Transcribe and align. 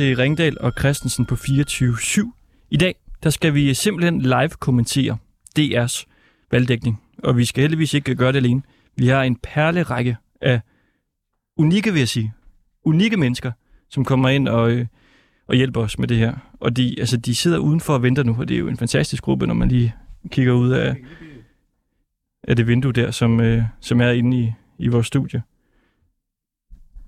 Til 0.00 0.16
Ringdal 0.16 0.56
og 0.60 0.72
Christensen 0.78 1.26
på 1.26 1.34
24-7. 1.34 2.66
I 2.70 2.76
dag 2.76 2.94
der 3.22 3.30
skal 3.30 3.54
vi 3.54 3.74
simpelthen 3.74 4.20
live 4.20 4.48
kommentere 4.48 5.18
DR's 5.58 6.04
valgdækning. 6.50 7.02
Og 7.18 7.36
vi 7.36 7.44
skal 7.44 7.62
heldigvis 7.62 7.94
ikke 7.94 8.14
gøre 8.14 8.32
det 8.32 8.36
alene. 8.36 8.62
Vi 8.96 9.06
har 9.06 9.22
en 9.22 9.36
perlerække 9.36 10.16
af 10.40 10.60
unikke, 11.56 11.92
vil 11.92 11.98
jeg 11.98 12.08
sige, 12.08 12.32
unikke 12.84 13.16
mennesker, 13.16 13.52
som 13.88 14.04
kommer 14.04 14.28
ind 14.28 14.48
og, 14.48 14.70
øh, 14.70 14.86
og 15.46 15.54
hjælper 15.54 15.80
os 15.80 15.98
med 15.98 16.08
det 16.08 16.16
her. 16.16 16.34
Og 16.60 16.76
de, 16.76 16.96
altså, 16.98 17.16
de 17.16 17.34
sidder 17.34 17.58
udenfor 17.58 17.94
og 17.94 18.02
venter 18.02 18.22
nu, 18.22 18.36
og 18.38 18.48
det 18.48 18.54
er 18.54 18.58
jo 18.58 18.68
en 18.68 18.76
fantastisk 18.76 19.22
gruppe, 19.22 19.46
når 19.46 19.54
man 19.54 19.68
lige 19.68 19.94
kigger 20.28 20.52
ud 20.52 20.70
af, 20.70 20.96
af 22.42 22.56
det 22.56 22.66
vindue 22.66 22.92
der, 22.92 23.10
som, 23.10 23.40
øh, 23.40 23.62
som 23.80 24.00
er 24.00 24.10
inde 24.10 24.38
i, 24.38 24.52
i 24.78 24.88
vores 24.88 25.06
studie. 25.06 25.42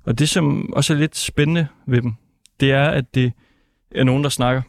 Og 0.05 0.19
det, 0.19 0.29
som 0.29 0.73
også 0.73 0.95
er 0.95 0.99
lidt 0.99 1.17
spændende 1.17 1.67
ved 1.87 2.03
dem, 2.03 2.15
det 2.63 2.73
er, 2.73 2.89
at 2.89 3.15
det 3.15 3.33
er 3.91 4.05
nogen, 4.05 4.25
der 4.25 4.31
snakker 4.31 4.63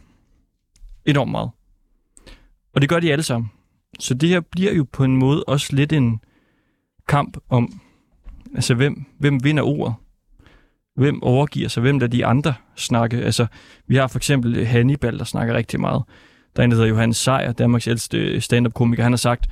enormt 1.05 1.31
meget. 1.31 1.49
Og 2.73 2.81
det 2.81 2.89
gør 2.89 2.99
de 2.99 3.11
alle 3.11 3.23
sammen. 3.23 3.51
Så 3.99 4.13
det 4.13 4.29
her 4.29 4.39
bliver 4.39 4.73
jo 4.73 4.85
på 4.91 5.03
en 5.03 5.17
måde 5.17 5.43
også 5.43 5.75
lidt 5.75 5.93
en 5.93 6.19
kamp 7.07 7.37
om, 7.49 7.81
altså 8.55 8.73
hvem, 8.73 9.05
hvem 9.19 9.43
vinder 9.43 9.63
ordet? 9.63 9.95
Hvem 10.95 11.23
overgiver 11.23 11.69
sig? 11.69 11.81
Hvem 11.81 11.99
lader 11.99 12.11
de 12.11 12.25
andre 12.25 12.53
snakke? 12.75 13.17
Altså, 13.17 13.45
vi 13.87 13.95
har 13.95 14.07
for 14.07 14.19
eksempel 14.19 14.65
Hannibal, 14.65 15.19
der 15.19 15.25
snakker 15.25 15.53
rigtig 15.53 15.79
meget. 15.79 16.03
Der 16.55 16.61
er 16.61 16.63
en, 16.63 16.71
der 16.71 16.77
hedder 16.77 16.89
Johannes 16.89 17.17
Sejer, 17.17 17.51
Danmarks 17.51 17.87
ældste 17.87 18.41
stand-up-komiker. 18.41 19.03
Han 19.03 19.11
har 19.11 19.17
sagt, 19.17 19.49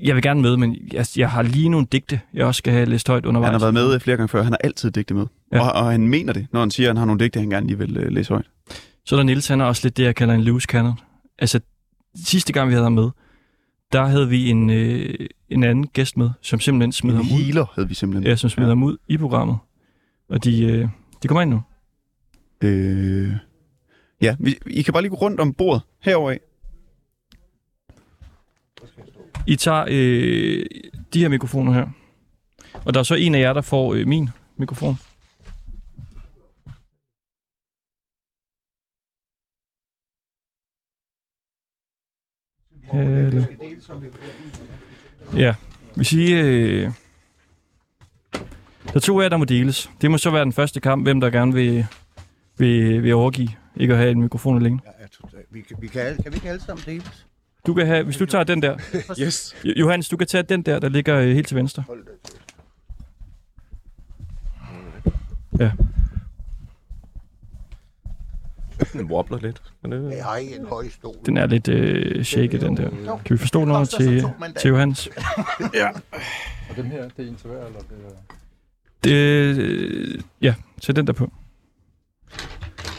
jeg 0.00 0.14
vil 0.14 0.22
gerne 0.22 0.42
med, 0.42 0.56
men 0.56 0.76
jeg, 0.92 1.06
jeg 1.16 1.30
har 1.30 1.42
lige 1.42 1.68
nogle 1.68 1.86
digte, 1.92 2.20
jeg 2.34 2.46
også 2.46 2.58
skal 2.58 2.72
have 2.72 2.86
læst 2.86 3.08
højt 3.08 3.26
undervejs. 3.26 3.50
Han 3.52 3.60
har 3.60 3.72
været 3.72 3.90
med 3.90 4.00
flere 4.00 4.16
gange 4.16 4.28
før. 4.28 4.42
Han 4.42 4.52
har 4.52 4.58
altid 4.64 4.90
digte 4.90 5.14
med. 5.14 5.26
Ja. 5.52 5.60
Og, 5.60 5.72
og 5.84 5.90
han 5.90 6.08
mener 6.08 6.32
det, 6.32 6.46
når 6.52 6.60
han 6.60 6.70
siger, 6.70 6.86
at 6.86 6.90
han 6.90 6.96
har 6.96 7.04
nogle 7.04 7.24
digte, 7.24 7.40
han 7.40 7.50
gerne 7.50 7.66
lige 7.66 7.78
vil 7.78 7.98
uh, 8.06 8.12
læse 8.12 8.32
højt. 8.32 8.46
Så 9.04 9.14
er 9.14 9.18
der 9.18 9.24
Niels, 9.24 9.48
han 9.48 9.60
er 9.60 9.64
også 9.64 9.80
lidt 9.84 9.96
det, 9.96 10.04
jeg 10.04 10.14
kalder 10.14 10.34
en 10.34 10.42
loose 10.42 10.66
cannon. 10.66 10.94
Altså, 11.38 11.60
sidste 12.24 12.52
gang 12.52 12.68
vi 12.68 12.72
havde 12.74 12.84
ham 12.84 12.92
med, 12.92 13.10
der 13.92 14.04
havde 14.04 14.28
vi 14.28 14.50
en, 14.50 14.70
øh, 14.70 15.14
en 15.48 15.64
anden 15.64 15.86
gæst 15.86 16.16
med, 16.16 16.30
som 16.42 16.60
simpelthen 16.60 16.92
smed 16.92 17.10
En 17.14 17.16
ham 17.16 17.26
ud. 17.36 17.42
healer 17.42 17.66
havde 17.74 17.88
vi 17.88 17.94
simpelthen. 17.94 18.26
Ja, 18.26 18.36
som 18.36 18.50
smed 18.50 18.64
Ja. 18.64 18.68
ham 18.70 18.82
ud 18.82 18.96
i 19.08 19.16
programmet. 19.16 19.56
Og 20.28 20.44
de, 20.44 20.62
øh, 20.64 20.88
de 21.22 21.28
kommer 21.28 21.42
ind 21.42 21.50
nu. 21.50 21.62
Øh, 22.62 23.32
ja, 24.22 24.36
vi, 24.40 24.58
I 24.66 24.82
kan 24.82 24.92
bare 24.92 25.02
lige 25.02 25.10
gå 25.10 25.16
rundt 25.16 25.40
om 25.40 25.52
bordet 25.52 25.82
herover 26.02 26.30
af. 26.30 26.40
I 29.46 29.56
tager 29.56 29.84
øh, 29.90 30.66
de 31.14 31.20
her 31.20 31.28
mikrofoner 31.28 31.72
her. 31.72 31.88
Og 32.84 32.94
der 32.94 33.00
er 33.00 33.04
så 33.04 33.14
en 33.14 33.34
af 33.34 33.40
jer, 33.40 33.52
der 33.52 33.60
får 33.60 33.94
øh, 33.94 34.06
min 34.06 34.28
mikrofon. 34.56 34.96
Hello. 42.82 43.42
Ja, 45.36 45.54
hvis 45.96 46.12
I... 46.12 46.32
Øh, 46.32 46.90
der 48.86 48.94
er 48.94 49.00
to 49.00 49.20
af 49.20 49.22
jer, 49.22 49.28
der 49.28 49.36
må 49.36 49.44
deles. 49.44 49.90
Det 50.00 50.10
må 50.10 50.18
så 50.18 50.30
være 50.30 50.44
den 50.44 50.52
første 50.52 50.80
kamp, 50.80 51.04
hvem 51.04 51.20
der 51.20 51.30
gerne 51.30 51.52
vil, 51.54 51.86
vil, 52.58 53.02
vil 53.02 53.14
overgive. 53.14 53.48
Ikke 53.76 53.94
at 53.94 53.98
have 53.98 54.10
en 54.10 54.20
mikrofon 54.20 54.56
alene. 54.56 54.80
Ja. 54.86 54.90
Vi 55.50 55.60
kan, 55.60 55.76
vi 55.80 55.86
kan, 55.86 56.00
alle, 56.00 56.22
kan 56.22 56.32
vi 56.32 56.36
ikke 56.36 56.48
alle 56.48 56.62
sammen 56.62 56.84
deles? 56.86 57.25
Du 57.66 57.74
kan 57.74 57.86
have, 57.86 58.04
hvis 58.04 58.16
du 58.16 58.26
tager 58.26 58.44
den 58.44 58.62
der. 58.62 58.76
Yes. 59.20 59.56
Jo- 59.64 59.72
Johannes, 59.76 60.08
du 60.08 60.16
kan 60.16 60.26
tage 60.26 60.42
den 60.42 60.62
der, 60.62 60.78
der 60.78 60.88
ligger 60.88 61.16
øh, 61.18 61.28
helt 61.34 61.48
til 61.48 61.56
venstre. 61.56 61.84
Ja. 65.60 65.70
Den 68.92 69.10
wobbler 69.10 69.38
lidt. 69.38 69.62
Men 69.82 69.92
det, 69.92 70.16
Jeg 70.16 70.24
har 70.24 70.36
ikke 70.36 70.56
en 70.56 70.66
høj 70.66 70.88
stol. 70.88 71.14
Den 71.26 71.36
er 71.36 71.46
lidt 71.46 71.68
øh, 71.68 72.24
shaky, 72.24 72.60
den 72.60 72.76
der. 72.76 72.90
Kan 73.24 73.34
vi 73.34 73.36
forstå 73.38 73.64
noget 73.64 73.88
til, 73.88 74.24
til 74.60 74.68
Johannes? 74.68 75.08
Og 76.70 76.76
dem 76.76 76.84
her, 76.86 77.02
det 77.08 77.24
er 77.24 77.28
en 77.28 77.36
til 77.36 77.50
hver, 77.50 77.66
eller 77.66 77.78
det 77.80 77.98
er... 78.06 78.34
Det, 79.04 79.12
øh, 79.12 80.20
ja, 80.42 80.54
sæt 80.82 80.96
den 80.96 81.06
der 81.06 81.12
på. 81.12 81.32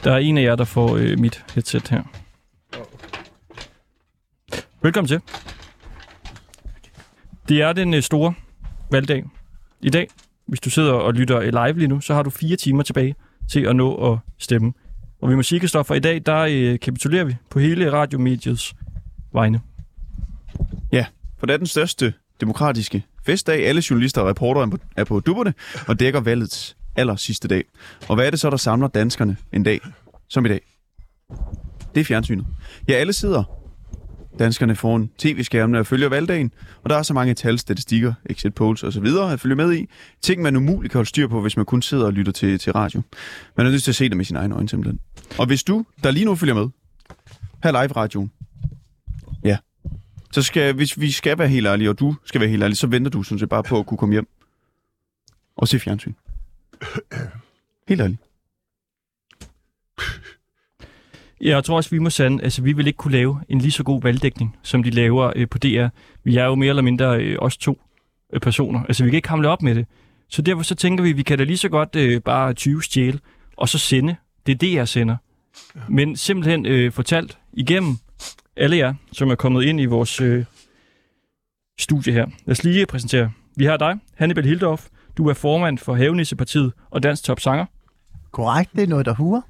Der 0.03 0.11
er 0.13 0.17
en 0.17 0.37
af 0.37 0.43
jer, 0.43 0.55
der 0.55 0.63
får 0.65 0.95
øh, 0.97 1.19
mit 1.19 1.45
headset 1.53 1.87
her. 1.87 2.03
Velkommen 4.81 5.07
til. 5.07 5.21
Det 7.49 7.61
er 7.61 7.73
den 7.73 7.93
øh, 7.93 8.03
store 8.03 8.33
valgdag. 8.91 9.25
I 9.81 9.89
dag, 9.89 10.07
hvis 10.47 10.59
du 10.59 10.69
sidder 10.69 10.93
og 10.93 11.13
lytter 11.13 11.37
øh, 11.37 11.47
live 11.47 11.73
lige 11.73 11.87
nu, 11.87 12.01
så 12.01 12.13
har 12.13 12.23
du 12.23 12.29
fire 12.29 12.55
timer 12.55 12.83
tilbage 12.83 13.15
til 13.51 13.65
at 13.65 13.75
nå 13.75 14.13
at 14.13 14.19
stemme. 14.37 14.73
Og 15.21 15.29
vi 15.29 15.35
må 15.35 15.43
sige, 15.43 15.59
Kristoffer, 15.59 15.95
i 15.95 15.99
dag, 15.99 16.21
der 16.25 16.37
øh, 16.37 16.79
kapitulerer 16.79 17.23
vi 17.23 17.35
på 17.49 17.59
hele 17.59 17.91
radiomediets 17.91 18.75
vegne. 19.33 19.61
For 21.37 21.45
det 21.45 21.53
er 21.53 21.57
den 21.57 21.67
største 21.67 22.13
demokratiske 22.41 23.03
festdag. 23.25 23.67
Alle 23.67 23.83
journalister 23.89 24.21
og 24.21 24.27
reportere 24.27 24.63
er 24.63 24.69
på, 24.69 24.77
er 24.97 25.03
på 25.03 25.19
dupperne 25.19 25.53
og 25.87 25.99
dækker 25.99 26.19
valgets 26.19 26.77
aller 26.95 27.15
sidste 27.15 27.47
dag. 27.47 27.63
Og 28.07 28.15
hvad 28.15 28.25
er 28.25 28.29
det 28.29 28.39
så, 28.39 28.49
der 28.49 28.57
samler 28.57 28.87
danskerne 28.87 29.37
en 29.53 29.63
dag 29.63 29.81
som 30.29 30.45
i 30.45 30.49
dag? 30.49 30.61
Det 31.95 32.01
er 32.01 32.05
fjernsynet. 32.05 32.45
Ja, 32.87 32.93
alle 32.93 33.13
sidder 33.13 33.56
danskerne 34.39 34.75
foran 34.75 35.09
tv-skærmene 35.17 35.79
og 35.79 35.87
følger 35.87 36.09
valgdagen, 36.09 36.51
og 36.83 36.89
der 36.89 36.97
er 36.97 37.03
så 37.03 37.13
mange 37.13 37.33
tal, 37.33 37.59
statistikker, 37.59 38.13
exit 38.25 38.53
polls 38.53 38.83
osv. 38.83 39.05
at 39.31 39.39
følge 39.39 39.55
med 39.55 39.73
i. 39.73 39.87
Ting, 40.21 40.41
man 40.41 40.55
umuligt 40.55 40.91
kan 40.91 40.97
holde 40.97 41.09
styr 41.09 41.27
på, 41.27 41.41
hvis 41.41 41.57
man 41.57 41.65
kun 41.65 41.81
sidder 41.81 42.05
og 42.05 42.13
lytter 42.13 42.31
til, 42.31 42.59
til 42.59 42.73
radio. 42.73 43.01
Man 43.57 43.67
er 43.67 43.71
nødt 43.71 43.83
til 43.83 43.91
at 43.91 43.95
se 43.95 44.09
det 44.09 44.17
med 44.17 44.25
sine 44.25 44.39
egne 44.39 44.55
øjne 44.55 44.69
simpelthen. 44.69 44.99
Og 45.37 45.45
hvis 45.45 45.63
du, 45.63 45.85
der 46.03 46.11
lige 46.11 46.25
nu 46.25 46.35
følger 46.35 46.55
med, 46.55 46.69
her 47.63 47.71
live 47.71 47.95
radioen, 47.95 48.31
ja, 49.43 49.57
så 50.31 50.41
skal, 50.41 50.73
hvis 50.73 50.99
vi 50.99 51.11
skal 51.11 51.37
være 51.37 51.47
helt 51.47 51.67
ærlige, 51.67 51.89
og 51.89 51.99
du 51.99 52.15
skal 52.25 52.41
være 52.41 52.49
helt 52.49 52.63
ærlig, 52.63 52.77
så 52.77 52.87
venter 52.87 53.11
du 53.11 53.23
sådan 53.23 53.39
set 53.39 53.49
bare 53.49 53.63
på 53.63 53.79
at 53.79 53.85
kunne 53.85 53.97
komme 53.97 54.13
hjem 54.13 54.27
og 55.55 55.67
se 55.67 55.79
fjernsyn. 55.79 56.13
Helt 57.87 58.01
ærligt. 58.01 58.21
Ja, 59.99 61.26
jeg 61.41 61.63
tror 61.63 61.75
også, 61.75 61.89
vi 61.89 61.99
må 61.99 62.09
sande, 62.09 62.43
altså 62.43 62.61
vi 62.61 62.73
vil 62.73 62.87
ikke 62.87 62.97
kunne 62.97 63.11
lave 63.11 63.41
en 63.49 63.59
lige 63.59 63.71
så 63.71 63.83
god 63.83 64.01
valgdækning, 64.01 64.57
som 64.63 64.83
de 64.83 64.89
laver 64.89 65.31
øh, 65.35 65.49
på 65.49 65.57
DR. 65.57 65.87
Vi 66.23 66.37
er 66.37 66.45
jo 66.45 66.55
mere 66.55 66.69
eller 66.69 66.81
mindre 66.81 67.21
øh, 67.21 67.37
os 67.39 67.57
to 67.57 67.81
øh, 68.33 68.39
personer. 68.39 68.83
Altså 68.83 69.03
vi 69.03 69.09
kan 69.09 69.15
ikke 69.15 69.29
hamle 69.29 69.49
op 69.49 69.61
med 69.61 69.75
det. 69.75 69.85
Så 70.29 70.41
derfor 70.41 70.63
så 70.63 70.75
tænker 70.75 71.03
vi, 71.03 71.11
vi 71.11 71.23
kan 71.23 71.37
da 71.37 71.43
lige 71.43 71.57
så 71.57 71.69
godt 71.69 71.95
øh, 71.95 72.21
bare 72.21 72.53
20 72.53 72.83
stjæle, 72.83 73.19
og 73.57 73.69
så 73.69 73.77
sende. 73.77 74.15
Det 74.45 74.51
er 74.51 74.57
det, 74.57 74.73
jeg 74.73 74.87
sender. 74.87 75.15
Men 75.89 76.15
simpelthen 76.15 76.65
øh, 76.65 76.91
fortalt 76.91 77.37
igennem 77.53 77.97
alle 78.55 78.77
jer, 78.77 78.93
som 79.11 79.29
er 79.29 79.35
kommet 79.35 79.63
ind 79.63 79.81
i 79.81 79.85
vores 79.85 80.21
øh, 80.21 80.45
studie 81.79 82.13
her. 82.13 82.25
Lad 82.45 82.51
os 82.51 82.63
lige 82.63 82.85
præsentere. 82.85 83.31
Vi 83.55 83.65
har 83.65 83.77
dig, 83.77 83.99
Hannibal 84.15 84.45
Hildorf. 84.45 84.87
Du 85.17 85.29
er 85.29 85.33
formand 85.33 85.77
for 85.77 85.95
Havenissepartiet 85.95 86.73
og 86.89 87.03
Dansk 87.03 87.23
Top 87.23 87.39
Sanger. 87.39 87.65
Korrekt, 88.31 88.71
det 88.75 88.83
er 88.83 88.87
noget, 88.87 89.05
der 89.05 89.13
huer. 89.13 89.41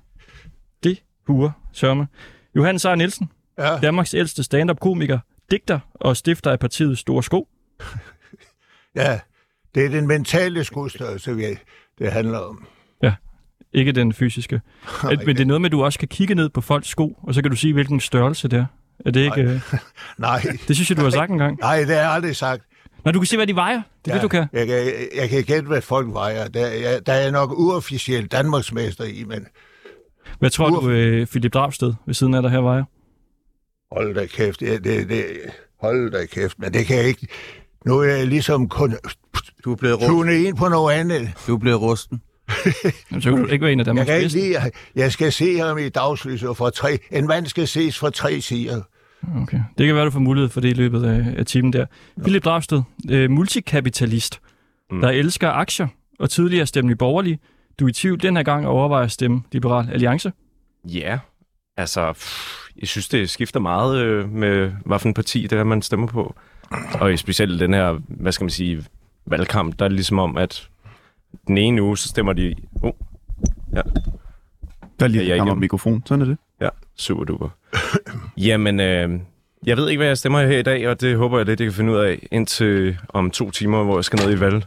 Huer 1.28 1.52
sørme. 1.74 2.08
Johannes 2.56 2.82
Seier 2.82 2.96
Nielsen, 2.96 3.30
Ja. 3.58 3.78
Danmarks 3.80 4.14
ældste 4.14 4.44
stand-up-komiker, 4.44 5.20
digter 5.52 5.80
og 5.94 6.18
stifter 6.18 6.52
af 6.52 6.60
partiet 6.60 6.98
Store 6.98 7.24
Sko. 7.24 7.48
ja, 8.96 9.20
det 9.76 9.86
er 9.86 9.90
den 9.90 10.08
mentale 10.08 10.64
skudstørrelse, 10.64 11.36
vi, 11.36 11.44
det 12.00 12.12
handler 12.12 12.40
om. 12.40 12.68
Ikke 13.74 13.92
den 13.92 14.14
fysiske. 14.14 14.62
At, 15.04 15.20
men 15.26 15.36
det 15.36 15.42
er 15.42 15.46
noget 15.46 15.62
med, 15.62 15.68
at 15.68 15.72
du 15.72 15.84
også 15.84 16.00
kan 16.00 16.08
kigge 16.08 16.36
ned 16.36 16.50
på 16.50 16.62
folks 16.62 16.88
sko, 16.88 17.20
og 17.24 17.34
så 17.34 17.42
kan 17.42 17.52
du 17.52 17.58
sige, 17.58 17.74
hvilken 17.74 18.00
størrelse 18.00 18.48
det 18.48 18.60
er. 18.60 18.66
Er 19.06 19.12
det 19.12 19.20
ikke... 19.24 19.42
Øh... 19.42 19.62
Nej, 20.18 20.42
Det 20.68 20.76
synes 20.76 20.90
jeg, 20.90 20.98
du 20.98 21.04
har 21.04 21.10
sagt 21.10 21.32
engang. 21.32 21.60
nej, 21.60 21.78
det 21.80 21.88
har 21.88 21.96
jeg 21.96 22.12
aldrig 22.12 22.36
sagt. 22.36 22.64
Når 23.06 23.12
du 23.12 23.20
kan 23.20 23.26
se, 23.26 23.36
hvad 23.38 23.48
de 23.48 23.56
vejer. 23.56 23.82
Det 24.06 24.12
er 24.12 24.16
ja. 24.16 24.22
det, 24.22 24.22
du 24.24 24.28
kan. 24.28 24.46
Jeg, 24.54 24.68
kan, 24.68 24.94
jeg 25.16 25.30
kan 25.30 25.44
gætte, 25.44 25.68
hvad 25.68 25.82
folk 25.82 26.14
vejer. 26.14 26.48
Der, 26.48 26.68
jeg, 26.68 27.06
der 27.06 27.14
er 27.14 27.32
nok 27.32 27.52
uofficielt 27.60 28.32
Danmarksmester 28.32 29.04
i, 29.04 29.24
men 29.24 29.48
Hvad 30.40 30.50
tror 30.50 30.70
du, 30.70 30.90
øh, 30.90 31.28
Philip 31.28 31.54
Drabsted 31.54 31.94
ved 32.06 32.14
siden 32.14 32.34
af 32.34 32.42
dig 32.42 32.52
her 32.52 32.60
vejer? 32.60 32.84
hold 33.92 34.16
da 34.16 34.26
kæft. 34.26 34.60
Det, 34.60 34.84
det, 34.84 35.10
det, 35.10 35.26
hold 35.82 36.12
da 36.12 36.26
kæft, 36.26 36.60
men 36.60 36.74
det 36.74 36.86
kan 36.86 36.98
jeg 36.98 37.06
ikke. 37.08 37.28
Nu 37.86 38.00
er 38.00 38.04
jeg 38.06 38.28
ligesom 38.28 38.70
kun 38.70 38.96
Du 39.66 39.72
er 39.72 39.76
blevet, 39.76 39.96
rusten. 39.96 40.10
tunet 40.10 40.34
ind 40.34 40.58
på 40.58 40.68
noget 40.68 40.94
andet. 40.94 41.32
Du 41.48 41.54
er 41.56 41.60
blevet 41.60 41.82
rusten. 41.82 42.22
Jamen, 43.12 43.22
så 43.22 43.30
kan 43.32 43.44
du 43.44 43.48
ikke 43.48 43.64
være 43.64 43.72
en 43.72 43.80
af 43.80 43.82
Jeg 43.82 43.86
Danmarks 43.86 44.08
kan 44.10 44.18
ikke 44.22 44.34
lide, 44.34 44.72
jeg 44.96 45.12
skal 45.12 45.32
se 45.32 45.58
ham 45.58 45.78
i 45.78 45.90
dagslyset 45.90 46.58
fra 46.58 46.70
tre. 46.70 46.98
En 47.12 47.28
mand 47.28 47.46
skal 47.46 47.68
ses 47.68 48.00
fra 48.00 48.10
tre 48.10 48.42
sider. 48.42 48.82
Okay. 49.42 49.60
Det 49.78 49.86
kan 49.86 49.96
være, 49.96 50.06
du 50.06 50.12
får 50.12 50.20
mulighed 50.20 50.50
for 50.50 50.62
det 50.62 50.70
i 50.70 50.74
løbet 50.74 51.04
af, 51.04 51.26
af 51.38 51.46
timen 51.46 51.74
der. 51.74 51.86
Philip 52.22 52.44
Drabsted, 52.46 52.82
øh, 53.10 53.32
multikapitalist, 53.32 54.40
mm. 54.92 55.02
der 55.02 55.10
elsker 55.10 55.50
aktier 55.50 55.88
og 56.20 56.30
tidligere 56.30 56.66
stemte 56.66 56.92
i 56.92 56.96
borgerlige. 56.96 57.40
Du 57.80 57.86
er 57.86 57.90
i 57.90 57.94
tvivl 57.94 58.22
den 58.22 58.36
her 58.36 58.44
gang 58.44 58.68
og 58.68 58.74
overvejer 58.74 59.04
at 59.04 59.12
stemme 59.12 59.44
Liberal 59.52 59.90
Alliance. 59.92 60.32
ja, 60.86 61.20
altså, 61.78 62.14
pff, 62.14 62.58
jeg 62.80 62.88
synes, 62.88 63.08
det 63.10 63.30
skifter 63.30 63.60
meget 63.60 63.98
øh, 64.02 64.30
med, 64.32 64.72
hvad 64.86 65.00
for 65.00 65.08
en 65.08 65.14
parti 65.14 65.48
det 65.48 65.60
er, 65.60 65.64
man 65.64 65.82
stemmer 65.82 66.08
på. 66.08 66.36
Og 67.00 67.20
specielt 67.20 67.60
den 67.60 67.74
her, 67.74 68.00
hvad 68.08 68.32
skal 68.32 68.44
man 68.44 68.50
sige, 68.50 68.86
valgkamp, 69.26 69.80
der 69.80 69.86
er 69.86 69.90
det 69.90 69.96
ligesom 69.96 70.20
om, 70.20 70.38
at 70.38 70.70
den 71.48 71.58
ene 71.58 71.82
uge, 71.82 71.98
så 71.98 72.08
stemmer 72.08 72.34
de... 72.34 72.56
Oh, 72.82 72.92
ja. 73.74 73.82
Der 75.00 75.06
er 75.06 75.08
lige 75.08 75.28
jeg 75.28 75.36
igennem. 75.38 75.58
mikrofon. 75.58 76.04
Sådan 76.06 76.22
er 76.22 76.26
det. 76.26 76.38
Ja, 76.62 76.70
super 76.96 77.24
duper. 77.24 77.50
Jamen, 78.48 78.80
øh, 78.80 79.20
jeg 79.66 79.78
ved 79.78 79.90
ikke, 79.90 80.00
hvad 80.00 80.08
jeg 80.08 80.18
stemmer 80.18 80.42
her 80.42 80.58
i 80.58 80.64
dag, 80.64 80.90
og 80.90 81.02
det 81.02 81.18
håber 81.18 81.38
jeg 81.38 81.46
lidt, 81.46 81.60
jeg 81.60 81.66
kan 81.66 81.74
finde 81.74 81.92
ud 81.92 81.98
af 81.98 82.28
indtil 82.32 82.98
om 83.10 83.32
to 83.32 83.52
timer, 83.52 83.84
hvor 83.84 83.98
jeg 83.98 84.06
skal 84.06 84.20
ned 84.26 84.38
i 84.38 84.40
valg 84.40 84.66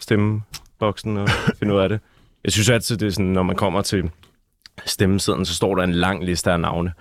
stemmeboksen 0.00 1.16
og 1.16 1.28
finde 1.58 1.74
ud 1.74 1.78
af 1.78 1.88
det. 1.88 2.00
Jeg 2.44 2.52
synes 2.52 2.68
altid, 2.68 2.96
det 2.96 3.06
er 3.06 3.10
sådan, 3.10 3.26
når 3.26 3.42
man 3.42 3.56
kommer 3.56 3.82
til 3.82 4.10
stemmesiden, 4.86 5.44
så 5.44 5.54
står 5.54 5.74
der 5.74 5.82
en 5.82 5.92
lang 5.92 6.24
liste 6.24 6.52
af 6.52 6.60
navne. 6.60 6.92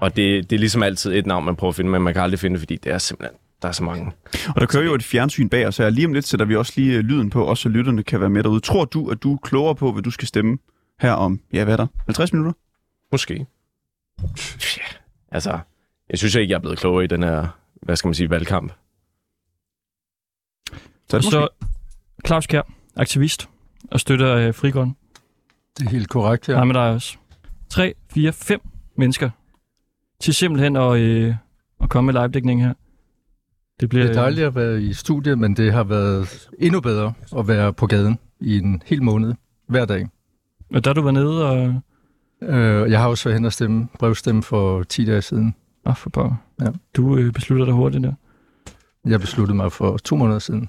Og 0.00 0.16
det, 0.16 0.50
det 0.50 0.56
er 0.56 0.60
ligesom 0.60 0.82
altid 0.82 1.12
et 1.12 1.26
navn, 1.26 1.44
man 1.44 1.56
prøver 1.56 1.70
at 1.70 1.74
finde, 1.76 1.90
men 1.90 2.02
man 2.02 2.14
kan 2.14 2.22
aldrig 2.22 2.38
finde 2.40 2.54
det, 2.54 2.60
fordi 2.60 2.76
det 2.76 2.92
er 2.92 2.98
simpelthen, 2.98 3.38
der 3.62 3.68
er 3.68 3.72
så 3.72 3.84
mange. 3.84 4.12
Og 4.54 4.60
der 4.60 4.66
kører 4.66 4.84
jo 4.84 4.94
et 4.94 5.02
fjernsyn 5.02 5.48
bag 5.48 5.66
os, 5.66 5.74
så 5.74 5.90
lige 5.90 6.06
om 6.06 6.12
lidt 6.12 6.26
sætter 6.26 6.46
vi 6.46 6.56
også 6.56 6.72
lige 6.76 6.96
øh, 6.98 7.00
lyden 7.00 7.30
på, 7.30 7.44
også 7.44 7.62
så 7.62 7.68
lytterne 7.68 8.02
kan 8.02 8.20
være 8.20 8.30
med 8.30 8.42
derude. 8.42 8.60
Tror 8.60 8.84
du, 8.84 9.10
at 9.10 9.22
du 9.22 9.34
er 9.34 9.38
klogere 9.42 9.74
på, 9.74 9.92
hvad 9.92 10.02
du 10.02 10.10
skal 10.10 10.28
stemme 10.28 10.58
her 11.00 11.12
om, 11.12 11.40
ja, 11.52 11.64
hvad 11.64 11.72
er 11.72 11.76
der? 11.76 11.86
50 12.06 12.32
minutter? 12.32 12.52
Måske. 13.12 13.46
Ja, 14.76 14.82
altså, 15.32 15.58
jeg 16.10 16.18
synes 16.18 16.34
ikke, 16.34 16.50
jeg 16.50 16.56
er 16.56 16.60
blevet 16.60 16.78
klogere 16.78 17.04
i 17.04 17.06
den 17.06 17.22
her, 17.22 17.46
hvad 17.82 17.96
skal 17.96 18.08
man 18.08 18.14
sige, 18.14 18.30
valgkamp. 18.30 18.72
Så 21.08 21.16
er 21.16 21.18
Og 21.18 21.22
det 21.22 21.24
så 21.24 21.40
måske. 21.40 21.72
Claus 22.26 22.46
Kjær, 22.46 22.62
aktivist, 22.96 23.48
og 23.92 24.00
støtter 24.00 24.34
øh, 24.36 24.54
Frigrøn. 24.54 24.96
Det 25.78 25.86
er 25.86 25.90
helt 25.90 26.08
korrekt, 26.08 26.48
ja. 26.48 26.58
Ja. 26.58 26.64
med 26.64 26.74
dig 26.74 26.90
også. 26.90 27.16
3, 27.70 27.94
4, 28.14 28.32
5 28.32 28.60
mennesker 28.96 29.30
til 30.20 30.34
simpelthen 30.34 30.76
at, 30.76 30.98
øh, 31.00 31.34
at 31.82 31.88
komme 31.88 32.12
med 32.12 32.20
live-dækning 32.22 32.62
her. 32.64 32.74
Det 33.80 33.88
bliver 33.88 34.04
Det 34.06 34.16
er 34.16 34.20
dejligt 34.20 34.46
at 34.46 34.54
være 34.54 34.82
i 34.82 34.92
studiet, 34.92 35.38
men 35.38 35.56
det 35.56 35.72
har 35.72 35.84
været 35.84 36.48
endnu 36.58 36.80
bedre 36.80 37.12
at 37.38 37.48
være 37.48 37.72
på 37.72 37.86
gaden 37.86 38.18
i 38.40 38.58
en 38.58 38.82
hel 38.86 39.02
måned, 39.02 39.34
hver 39.68 39.84
dag. 39.84 40.08
Og 40.74 40.84
der 40.84 40.92
du 40.92 41.00
været 41.02 41.14
nede 41.14 41.50
og... 41.50 41.80
Øh, 42.42 42.90
Jeg 42.90 43.00
har 43.00 43.08
også 43.08 43.28
været 43.28 43.38
hen 43.38 43.44
og 43.44 43.52
stemme, 43.52 43.88
brevstemme 43.98 44.42
for 44.42 44.82
10 44.82 45.04
dage 45.04 45.22
siden. 45.22 45.54
Åh, 45.86 45.96
for 45.96 46.10
pokker. 46.10 46.34
Ja. 46.60 46.66
Du 46.96 47.16
øh, 47.16 47.32
beslutter 47.32 47.64
dig 47.64 47.74
hurtigt 47.74 48.02
der. 48.04 48.12
Jeg 49.06 49.20
besluttede 49.20 49.56
mig 49.56 49.72
for 49.72 49.96
to 49.96 50.16
måneder 50.16 50.38
siden. 50.38 50.68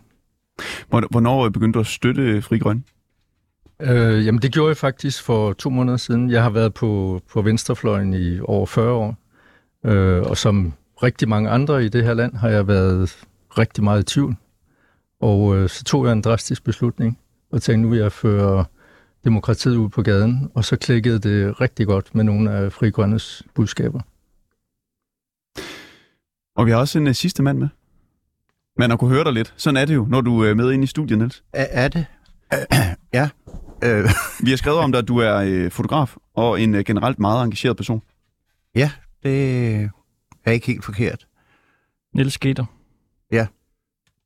Hvor- 0.89 1.07
Hvornår 1.11 1.49
begyndte 1.49 1.77
du 1.77 1.79
at 1.79 1.87
støtte 1.87 2.41
Fri 2.41 2.57
Grøn? 2.57 2.83
Øh, 3.81 4.25
jamen, 4.25 4.41
det 4.41 4.51
gjorde 4.51 4.69
jeg 4.69 4.77
faktisk 4.77 5.23
for 5.23 5.53
to 5.53 5.69
måneder 5.69 5.97
siden. 5.97 6.29
Jeg 6.29 6.43
har 6.43 6.49
været 6.49 6.73
på, 6.73 7.21
på 7.31 7.41
venstrefløjen 7.41 8.13
i 8.13 8.39
over 8.39 8.65
40 8.65 8.91
år. 8.91 9.15
Øh, 9.85 10.21
og 10.21 10.37
som 10.37 10.73
rigtig 11.03 11.29
mange 11.29 11.49
andre 11.49 11.85
i 11.85 11.89
det 11.89 12.03
her 12.03 12.13
land 12.13 12.35
har 12.35 12.49
jeg 12.49 12.67
været 12.67 13.25
rigtig 13.57 13.83
meget 13.83 14.01
i 14.01 14.13
tvivl. 14.13 14.35
Og 15.19 15.57
øh, 15.57 15.69
så 15.69 15.83
tog 15.83 16.05
jeg 16.05 16.13
en 16.13 16.21
drastisk 16.21 16.63
beslutning 16.63 17.19
og 17.51 17.61
tænkte, 17.61 17.81
nu 17.81 17.89
vil 17.89 17.99
jeg 17.99 18.11
føre 18.11 18.65
demokratiet 19.23 19.75
ud 19.75 19.89
på 19.89 20.01
gaden. 20.01 20.51
Og 20.53 20.65
så 20.65 20.75
klikkede 20.75 21.19
det 21.19 21.61
rigtig 21.61 21.87
godt 21.87 22.15
med 22.15 22.23
nogle 22.23 22.51
af 22.51 22.73
Fri 22.73 22.89
Grønnes 22.89 23.43
budskaber. 23.53 23.99
Og 26.55 26.65
vi 26.65 26.71
har 26.71 26.77
også 26.77 26.99
en 26.99 27.07
uh, 27.07 27.13
sidste 27.13 27.43
mand 27.43 27.57
med. 27.57 27.67
Man 28.77 28.89
har 28.89 28.97
kunne 28.97 29.13
høre 29.13 29.23
dig 29.23 29.33
lidt. 29.33 29.53
Sådan 29.57 29.77
er 29.77 29.85
det 29.85 29.95
jo, 29.95 30.05
når 30.09 30.21
du 30.21 30.43
er 30.43 30.53
med 30.53 30.71
ind 30.71 30.83
i 30.83 30.87
studiet, 30.87 31.19
Niels. 31.19 31.43
Er, 31.53 31.67
er 31.69 31.87
det? 31.87 32.05
ja. 33.13 33.29
Øh, 33.83 34.09
Vi 34.43 34.49
har 34.49 34.57
skrevet 34.57 34.79
om 34.79 34.91
dig, 34.91 34.99
at 34.99 35.07
du 35.07 35.17
er 35.17 35.35
øh, 35.35 35.71
fotograf 35.71 36.15
og 36.35 36.61
en 36.61 36.75
øh, 36.75 36.83
generelt 36.85 37.19
meget 37.19 37.43
engageret 37.43 37.77
person. 37.77 38.01
ja, 38.75 38.91
det 39.23 39.89
er 40.45 40.51
ikke 40.51 40.67
helt 40.67 40.85
forkert. 40.85 41.27
Niels 42.15 42.33
Skater. 42.33 42.65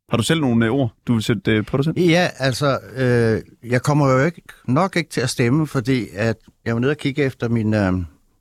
Har 0.10 0.18
du 0.18 0.24
selv 0.24 0.42
nogle 0.42 0.66
øh, 0.66 0.72
ord, 0.72 0.94
du 1.08 1.14
vil 1.14 1.24
sætte 1.24 1.52
øh, 1.52 1.66
på 1.66 1.78
dig 1.78 1.86
selv? 1.86 2.00
Ja, 2.00 2.30
altså, 2.38 2.80
øh, 2.96 3.70
jeg 3.72 3.82
kommer 3.82 4.10
jo 4.12 4.26
ikke, 4.26 4.42
nok 4.68 4.96
ikke 4.96 5.10
til 5.10 5.22
at 5.22 5.30
stemme, 5.30 5.68
fordi 5.68 6.08
at 6.14 6.36
jeg 6.66 6.74
var 6.74 6.80
nede 6.80 6.92
og 6.92 6.98
kigge 6.98 7.24
efter 7.24 7.50
min, 7.50 7.74
øh, 7.74 7.94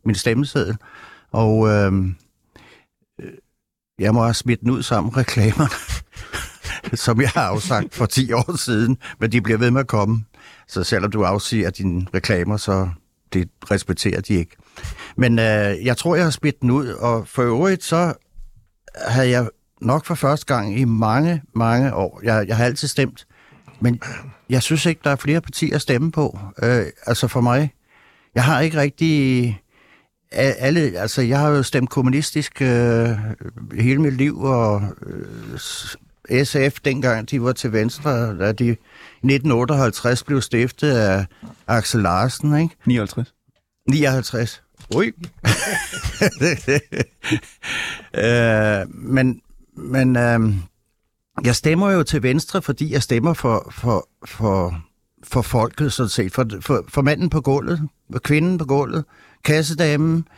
min 0.05 0.15
stemmeseddel, 0.15 0.77
og 1.33 1.69
øh, 1.69 1.93
øh, 3.21 3.33
jeg 3.99 4.15
må 4.15 4.23
have 4.23 4.35
smidt 4.35 4.61
den 4.61 4.71
ud 4.71 4.83
sammen 4.83 5.13
med 5.13 5.17
reklamerne, 5.17 5.71
som 7.05 7.21
jeg 7.21 7.29
har 7.29 7.43
afsagt 7.43 7.95
for 7.95 8.07
10 8.07 8.33
år 8.33 8.57
siden, 8.57 8.99
men 9.21 9.33
de 9.33 9.41
bliver 9.41 9.59
ved 9.59 9.71
med 9.71 9.81
at 9.81 9.87
komme. 9.87 10.25
Så 10.69 10.85
selvom 10.85 11.11
du 11.11 11.23
afsiger 11.25 11.71
dine 11.71 12.07
reklamer, 12.15 12.57
så 12.57 12.89
det 13.33 13.49
respekterer 13.71 14.21
de 14.21 14.35
ikke. 14.35 14.57
Men 15.17 15.39
øh, 15.39 15.85
jeg 15.85 15.97
tror, 15.97 16.15
jeg 16.15 16.25
har 16.25 16.31
spidt 16.31 16.61
den 16.61 16.71
ud, 16.71 16.89
og 16.89 17.29
for 17.29 17.43
øvrigt 17.43 17.85
så 17.85 18.15
havde 19.09 19.31
jeg 19.31 19.49
nok 19.81 20.05
for 20.05 20.15
første 20.15 20.55
gang 20.55 20.79
i 20.79 20.85
mange, 20.85 21.43
mange 21.55 21.95
år, 21.95 22.21
jeg, 22.23 22.49
jeg 22.49 22.57
har 22.57 22.65
altid 22.65 22.89
stemt, 22.89 23.27
men 23.81 24.01
jeg 24.51 24.63
synes 24.63 24.87
ikke, 24.87 25.01
der 25.05 25.11
er 25.11 25.17
flere 25.17 25.41
partier 25.41 25.75
at 25.75 25.83
stemme 25.83 26.13
på. 26.13 26.39
Øh, 26.63 26.87
altså 27.07 27.29
for 27.29 27.41
mig. 27.41 27.73
Jeg 28.35 28.45
har 28.45 28.61
ikke 28.61 28.81
rigtig... 28.81 29.63
Alle, 30.33 30.81
altså 30.81 31.23
jeg 31.23 31.39
har 31.39 31.49
jo 31.49 31.63
stemt 31.63 31.91
kommunistisk 31.91 32.63
øh, 32.63 33.09
hele 33.75 34.01
mit 34.01 34.13
liv, 34.15 34.41
og 34.41 34.83
øh, 36.31 36.45
SF 36.45 36.81
dengang 36.85 37.31
de 37.31 37.43
var 37.43 37.53
til 37.53 37.73
venstre, 37.73 38.39
da 38.39 38.53
de 38.53 38.77
1958 39.27 40.23
blev 40.25 40.41
stiftet 40.43 40.91
af 40.91 41.27
Axel 41.67 42.01
Larsen, 42.01 42.57
ikke? 42.57 42.77
59. 42.87 43.35
59. 43.91 44.63
Ui. 44.95 45.07
øh, 48.25 48.95
men 48.95 49.41
men 49.77 50.17
øh, 50.17 50.41
jeg 51.45 51.57
stemmer 51.57 51.91
jo 51.91 52.03
til 52.03 52.23
Venstre, 52.23 52.63
fordi 52.63 52.93
jeg 52.93 53.03
stemmer 53.03 53.35
for, 53.35 53.69
for, 53.71 54.09
for, 54.25 54.81
for 55.25 55.43
folket, 55.43 55.93
sådan 55.93 56.11
set. 56.11 56.33
For, 56.33 56.47
for, 56.61 56.85
for 56.89 57.03
manden 57.03 57.31
på 57.31 57.41
gulvet, 57.41 57.89
for 58.13 58.19
kvinden 58.19 58.59
på 58.59 58.65
gulvet, 58.65 59.05
kassedamen. 59.45 60.29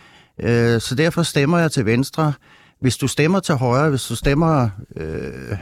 Øh, 0.41 0.81
så 0.81 0.95
derfor 0.95 1.23
stemmer 1.23 1.59
jeg 1.59 1.73
til 1.73 1.87
Venstre. 1.87 2.33
Hvis 2.81 2.97
du 2.97 3.09
stemmer 3.09 3.41
til 3.41 3.55
højre, 3.55 3.91
hvis 3.91 4.05
du 4.05 4.17
stemmer 4.17 4.71
øh, 4.97 5.59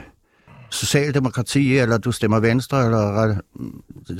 Socialdemokrati, 0.69 1.77
eller 1.77 1.97
du 1.97 2.11
stemmer 2.11 2.39
Venstre, 2.39 2.85
eller, 2.85 3.35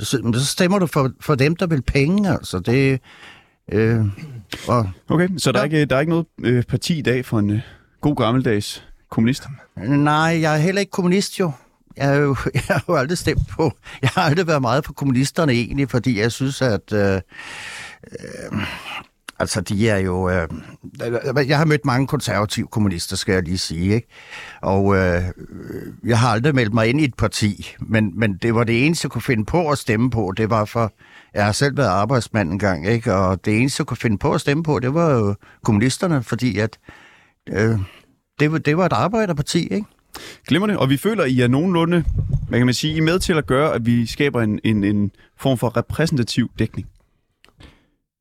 så, 0.00 0.30
så 0.34 0.46
stemmer 0.46 0.78
du 0.78 0.86
for, 0.86 1.10
for 1.20 1.34
dem, 1.34 1.56
der 1.56 1.66
vil 1.66 1.82
penge. 1.82 2.30
Altså, 2.30 2.58
det, 2.58 3.00
øh, 3.72 4.04
og, 4.68 4.90
Okay, 5.08 5.28
så 5.38 5.52
der 5.52 5.58
er 5.58 5.62
Ja. 5.62 5.64
ikke, 5.64 5.84
der 5.84 5.96
er 5.96 6.00
ikke 6.00 6.10
noget 6.10 6.26
øh, 6.42 6.62
parti 6.62 6.98
i 6.98 7.02
dag 7.02 7.24
for 7.24 7.38
en 7.38 7.50
øh, 7.50 7.60
god 8.00 8.16
gammeldags 8.16 8.84
kommunist? 9.10 9.46
nej, 9.76 10.38
jeg 10.40 10.54
er 10.54 10.58
heller 10.58 10.80
ikke 10.80 10.90
kommunist 10.90 11.40
jo. 11.40 11.52
Jeg, 11.96 12.14
er 12.14 12.18
jo, 12.18 12.36
jeg 12.54 12.62
har 12.68 12.84
jo 12.88 12.96
aldrig 12.96 13.18
stemt 13.18 13.48
på. 13.50 13.72
Jeg 14.02 14.10
har 14.14 14.22
aldrig 14.22 14.46
været 14.46 14.62
meget 14.62 14.84
på 14.84 14.92
kommunisterne 14.92 15.52
egentlig, 15.52 15.90
fordi 15.90 16.20
jeg 16.20 16.32
synes, 16.32 16.62
at... 16.62 16.92
Øh, 16.92 17.14
øh, 18.12 18.58
altså, 19.38 19.60
de 19.60 19.88
er 19.88 19.98
jo... 19.98 20.30
Øh, 20.30 20.48
jeg 21.48 21.58
har 21.58 21.64
mødt 21.64 21.84
mange 21.84 22.06
konservative 22.06 22.66
kommunister, 22.66 23.16
skal 23.16 23.32
jeg 23.32 23.42
lige 23.42 23.58
sige, 23.58 23.94
ikke? 23.94 24.08
Og 24.62 24.96
øh, 24.96 25.22
jeg 26.04 26.18
har 26.18 26.28
aldrig 26.28 26.54
meldt 26.54 26.74
mig 26.74 26.88
ind 26.88 27.00
i 27.00 27.04
et 27.04 27.14
parti, 27.14 27.76
men, 27.80 28.12
men 28.18 28.36
det 28.36 28.54
var 28.54 28.64
det 28.64 28.86
eneste, 28.86 29.06
jeg 29.06 29.10
kunne 29.10 29.22
finde 29.22 29.44
på 29.44 29.70
at 29.70 29.78
stemme 29.78 30.10
på. 30.10 30.32
Det 30.36 30.50
var 30.50 30.64
for... 30.64 30.92
Jeg 31.34 31.44
har 31.44 31.52
selv 31.52 31.76
været 31.76 31.88
arbejdsmand 31.88 32.52
en 32.52 32.58
gang, 32.58 32.86
ikke? 32.86 33.14
Og 33.14 33.44
det 33.44 33.58
eneste, 33.58 33.80
jeg 33.80 33.86
kunne 33.86 33.96
finde 33.96 34.18
på 34.18 34.32
at 34.32 34.40
stemme 34.40 34.62
på, 34.62 34.78
det 34.78 34.94
var 34.94 35.10
jo 35.10 35.34
kommunisterne, 35.64 36.22
fordi 36.22 36.58
at... 36.58 36.78
Øh, 37.48 37.78
det, 38.40 38.52
var, 38.52 38.58
det 38.58 38.76
var 38.76 38.86
et 38.86 38.92
arbejderparti, 38.92 39.58
ikke? 39.58 39.86
Glimrende, 40.48 40.78
og 40.78 40.90
vi 40.90 40.96
føler, 40.96 41.24
I 41.24 41.40
er 41.40 41.48
nogenlunde, 41.48 42.04
hvad 42.48 42.58
kan 42.58 42.66
man 42.66 42.74
sige, 42.74 42.94
I 42.94 42.98
er 42.98 43.02
med 43.02 43.18
til 43.18 43.32
at 43.32 43.46
gøre, 43.46 43.74
at 43.74 43.86
vi 43.86 44.06
skaber 44.06 44.42
en, 44.42 44.60
en, 44.64 44.84
en 44.84 45.10
form 45.36 45.58
for 45.58 45.76
repræsentativ 45.76 46.50
dækning. 46.58 46.88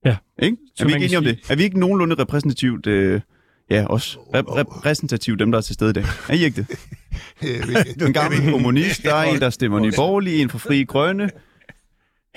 Ja. 0.07 0.15
Ikke? 0.45 0.57
Er 0.79 0.85
vi 0.85 0.93
ikke 0.93 1.05
enige 1.05 1.17
om 1.17 1.23
det? 1.23 1.39
Er 1.49 1.55
vi 1.55 1.63
ikke 1.63 1.79
nogenlunde 1.79 2.15
repræsentativt, 2.15 2.87
øh, 2.87 3.21
ja, 3.69 3.85
også 3.85 4.17
rep- 4.19 4.55
repræsentativt 4.57 5.39
dem, 5.39 5.51
der 5.51 5.57
er 5.57 5.61
til 5.61 5.73
stede 5.73 5.89
i 5.89 5.93
dag? 5.93 6.03
Er 6.29 6.33
I 6.33 6.43
ikke 6.43 6.65
det? 6.69 6.79
En 8.07 8.13
gammel 8.13 8.39
kommunist, 8.51 9.03
der 9.03 9.15
er 9.15 9.23
en, 9.33 9.39
der 9.39 9.49
stemmer 9.49 9.79
Nye 9.79 9.91
Borgerlige, 9.95 10.41
en 10.41 10.49
for 10.49 10.57
Frie 10.57 10.85
Grønne. 10.85 11.29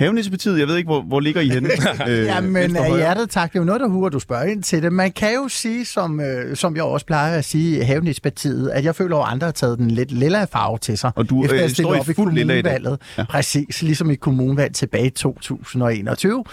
Havnissepartiet, 0.04 0.58
jeg 0.58 0.68
ved 0.68 0.76
ikke, 0.76 0.86
hvor, 0.88 1.02
hvor 1.02 1.20
ligger 1.20 1.40
I 1.40 1.48
henne? 1.48 1.68
Øh, 2.08 2.24
Jamen, 2.26 2.76
af 2.76 2.96
hjertet 2.96 3.30
tak. 3.30 3.52
Det 3.52 3.58
er 3.58 3.60
jo 3.60 3.64
noget, 3.66 3.80
der 3.80 3.88
huer, 3.88 4.08
du 4.08 4.18
spørger 4.18 4.42
ind 4.44 4.62
til 4.62 4.82
det. 4.82 4.92
Man 4.92 5.12
kan 5.12 5.28
jo 5.34 5.48
sige, 5.48 5.84
som, 5.84 6.20
øh, 6.20 6.56
som 6.56 6.76
jeg 6.76 6.84
også 6.84 7.06
plejer 7.06 7.38
at 7.38 7.44
sige 7.44 7.78
i 7.78 7.80
Havnispartiet, 7.80 8.68
at 8.70 8.84
jeg 8.84 8.94
føler, 8.94 9.16
at 9.16 9.32
andre 9.32 9.44
har 9.44 9.52
taget 9.52 9.78
den 9.78 9.90
lidt 9.90 10.12
lilla 10.12 10.44
farve 10.44 10.78
til 10.78 10.98
sig. 10.98 11.10
Og 11.16 11.30
du, 11.30 11.44
efter 11.44 11.64
øh, 11.64 11.70
står 11.70 11.94
i 12.10 12.14
fuld 12.14 12.34
lilla 12.34 12.54
i 12.54 12.62
dag. 12.62 12.80
Ja. 13.18 13.24
Præcis, 13.24 13.82
ligesom 13.82 14.10
i 14.10 14.14
kommunvalg 14.14 14.74
tilbage 14.74 15.06
i 15.06 15.10
2021. 15.10 16.44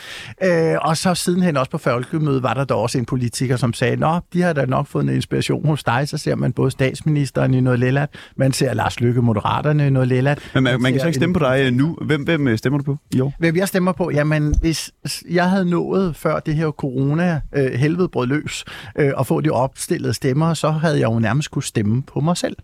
Øh, 0.44 0.75
og 0.82 0.98
så 0.98 1.13
sidenhen 1.16 1.58
også 1.58 1.72
på 1.72 1.77
folkemødet 1.77 2.44
var 2.44 2.54
der 2.54 2.63
da 2.66 2.74
også 2.74 2.98
en 2.98 3.06
politiker, 3.06 3.56
som 3.56 3.74
sagde, 3.74 3.96
Nå, 3.96 4.20
de 4.34 4.42
har 4.42 4.54
da 4.54 4.66
nok 4.66 4.88
fået 4.88 5.04
en 5.04 5.10
inspiration 5.10 5.66
hos 5.68 5.84
dig. 5.84 6.08
Så 6.10 6.18
ser 6.18 6.36
man 6.36 6.54
både 6.54 6.72
statsministeren 6.72 7.54
i 7.54 7.62
noget 7.62 7.80
lilla, 7.80 8.06
man 8.36 8.51
ser 8.54 8.74
Lars 8.74 9.00
Lykke 9.00 9.22
Moderaterne 9.22 9.88
i 9.88 9.89
noget 9.89 10.08
lilla. 10.08 10.36
Men 10.54 10.63
man, 10.63 10.82
man 10.82 10.92
kan 10.92 11.00
ser 11.00 11.04
så 11.04 11.08
ikke 11.08 11.16
stemme 11.18 11.32
en- 11.32 11.39
på 11.39 11.46
dig 11.46 11.62
øh, 11.66 11.74
nu. 11.74 11.98
Hvem, 12.06 12.24
hvem 12.24 12.48
øh, 12.48 12.58
stemmer 12.58 12.77
du 12.77 12.84
på 12.84 12.98
i 13.12 13.20
år? 13.20 13.34
Hvem 13.38 13.56
jeg 13.56 13.67
stemmer 13.67 13.91
på? 13.91 14.12
Jamen, 14.12 14.56
hvis 14.62 14.91
jeg 15.29 15.50
havde 15.50 15.70
nået 15.70 16.15
før 16.15 16.39
det 16.39 16.56
her 16.56 16.72
corona-helvede 16.72 18.03
øh, 18.03 18.10
brød 18.10 18.27
løs, 18.27 18.65
øh, 18.96 19.12
og 19.15 19.27
få 19.27 19.41
de 19.41 19.50
opstillede 19.50 20.13
stemmer, 20.13 20.53
så 20.53 20.70
havde 20.70 21.00
jeg 21.00 21.06
jo 21.06 21.20
nærmest 21.20 21.51
kunne 21.51 21.63
stemme 21.63 22.03
på 22.03 22.20
mig 22.20 22.38
selv. 22.38 22.56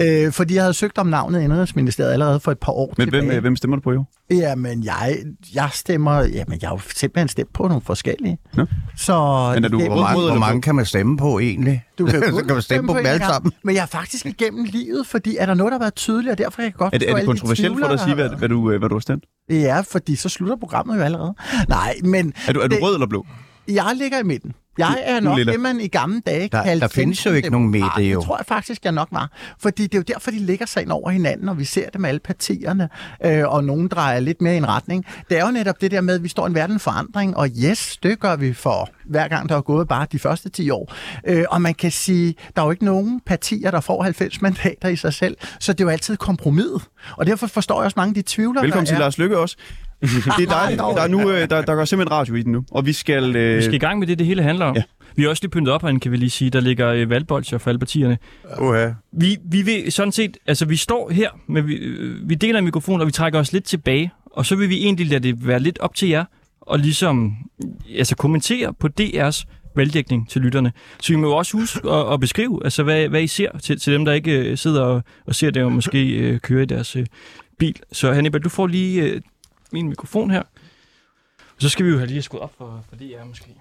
Øh, 0.00 0.32
fordi 0.32 0.54
jeg 0.54 0.62
havde 0.62 0.74
søgt 0.74 0.98
om 0.98 1.06
navnet 1.06 1.40
i 1.40 1.44
Indrigsministeriet 1.44 2.12
allerede 2.12 2.40
for 2.40 2.52
et 2.52 2.58
par 2.58 2.72
år 2.72 2.94
Men 2.98 3.08
hvem, 3.08 3.20
tilbage. 3.22 3.36
øh, 3.36 3.40
hvem 3.42 3.56
stemmer 3.56 3.76
du 3.76 3.80
på, 3.82 3.92
jo? 3.92 4.04
Jamen, 4.30 4.84
jeg, 4.84 5.16
jeg 5.54 5.68
stemmer... 5.72 6.14
Jamen, 6.20 6.58
jeg 6.62 6.68
har 6.68 6.74
jo 6.76 6.80
simpelthen 6.96 7.28
stemt 7.28 7.52
på 7.52 7.68
nogle 7.68 7.82
forskellige. 7.82 8.38
Nå. 8.54 8.66
Så... 8.96 9.12
Men 9.54 9.64
er 9.64 9.68
du- 9.68 9.78
Hvor 9.86 10.00
mange, 10.02 10.20
hvor 10.30 10.38
mange 10.38 10.62
kan 10.62 10.74
man 10.74 10.84
stemme 10.84 11.16
på 11.16 11.38
egentlig? 11.38 11.84
Du 11.98 12.06
kan, 12.06 12.22
Så 12.34 12.44
kan 12.46 12.54
man 12.54 12.62
stemme 12.62 12.86
på 12.88 12.92
dem 12.92 13.00
en 13.00 13.06
alle 13.06 13.24
sammen. 13.24 13.52
Men 13.64 13.74
jeg 13.74 13.82
er 13.82 13.86
faktisk 13.86 14.26
igennem 14.26 14.64
livet, 14.64 15.06
fordi 15.06 15.36
er 15.38 15.46
der 15.46 15.54
noget, 15.54 15.70
der 15.72 15.78
har 15.78 15.82
været 15.84 15.94
tydeligt, 15.94 16.32
og 16.32 16.38
derfor 16.38 16.56
kan 16.56 16.64
jeg 16.64 16.74
godt 16.74 16.94
Er 16.94 16.98
det, 16.98 17.08
er 17.08 17.12
det 17.14 17.18
alle 17.18 17.22
de 17.22 17.26
kontroversielt 17.26 17.72
for 17.80 17.86
dig 17.86 17.94
at 17.94 18.00
sige, 18.00 18.14
hvad, 18.14 18.28
hvad, 18.38 18.48
du, 18.48 18.70
øh, 18.70 18.78
hvad 18.78 18.88
du 18.88 18.94
har 18.94 19.00
stemt? 19.00 19.24
Ja, 19.50 19.80
fordi 19.80 20.16
så 20.16 20.28
slutter 20.28 20.56
programmet 20.56 20.96
jo 20.96 21.02
allerede. 21.02 21.34
Nej, 21.68 21.94
men 22.04 22.32
Er 22.48 22.52
du, 22.52 22.60
er 22.60 22.68
du 22.68 22.74
Det- 22.74 22.82
rød 22.82 22.94
eller 22.94 23.06
blå? 23.06 23.26
jeg 23.68 23.92
ligger 23.96 24.18
i 24.18 24.22
midten. 24.22 24.52
Jeg 24.86 25.02
er 25.06 25.20
nok 25.20 25.36
lilla. 25.38 25.52
det, 25.52 25.60
man 25.60 25.80
i 25.80 25.86
gamle 25.86 26.20
dage 26.26 26.48
Der- 26.52 26.62
kaldte... 26.62 26.80
der 26.86 26.92
findes 26.92 27.26
jo 27.26 27.32
ikke 27.32 27.50
nogen 27.50 27.70
midte, 27.70 28.02
jo. 28.02 28.18
Det 28.20 28.26
tror 28.26 28.36
jeg 28.36 28.46
faktisk, 28.46 28.84
jeg 28.84 28.92
nok 28.92 29.08
var. 29.10 29.30
Fordi 29.60 29.82
det 29.82 29.94
er 29.94 29.98
jo 29.98 30.04
derfor, 30.14 30.30
de 30.30 30.38
ligger 30.38 30.66
sig 30.66 30.90
over 30.90 31.10
hinanden, 31.10 31.48
og 31.48 31.58
vi 31.58 31.64
ser 31.64 31.90
dem 31.90 32.04
alle 32.04 32.20
partierne, 32.20 32.88
øh, 33.24 33.48
og 33.48 33.64
nogen 33.64 33.88
drejer 33.88 34.20
lidt 34.20 34.40
mere 34.42 34.54
i 34.54 34.56
en 34.56 34.68
retning. 34.68 35.06
Det 35.28 35.38
er 35.38 35.44
jo 35.46 35.50
netop 35.52 35.80
det 35.80 35.90
der 35.90 36.00
med, 36.00 36.14
at 36.14 36.22
vi 36.22 36.28
står 36.28 36.46
i 36.46 36.48
en 36.48 36.54
verden 36.54 36.80
forandring, 36.80 37.36
og 37.36 37.48
yes, 37.64 37.96
det 38.02 38.20
gør 38.20 38.36
vi 38.36 38.52
for 38.52 38.88
hver 39.04 39.28
gang, 39.28 39.48
der 39.48 39.56
er 39.56 39.60
gået 39.60 39.88
bare 39.88 40.06
de 40.12 40.18
første 40.18 40.48
10 40.48 40.70
år. 40.70 40.94
Øh, 41.26 41.44
og 41.50 41.62
man 41.62 41.74
kan 41.74 41.90
sige, 41.90 42.34
der 42.56 42.62
er 42.62 42.66
jo 42.66 42.70
ikke 42.70 42.84
nogen 42.84 43.20
partier, 43.26 43.70
der 43.70 43.80
får 43.80 44.02
90 44.02 44.42
mandater 44.42 44.88
i 44.88 44.96
sig 44.96 45.14
selv, 45.14 45.36
så 45.60 45.72
det 45.72 45.80
er 45.80 45.84
jo 45.84 45.90
altid 45.90 46.16
kompromis. 46.16 46.64
Og 47.16 47.26
derfor 47.26 47.46
forstår 47.46 47.80
jeg 47.80 47.84
også 47.84 47.94
mange 47.96 48.10
af 48.10 48.14
de 48.14 48.22
tvivler, 48.26 48.60
Velkommen 48.62 48.84
der 48.86 48.90
til 48.90 48.94
er. 48.94 49.00
Lars 49.00 49.18
Lykke 49.18 49.38
også. 49.38 49.56
Det 50.00 50.26
er 50.28 50.68
dig. 50.68 50.78
Der, 50.96 51.02
er 51.02 51.08
nu, 51.08 51.30
øh, 51.30 51.50
der, 51.50 51.62
der 51.62 51.74
går 51.74 51.84
simpelthen 51.84 52.12
radio 52.12 52.34
i 52.34 52.42
den 52.42 52.52
nu. 52.52 52.64
Og 52.70 52.86
vi 52.86 52.92
skal... 52.92 53.36
Øh, 53.36 53.56
Vi 53.56 53.62
skal 53.62 53.74
i 53.74 53.78
gang 53.78 53.98
med 53.98 54.06
det, 54.06 54.18
det 54.18 54.26
hele 54.26 54.42
handler 54.42 54.66
om. 54.66 54.76
Ja. 54.76 54.82
Vi 55.16 55.22
har 55.22 55.30
også 55.30 55.42
lige 55.42 55.50
pyntet 55.50 55.74
op 55.74 55.82
herinde, 55.82 56.00
kan 56.00 56.12
vi 56.12 56.16
lige 56.16 56.30
sige. 56.30 56.50
Der 56.50 56.60
ligger 56.60 56.88
øh, 56.88 57.10
valgbolcher 57.10 57.58
for 57.58 57.70
alle 57.70 57.78
partierne. 57.78 58.18
Uh-huh. 58.44 58.94
Vi, 59.12 59.36
vi 59.44 59.62
vil 59.62 59.92
sådan 59.92 60.12
set, 60.12 60.36
altså 60.46 60.64
vi 60.64 60.76
står 60.76 61.10
her, 61.10 61.30
men 61.48 61.66
vi, 61.66 61.74
øh, 61.74 62.28
vi 62.28 62.34
deler 62.34 62.58
en 62.58 62.64
mikrofon, 62.64 63.00
og 63.00 63.06
vi 63.06 63.12
trækker 63.12 63.38
os 63.38 63.52
lidt 63.52 63.64
tilbage. 63.64 64.10
Og 64.26 64.46
så 64.46 64.56
vil 64.56 64.68
vi 64.68 64.84
egentlig 64.84 65.06
lade 65.06 65.20
det 65.28 65.46
være 65.46 65.60
lidt 65.60 65.78
op 65.78 65.94
til 65.94 66.08
jer, 66.08 66.24
og 66.60 66.78
ligesom 66.78 67.32
altså 67.98 68.16
kommentere 68.16 68.74
på 68.74 68.88
DR's 69.00 69.44
valgdækning 69.76 70.28
til 70.28 70.42
lytterne. 70.42 70.72
Så 71.00 71.12
vi 71.12 71.16
må 71.16 71.26
jo 71.26 71.36
også 71.36 71.56
huske 71.56 71.90
at, 71.90 72.12
at 72.12 72.20
beskrive, 72.20 72.60
altså 72.64 72.82
hvad, 72.82 73.08
hvad 73.08 73.22
I 73.22 73.26
ser 73.26 73.58
til, 73.58 73.80
til 73.80 73.92
dem, 73.92 74.04
der 74.04 74.12
ikke 74.12 74.32
øh, 74.50 74.58
sidder 74.58 74.82
og, 74.82 75.02
og 75.26 75.34
ser 75.34 75.50
det, 75.50 75.62
og 75.62 75.72
måske 75.72 76.08
øh, 76.08 76.40
kører 76.40 76.62
i 76.62 76.66
deres 76.66 76.96
øh, 76.96 77.06
bil. 77.58 77.76
Så 77.92 78.12
Hannibal, 78.12 78.40
du 78.40 78.48
får 78.48 78.66
lige 78.66 79.02
øh, 79.02 79.20
min 79.72 79.88
mikrofon 79.88 80.30
her. 80.30 80.42
Og 81.38 81.62
så 81.62 81.68
skal 81.68 81.86
vi 81.86 81.90
jo 81.90 81.96
have 81.96 82.06
lige 82.06 82.22
skudt 82.22 82.42
op 82.42 82.52
for, 82.58 82.84
for 82.88 82.96
DR 82.96 83.24
måske. 83.24 83.54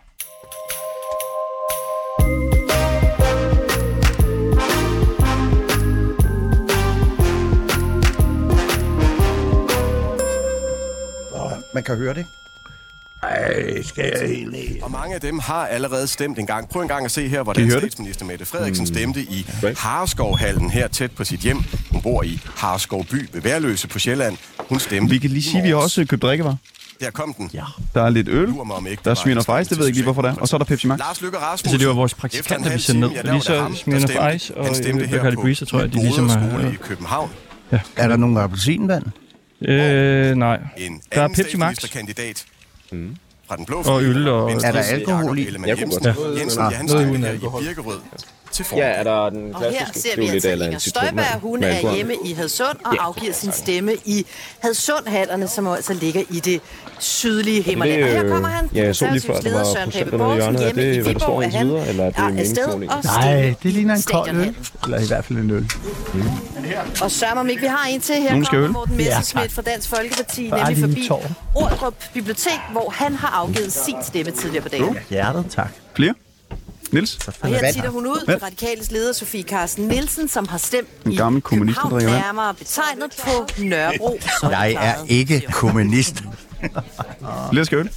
Man 11.74 11.84
kan 11.84 11.98
høre 11.98 12.14
det. 12.14 12.26
Ej, 13.24 13.82
skal 13.82 14.12
jeg 14.16 14.32
egentlig... 14.32 14.84
Og 14.84 14.92
mange 14.92 15.16
af 15.16 15.22
dem 15.22 15.40
har 15.40 15.68
allerede 15.68 16.08
stemt 16.08 16.40
en 16.40 16.48
gang. 16.48 16.70
Prøv 16.70 16.82
en 16.82 16.88
gang 16.88 17.06
at 17.06 17.12
se 17.12 17.28
her, 17.28 17.44
hvordan 17.44 17.72
statsminister 17.72 18.26
Mette 18.26 18.46
Frederiksen 18.46 18.88
stemte 18.88 19.22
i 19.22 19.46
Hareskovhallen 19.78 20.70
her 20.70 20.88
tæt 20.88 21.12
på 21.12 21.24
sit 21.24 21.40
hjem. 21.40 21.58
Hun 21.92 22.02
bor 22.02 22.24
i 22.24 22.40
Hareskov 22.56 23.06
by 23.06 23.30
ved 23.34 23.42
Værløse 23.42 23.88
på 23.88 24.00
Sjælland. 24.00 24.38
Hun 24.70 24.80
stemte 24.80 25.10
vi 25.14 25.18
kan 25.18 25.30
lige 25.30 25.44
sige, 25.44 25.58
at 25.58 25.64
vi 25.64 25.70
har 25.70 25.76
også 25.76 26.06
købt 26.06 26.22
drikkevarer. 26.22 26.56
Der 27.02 27.12
kom 27.12 27.34
den. 27.34 27.50
Ja. 27.54 27.64
Der 27.94 28.02
er 28.04 28.10
lidt 28.10 28.28
øl. 28.28 28.48
Der 28.48 29.12
er 29.12 29.14
Smirnoff 29.14 29.50
Ice, 29.62 29.70
det 29.70 29.70
ved 29.72 29.78
jeg 29.78 29.86
ikke 29.88 29.98
lige, 29.98 30.04
hvorfor 30.04 30.22
det 30.22 30.30
er. 30.32 30.36
Og 30.36 30.48
så 30.48 30.56
er 30.56 30.58
der 30.58 30.66
Pepsi 30.66 30.88
Max. 30.88 31.00
Lars 31.00 31.22
Løkke 31.22 31.38
Rasmussen. 31.38 31.68
Altså, 31.68 31.78
det 31.78 31.88
var 31.88 31.94
vores 31.94 32.12
Efter 32.14 32.18
en 32.18 32.30
praktikanter, 32.32 32.72
vi 32.74 32.80
sendte 32.80 33.00
ned. 33.00 33.10
ja, 33.10 33.22
Lige 33.22 33.34
der 33.34 33.40
så 33.40 33.54
der 33.54 33.74
Smirnoff. 33.76 34.36
Ice 34.36 34.58
og 34.58 34.68
øh, 34.88 35.10
Bacardi 35.12 35.36
på 35.36 35.42
Breezer, 35.42 35.66
tror 35.66 35.80
jeg, 35.80 35.94
de 35.94 36.00
ligesom 36.02 36.30
har... 36.30 36.60
i 36.72 36.76
København. 36.82 37.30
Er 37.96 38.08
der 38.08 38.16
nogle 38.18 38.42
appelsinvand? 38.42 39.04
Øh, 39.62 40.36
nej. 40.36 40.60
Der 41.16 41.22
er 41.22 41.28
Pepsi 41.28 41.58
Max. 41.58 41.76
statsministerkandidat 41.78 42.46
fra 43.48 43.56
den 43.56 43.66
blå 43.66 43.82
Og 43.86 44.04
øl 44.04 44.28
og- 44.28 44.52
Er 44.52 44.72
der 44.72 44.80
alkohol 44.80 45.40
i? 45.40 45.48
Jeg 45.66 45.78
kunne 45.78 45.92
godt- 46.16 46.40
Jensen, 46.40 46.62
Ah, 46.62 46.72
ja, 46.72 46.78
han 46.78 46.88
stemte 46.90 47.18
her 47.20 47.32
i. 47.34 47.38
Birkerød 47.38 48.00
til 48.64 48.78
Ja, 48.78 48.84
er 48.84 49.04
der 49.04 49.30
den 49.30 49.56
Og 49.56 49.62
her 49.62 49.70
klassiske 49.70 50.00
ser 50.00 50.16
vi 50.16 50.28
er 50.28 50.32
altså 50.32 50.50
Inger 50.50 50.80
Støjberg, 50.80 51.40
hun 51.42 51.64
er 51.64 51.96
hjemme 51.96 52.14
i 52.26 52.34
Hadsund 52.34 52.78
og 52.86 52.96
afgiver 53.00 53.34
sin 53.34 53.52
stemme 53.52 53.94
i 54.06 54.26
Hadsundhallerne, 54.60 55.48
som 55.48 55.68
altså 55.68 55.94
ligger 55.94 56.22
i 56.30 56.40
det 56.40 56.62
sydlige 57.00 57.62
Himmerland. 57.62 58.04
Og 58.04 58.10
her 58.10 58.30
kommer 58.30 58.50
han, 58.50 58.70
ja, 58.74 58.84
jeg 58.84 58.96
så 58.96 59.08
lige 59.12 59.22
før, 59.22 59.34
der 59.34 59.42
leder 59.42 59.58
var 59.58 59.66
Søren 59.66 59.92
Pape 59.92 60.18
Poulsen 60.18 60.58
hjemme 60.60 60.82
det, 60.82 60.96
i 60.96 61.00
Viborg, 61.00 61.44
er 61.44 61.50
han 61.50 61.68
videre, 61.68 61.88
eller 61.88 62.04
er 62.06 62.10
det 62.10 62.20
er 62.20 62.40
afsted 62.40 62.66
og 62.68 63.04
Nej, 63.04 63.54
det 63.64 63.74
ligner 63.74 63.96
en 63.96 64.02
kold 64.02 64.30
øl. 64.30 64.56
Eller 64.84 65.00
i 65.00 65.08
hvert 65.08 65.26
fald 65.26 65.40
en 65.40 65.52
øl. 65.52 65.72
Og 67.02 67.12
sørg 67.12 67.46
mig 67.46 67.52
ikke, 67.52 67.62
vi 67.62 67.68
har 67.68 67.88
en 67.90 68.02
til 68.02 68.16
her, 68.16 68.30
Nogen 68.30 68.46
kommer? 68.46 68.68
Morten 68.68 69.00
Ja, 69.00 69.06
Messerschmidt 69.06 69.52
fra 69.52 69.62
Dansk 69.62 69.90
Folkeparti, 69.90 70.42
nemlig 70.42 70.78
forbi. 70.78 71.10
Ordrup 71.56 71.94
Bibliotek, 72.14 72.60
hvor 72.72 72.90
han 72.90 73.16
har 73.16 73.28
afgivet 73.28 73.74
sin 73.74 73.96
stemme 74.04 74.32
tidligere 74.32 74.64
på 74.64 74.70
dagen. 74.70 74.98
Hjertet, 75.10 75.46
tak. 75.50 75.70
Flere? 75.96 76.14
Nils? 76.94 77.28
Og 77.42 77.48
her 77.50 77.72
titter 77.72 77.90
hun 77.90 78.08
ud, 78.08 78.24
de 78.28 78.38
radikales 78.46 78.92
leder 78.92 79.14
Sofie 79.14 79.44
Carsten 79.44 79.88
Nielsen, 79.88 80.28
som 80.28 80.48
har 80.48 80.58
stemt 80.58 80.90
En 81.06 81.12
i 81.12 81.16
gammel 81.16 81.42
kommunist, 81.42 81.80
København, 81.82 82.22
nærmere 82.22 82.54
betegnet 82.54 83.12
på 83.24 83.48
Nørrebro. 83.58 84.20
Jeg 84.44 84.72
er 84.74 85.06
ikke 85.08 85.40
siger 85.40 85.48
hun. 85.48 85.54
kommunist. 85.54 86.24
Flere 87.52 87.66
skal 87.66 87.78
øl? 87.78 87.90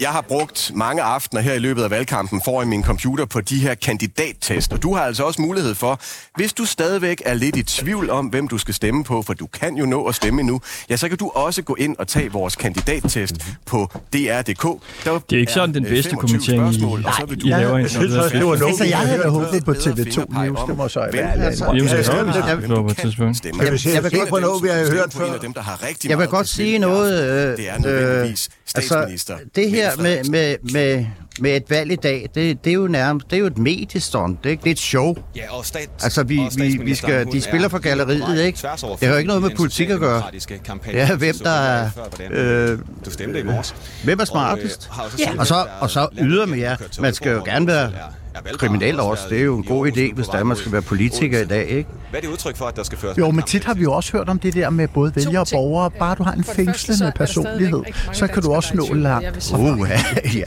Jeg 0.00 0.08
har 0.10 0.20
brugt 0.20 0.70
mange 0.74 1.02
aftener 1.02 1.42
her 1.42 1.54
i 1.54 1.58
løbet 1.58 1.82
af 1.82 1.90
valgkampen 1.90 2.42
foran 2.44 2.68
min 2.68 2.84
computer 2.84 3.24
på 3.24 3.40
de 3.40 3.58
her 3.58 3.74
kandidattest, 3.74 4.72
og 4.72 4.82
du 4.82 4.94
har 4.94 5.02
altså 5.02 5.22
også 5.22 5.42
mulighed 5.42 5.74
for, 5.74 6.00
hvis 6.36 6.52
du 6.52 6.64
stadigvæk 6.64 7.22
er 7.24 7.34
lidt 7.34 7.56
i 7.56 7.62
tvivl 7.62 8.10
om, 8.10 8.26
hvem 8.26 8.48
du 8.48 8.58
skal 8.58 8.74
stemme 8.74 9.04
på, 9.04 9.22
for 9.22 9.34
du 9.34 9.46
kan 9.46 9.76
jo 9.76 9.86
nå 9.86 10.04
at 10.04 10.14
stemme 10.14 10.42
nu, 10.42 10.60
ja, 10.90 10.96
så 10.96 11.08
kan 11.08 11.18
du 11.18 11.30
også 11.34 11.62
gå 11.62 11.74
ind 11.74 11.96
og 11.98 12.08
tage 12.08 12.32
vores 12.32 12.56
kandidattest 12.56 13.34
på 13.66 13.90
dr.dk. 14.12 14.62
Der 15.04 15.18
Det 15.30 15.36
er 15.36 15.40
ikke 15.40 15.52
sådan 15.52 15.74
den 15.74 15.84
øh, 15.84 15.90
bedste 15.90 16.10
25 16.10 16.20
kommentering, 16.20 16.70
I, 16.70 16.74
spørgsmål, 16.74 17.04
og 17.06 17.12
så 17.20 17.26
vil 17.26 17.40
du 17.40 17.46
I 17.46 17.50
laver 17.50 17.82
også, 17.82 17.98
det 18.32 18.46
var 18.46 18.56
noget, 18.56 18.90
jeg 18.90 18.98
havde 18.98 19.30
håbet 19.30 19.64
på 19.64 19.72
TV2 19.72 20.44
News. 20.44 20.58
Det 20.68 20.76
må 20.76 20.88
så 20.88 21.00
være 21.00 21.10
jeg, 21.14 21.34
er 23.96 24.00
vil 24.00 24.10
godt- 24.18 24.28
på 24.28 24.38
noget, 24.38 24.62
vi 24.62 24.68
har 24.68 24.90
hørt 24.90 25.10
på 25.10 25.22
en 25.22 25.26
før. 25.28 25.34
af 25.34 25.40
dem, 25.40 25.52
der 25.52 25.62
har 25.62 25.82
rigtig 25.88 26.10
jeg 26.10 26.18
vil 26.18 26.26
godt 26.26 26.48
sige 26.48 26.78
noget. 26.78 27.22
Øh, 27.50 27.56
Det 27.56 27.68
er 27.70 27.78
nødvendigvis 27.78 28.48
statsminister. 28.66 29.34
altså, 29.34 29.48
det 29.56 29.70
her 29.70 29.87
Mette 29.96 30.30
med, 30.30 30.56
med, 30.72 30.72
med, 30.72 31.06
med 31.40 31.56
et 31.56 31.62
valg 31.70 31.92
i 31.92 31.96
dag, 31.96 32.28
det, 32.34 32.64
det 32.64 32.70
er 32.70 32.74
jo 32.74 32.86
nærmest 32.88 33.30
det 33.30 33.36
er 33.36 33.40
jo 33.40 33.46
et 33.46 33.58
mediestunt. 33.58 34.38
Det 34.44 34.46
er 34.46 34.50
ikke 34.50 34.62
det 34.62 34.68
er 34.70 34.72
et 34.74 34.78
show. 34.78 35.14
Ja, 35.36 35.56
og 35.58 35.66
stat, 35.66 35.88
Altså, 36.02 36.22
vi- 36.22 36.38
og 36.38 36.50
vi- 36.56 36.78
vi 36.84 36.94
skal- 36.94 37.26
de 37.32 37.40
spiller 37.40 37.64
er 37.64 37.68
for 37.68 37.78
galleriet, 37.78 38.42
ikke? 38.44 38.58
Det 38.58 39.00
har 39.02 39.08
jo 39.08 39.16
ikke 39.16 39.26
noget 39.28 39.42
med 39.42 39.50
politik 39.56 39.90
at 39.90 39.98
gøre. 40.00 40.22
kampagne. 40.64 40.98
Er, 41.00 41.16
hvem 41.16 41.34
der 41.44 41.50
er, 41.50 41.90
øh, 42.30 42.78
Du 43.04 43.10
stemte 43.10 43.40
i 43.40 43.42
morges. 43.42 43.74
Hvem 44.04 44.18
er 44.18 44.22
Og, 44.22 44.26
smartest? 44.28 44.90
øh, 44.92 45.20
Ja. 45.20 45.24
selv 45.26 45.40
Og 45.40 45.46
så, 45.46 45.66
og 45.80 45.90
så 45.90 46.08
ydermere, 46.18 46.76
man 47.00 47.14
skal 47.14 47.32
jo 47.32 47.42
gerne 47.44 47.66
være 47.66 47.92
valgbar, 48.44 48.58
kriminel 48.58 48.94
har 48.94 49.02
også. 49.02 49.24
Det 49.30 49.38
er 49.38 49.44
jo 49.44 49.56
en 49.56 49.64
god 49.64 49.86
idé, 49.86 50.14
hvis 50.14 50.26
der 50.26 50.44
man 50.44 50.56
skal 50.56 50.72
være 50.72 50.82
politiker 50.82 51.40
i 51.40 51.44
dag, 51.44 51.66
ikke? 51.66 51.90
Hvad 52.10 52.20
er 52.20 52.20
det 52.20 52.32
udtryk 52.32 52.56
for, 52.56 52.64
at 52.64 52.76
der 52.76 52.82
skal 52.82 52.98
føres 52.98 53.18
Jo, 53.18 53.30
men 53.30 53.42
tit 53.42 53.64
har 53.64 53.74
vi 53.74 53.82
jo 53.82 53.92
også 53.92 54.12
hørt 54.12 54.28
om 54.28 54.38
det 54.38 54.54
der 54.54 54.70
med 54.70 54.88
både 54.88 55.16
vælgere 55.16 55.40
og 55.40 55.46
borgere. 55.52 55.90
Bare 55.90 56.14
du 56.14 56.22
har 56.22 56.32
en 56.32 56.44
fængslende 56.44 57.06
er 57.06 57.10
personlighed, 57.16 57.82
så 58.12 58.26
kan 58.26 58.42
du 58.42 58.52
også 58.52 58.76
nå 58.76 58.94
langt. 58.94 59.52
Jeg 59.52 59.58
Uh, 59.58 59.90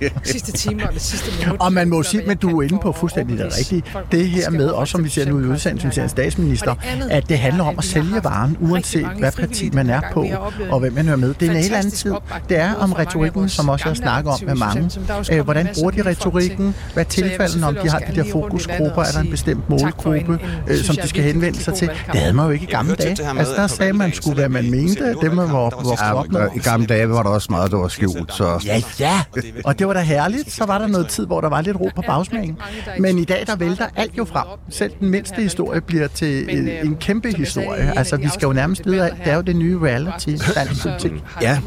ja. 0.00 0.08
sidste 0.24 0.52
time 0.52 0.88
og 0.88 0.94
det 0.94 1.02
sidste 1.02 1.30
minut. 1.40 1.60
Og 1.60 1.72
man 1.72 1.88
må 1.88 2.02
sige, 2.02 2.22
men 2.26 2.28
jeg 2.30 2.42
du 2.42 2.60
er 2.60 2.62
inde 2.62 2.78
på 2.82 2.92
fuldstændig 2.92 3.38
det 3.38 3.58
rigtige. 3.58 3.82
Det 4.12 4.20
de 4.20 4.24
her 4.24 4.50
med, 4.50 4.68
også 4.68 4.92
som 4.92 5.04
vi 5.04 5.08
ser 5.08 5.28
nu 5.28 5.40
i 5.40 5.44
udsendelsen 5.44 5.90
til 5.90 6.02
en 6.02 6.08
statsminister, 6.08 6.74
at 7.10 7.28
det 7.28 7.38
handler 7.38 7.64
er, 7.64 7.68
om 7.68 7.78
at 7.78 7.84
sælge 7.84 8.24
varen, 8.24 8.56
uanset 8.60 9.08
hvad 9.18 9.32
parti 9.32 9.70
man 9.70 9.90
er 9.90 10.00
på, 10.12 10.26
og 10.70 10.80
hvem 10.80 10.92
man 10.92 11.04
hører 11.04 11.16
med. 11.16 11.34
Det 11.34 11.46
er 11.46 11.50
en 11.50 11.56
helt 11.56 11.74
anden 11.74 11.90
tid. 11.90 12.14
Det 12.48 12.58
er 12.58 12.74
om 12.74 12.92
retorikken, 12.92 13.48
som 13.48 13.68
også 13.68 13.84
er 13.84 13.86
gamle 13.86 13.96
snakket 13.96 14.32
om 14.32 14.38
med 14.46 14.54
mange. 14.54 15.42
Hvordan 15.42 15.68
bruger 15.74 15.90
de 15.90 16.02
retorikken? 16.02 16.74
Hvad 16.94 17.04
er 17.24 17.28
tilfældene, 17.28 17.66
om 17.66 17.76
de 17.82 17.88
har 17.90 17.98
de 17.98 18.14
der 18.16 18.24
fokusgrupper? 18.32 19.02
Er 19.02 19.12
der 19.12 19.20
en 19.20 19.30
bestemt 19.30 19.58
en- 19.58 19.64
målgruppe, 19.82 20.18
en, 20.18 20.40
øh, 20.68 20.74
synes 20.74 20.86
som 20.86 20.96
de 20.96 21.08
skal 21.08 21.22
henvende 21.24 21.58
sig 21.58 21.74
til? 21.74 21.88
Det 22.12 22.20
havde 22.20 22.32
man 22.32 22.44
jo 22.46 22.50
ikke 22.50 22.64
i 22.64 22.70
gamle 22.70 22.94
dage. 22.94 23.16
med 23.32 23.38
Altså, 23.38 23.54
der 23.56 23.66
sagde 23.66 23.92
man 23.92 24.12
skulle, 24.12 24.34
hvad 24.34 24.48
man 24.48 24.70
mente. 24.70 25.14
Det 25.22 25.34
man 25.34 25.36
var 25.36 25.42
valgkamp, 25.44 25.52
der 25.52 25.76
var 25.76 25.82
vokset 25.84 26.12
op 26.12 26.28
med. 26.32 26.48
I 26.56 26.58
gamle 26.58 26.86
dage 26.86 27.08
var 27.08 27.22
der 27.22 27.30
også 27.30 27.46
meget, 27.50 27.70
der 27.70 27.76
var 27.78 27.88
skjult, 27.88 28.32
så... 28.34 28.60
Ja, 28.66 28.82
ja. 29.00 29.20
Og 29.64 29.78
det 29.78 29.86
var 29.86 29.92
da 29.92 30.00
herligt. 30.00 30.52
Så 30.52 30.64
var 30.66 30.78
der 30.78 30.86
noget 30.86 31.08
tid, 31.08 31.26
hvor 31.26 31.40
der 31.40 31.48
var 31.48 31.60
lidt 31.60 31.76
ro 31.80 31.90
på 31.96 32.02
bagsmængen. 32.06 32.58
Men 32.98 33.18
i 33.18 33.24
dag, 33.24 33.44
der 33.46 33.56
vælter 33.56 33.86
alt 33.96 34.18
jo 34.18 34.24
frem. 34.24 34.46
Selv 34.70 34.92
den 35.00 35.10
mindste 35.10 35.42
historie 35.42 35.80
bliver 35.80 36.08
til 36.08 36.58
en, 36.58 36.68
øh, 36.68 36.74
en 36.84 36.96
kæmpe 36.96 37.32
historie. 37.32 37.82
en 37.92 37.98
Altså, 37.98 38.16
vi 38.16 38.28
skal 38.28 38.46
jo 38.46 38.52
nærmest 38.52 38.86
vide, 38.86 39.06
at 39.06 39.12
det 39.24 39.32
er 39.32 39.36
jo 39.36 39.40
det 39.42 39.56
nye 39.56 39.78
reality 39.82 40.28
dansk 40.54 40.82
politik. 40.82 41.12
Ja. 41.42 41.58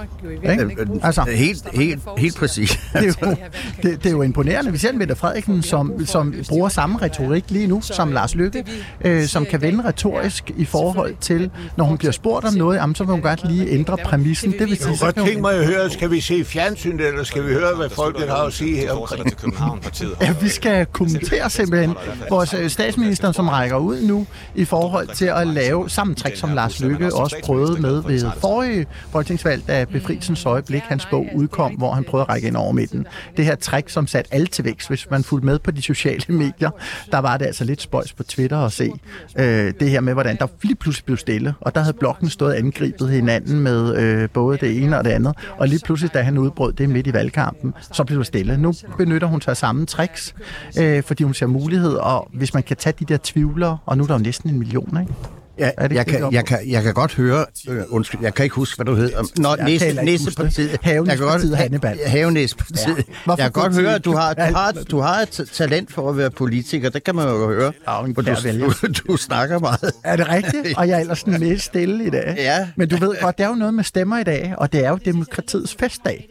Ikke? 0.52 0.68
Altså, 1.04 1.22
Helt, 1.36 1.64
helt, 1.74 2.00
helt 2.18 2.36
præcis. 2.38 2.70
det 2.94 3.16
er, 3.22 3.28
jo, 3.28 3.36
det, 3.84 4.04
det 4.04 4.06
er 4.06 4.12
jo 4.12 4.22
imponerende. 4.22 4.72
Vi 4.72 4.78
ser 4.78 4.94
Mette 4.94 5.16
Frederiksen 5.16 5.39
Frederiksen, 5.46 5.70
som, 5.70 6.06
som 6.06 6.34
bruger 6.50 6.70
samme 6.70 6.98
retorik 7.02 7.44
lige 7.50 7.68
nu 7.68 7.82
som 7.82 8.12
Lars 8.12 8.36
Lykke, 8.36 8.64
øh, 9.06 9.26
som 9.26 9.46
kan 9.46 9.62
vende 9.62 9.84
retorisk 9.88 10.52
i 10.58 10.66
forhold 10.66 11.16
til, 11.22 11.50
når 11.78 11.86
hun 11.86 11.98
bliver 11.98 12.12
spurgt 12.12 12.46
om 12.46 12.54
noget, 12.54 12.78
jamen, 12.78 12.96
så 12.96 13.04
vil 13.04 13.12
hun 13.12 13.22
godt 13.22 13.52
lige 13.52 13.70
ændre 13.70 13.98
præmissen. 14.06 14.52
Det 14.52 14.60
vil 14.60 14.70
Jeg 14.70 14.78
sige, 14.78 14.88
kunne 14.88 14.98
så 14.98 15.06
godt 15.06 15.16
kan 15.16 15.22
hun- 15.22 15.28
tænke 15.28 15.42
mig 15.42 15.54
at 15.56 15.66
høre, 15.66 15.90
skal 15.90 16.12
vi 16.12 16.22
se 16.22 16.46
fjernsyn, 16.46 17.00
eller 17.00 17.24
skal 17.24 17.48
vi 17.48 17.54
høre, 17.54 17.76
hvad 17.78 17.90
folket 17.90 18.28
har 18.30 18.36
at 18.44 18.54
sige 18.54 18.76
her 18.78 18.92
omkring? 18.92 19.34
Ja, 20.22 20.34
vi 20.42 20.50
skal 20.50 20.86
kommentere 20.86 21.50
simpelthen 21.50 21.96
vores 22.30 22.54
øh, 22.54 22.70
statsminister, 22.70 23.32
som 23.32 23.48
rækker 23.50 23.78
ud 23.78 24.02
nu 24.02 24.28
i 24.56 24.66
forhold 24.66 25.08
til 25.08 25.26
at 25.26 25.48
lave 25.48 25.90
samme 25.90 26.16
trick, 26.16 26.36
som 26.38 26.54
Lars 26.54 26.80
Løkke 26.80 27.16
også 27.16 27.36
prøvede 27.44 27.82
med 27.82 28.04
ved 28.04 28.32
forrige 28.42 28.86
folketingsvalg, 29.12 29.64
da 29.68 29.86
Befrielsens 29.92 30.46
øjeblik, 30.46 30.82
hans 30.82 31.06
bog 31.06 31.26
udkom, 31.36 31.72
hvor 31.72 31.94
han 31.94 32.04
prøvede 32.04 32.24
at 32.24 32.30
række 32.30 32.48
ind 32.48 32.56
over 32.56 32.72
midten. 32.72 33.08
Det 33.38 33.46
her 33.46 33.56
trick, 33.56 33.90
som 33.90 34.08
satte 34.08 34.34
alle 34.34 34.48
til 34.48 34.66
vækst, 34.66 34.88
hvis 34.88 35.08
man 35.12 35.24
fulgte 35.30 35.46
med 35.46 35.60
på 35.60 35.72
de 35.72 35.82
sociale 35.82 36.24
medier, 36.28 36.70
der 37.12 37.18
var 37.18 37.38
det 37.38 37.46
altså 37.46 37.64
lidt 37.64 37.82
spøjs 37.82 38.14
på 38.14 38.24
Twitter 38.24 38.58
at 38.58 38.72
se 38.72 38.92
øh, 39.40 39.74
det 39.80 39.90
her 39.90 40.02
med, 40.02 40.14
hvordan 40.14 40.38
der 40.38 40.48
lige 40.64 40.76
pludselig 40.76 41.06
blev 41.06 41.18
stille, 41.18 41.54
og 41.62 41.76
der 41.76 41.82
havde 41.82 41.98
blokken 42.00 42.30
stået 42.30 42.54
angribet 42.54 43.10
hinanden 43.10 43.60
med 43.60 43.96
øh, 43.98 44.30
både 44.30 44.58
det 44.58 44.84
ene 44.84 44.98
og 44.98 45.04
det 45.04 45.12
andet, 45.12 45.34
og 45.58 45.68
lige 45.68 45.82
pludselig, 45.86 46.14
da 46.14 46.22
han 46.22 46.38
udbrød 46.38 46.74
det 46.74 46.90
midt 46.90 47.08
i 47.08 47.14
valgkampen, 47.14 47.74
så 47.92 48.04
blev 48.04 48.18
det 48.18 48.28
stille. 48.28 48.58
Nu 48.58 48.74
benytter 48.98 49.28
hun 49.28 49.42
sig 49.42 49.52
af 49.52 49.58
samme 49.58 49.86
tricks, 49.86 50.36
øh, 50.80 51.04
fordi 51.04 51.24
hun 51.24 51.34
ser 51.34 51.48
mulighed, 51.48 51.94
og 51.94 52.30
hvis 52.34 52.54
man 52.54 52.64
kan 52.64 52.78
tage 52.78 52.94
de 53.00 53.06
der 53.06 53.18
tvivlere, 53.24 53.78
og 53.86 53.98
nu 53.98 54.04
er 54.04 54.08
der 54.08 54.14
jo 54.14 54.20
næsten 54.20 54.50
en 54.50 54.60
million, 54.60 54.98
ikke? 55.02 55.14
Ja, 55.60 55.72
Er 55.78 55.88
det 55.88 55.96
jeg, 55.96 56.06
kan, 56.06 56.34
jeg, 56.34 56.46
kan, 56.46 56.60
jeg 56.68 56.84
kan 56.84 56.94
godt 56.94 57.16
høre, 57.16 57.46
øh, 57.70 57.82
undskyld, 57.90 58.22
jeg 58.22 58.34
kan 58.34 58.44
ikke 58.44 58.56
huske, 58.56 58.76
hvad 58.78 58.86
du 58.86 58.96
hedder. 58.96 59.24
Nå, 59.38 59.56
næste, 59.66 59.94
næste 59.94 60.32
partiet. 60.38 60.80
Havenæspartiet, 60.82 61.50
jeg 61.52 61.58
kan 61.58 61.58
Hannibal. 61.58 61.98
godt, 61.98 62.10
Havenæspartiet. 62.10 62.98
Ja. 62.98 63.04
Jeg 63.28 63.38
kan 63.38 63.52
godt 63.52 63.76
høre, 63.76 63.96
at 63.96 64.06
du 64.06 64.16
har, 64.16 64.34
du 64.34 64.42
har, 64.42 64.72
du 64.92 65.00
har 65.00 65.22
et 65.22 65.50
talent 65.54 65.94
for 65.94 66.10
at 66.10 66.18
være 66.18 66.30
politiker. 66.32 66.90
Det 66.90 67.04
kan 67.04 67.16
man 67.16 67.28
jo 67.28 67.48
høre. 67.48 67.72
Ja, 67.88 68.02
du, 68.06 68.74
du, 68.84 68.88
du 69.08 69.18
snakker 69.18 69.60
meget. 69.60 69.92
Er 70.04 70.16
det 70.16 70.30
rigtigt? 70.30 70.78
Og 70.78 70.88
jeg 70.88 70.96
er 70.96 71.00
ellers 71.00 71.20
sådan 71.20 71.40
lidt 71.40 71.62
stille 71.62 72.06
i 72.06 72.10
dag. 72.10 72.36
Ja. 72.38 72.68
Men 72.76 72.90
du 72.90 72.98
ved 72.98 73.16
godt, 73.22 73.38
det 73.38 73.44
er 73.44 73.48
jo 73.48 73.56
noget 73.56 73.74
med 73.74 73.84
stemmer 73.84 74.20
i 74.20 74.24
dag, 74.24 74.54
og 74.58 74.74
det 74.74 74.86
er 74.86 74.90
jo 74.90 75.00
demokratiets 75.06 75.76
festdag. 75.80 76.30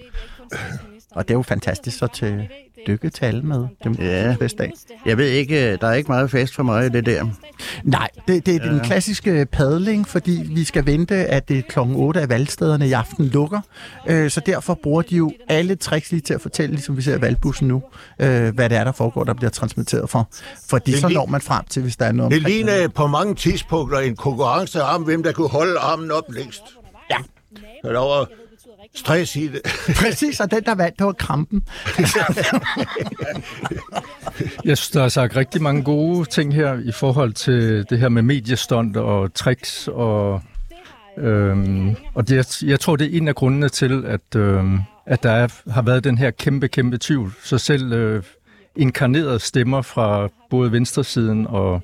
Og 1.14 1.28
det 1.28 1.34
er 1.34 1.38
jo 1.38 1.42
fantastisk 1.42 1.98
så 1.98 2.06
til 2.06 2.48
dykke 2.86 3.10
til 3.10 3.24
alle 3.24 3.42
med 3.42 3.66
demokratiets 3.84 4.12
Ja. 4.40 4.44
festdag. 4.44 4.72
Jeg 5.06 5.18
ved 5.18 5.26
ikke, 5.28 5.76
der 5.76 5.86
er 5.86 5.94
ikke 5.94 6.08
meget 6.12 6.30
fest 6.30 6.54
for 6.54 6.62
mig 6.62 6.86
i 6.86 6.88
det 6.88 7.06
der. 7.06 7.26
Nej, 7.84 8.08
det, 8.28 8.46
det 8.46 8.56
er 8.56 8.64
ja. 8.66 8.72
den 8.72 8.80
klassiske 8.80 9.46
padling, 9.52 10.08
fordi 10.08 10.42
vi 10.46 10.64
skal 10.64 10.86
vente, 10.86 11.14
at 11.14 11.48
det 11.48 11.58
er 11.58 11.62
klokken 11.62 11.96
8 11.96 12.20
af 12.20 12.28
valgstederne 12.28 12.88
i 12.88 12.92
aften 12.92 13.24
lukker. 13.26 13.60
Øh, 14.06 14.30
så 14.30 14.40
derfor 14.46 14.78
bruger 14.82 15.02
de 15.02 15.16
jo 15.16 15.32
alle 15.48 15.74
tricks 15.76 16.10
lige 16.10 16.20
til 16.20 16.34
at 16.34 16.40
fortælle, 16.40 16.74
ligesom 16.74 16.96
vi 16.96 17.02
ser 17.02 17.18
valgbussen 17.18 17.68
nu, 17.68 17.82
øh, 18.18 18.54
hvad 18.54 18.68
det 18.70 18.78
er, 18.78 18.84
der 18.84 18.92
foregår, 18.92 19.24
der 19.24 19.34
bliver 19.34 19.50
transmitteret 19.50 20.10
for. 20.10 20.28
Fordi 20.68 20.92
Det 20.92 21.00
så 21.00 21.08
når 21.08 21.26
man 21.26 21.40
frem 21.40 21.64
til, 21.70 21.82
hvis 21.82 21.96
der 21.96 22.04
er 22.06 22.12
noget 22.12 22.32
Det 22.32 22.42
ligner 22.42 22.88
på 22.88 23.06
mange 23.06 23.34
tidspunkter 23.34 23.98
en 23.98 24.16
konkurrence 24.16 24.82
om, 24.82 25.02
hvem 25.02 25.22
der 25.22 25.32
kunne 25.32 25.48
holde 25.48 25.78
armen 25.78 26.10
op 26.10 26.24
længst. 26.32 26.62
Ja. 27.10 27.16
Så 27.84 27.92
der 27.92 27.98
var 27.98 28.28
stress 28.99 29.37
i 29.37 29.49
det. 29.49 29.61
Præcis, 30.02 30.40
og 30.40 30.50
den, 30.50 30.64
der 30.64 30.75
vandt, 30.75 30.99
det 30.99 31.07
var 31.07 31.12
krampen. 31.12 31.62
Jeg 34.64 34.78
synes, 34.78 34.90
der 34.90 35.02
er 35.02 35.09
sagt 35.09 35.37
rigtig 35.37 35.62
mange 35.62 35.83
gode 35.83 36.25
ting 36.25 36.55
her 36.55 36.75
i 36.75 36.93
forhold 36.93 37.33
til 37.33 37.87
det 37.90 37.99
her 37.99 38.09
med 38.09 38.23
mediestund 38.23 38.97
og 38.97 39.35
tricks. 39.35 39.88
Og, 39.93 40.43
øhm, 41.19 41.97
og 42.14 42.28
det, 42.28 42.62
jeg 42.62 42.81
tror, 42.81 42.97
det 42.97 43.14
er 43.14 43.19
en 43.19 43.28
af 43.28 43.35
grundene 43.35 43.69
til, 43.69 44.05
at, 44.07 44.37
øhm, 44.37 44.78
at 45.07 45.23
der 45.23 45.31
er, 45.31 45.71
har 45.71 45.83
været 45.83 46.05
den 46.05 46.19
her 46.19 46.31
kæmpe, 46.31 46.69
kæmpe 46.69 46.99
tvivl. 46.99 47.33
Så 47.45 47.59
selv 47.59 47.93
øh, 47.93 48.23
inkarnerede 48.76 49.38
stemmer 49.38 49.83
fra 49.83 50.28
både 50.50 50.73
venstresiden 50.73 51.47
og, 51.47 51.83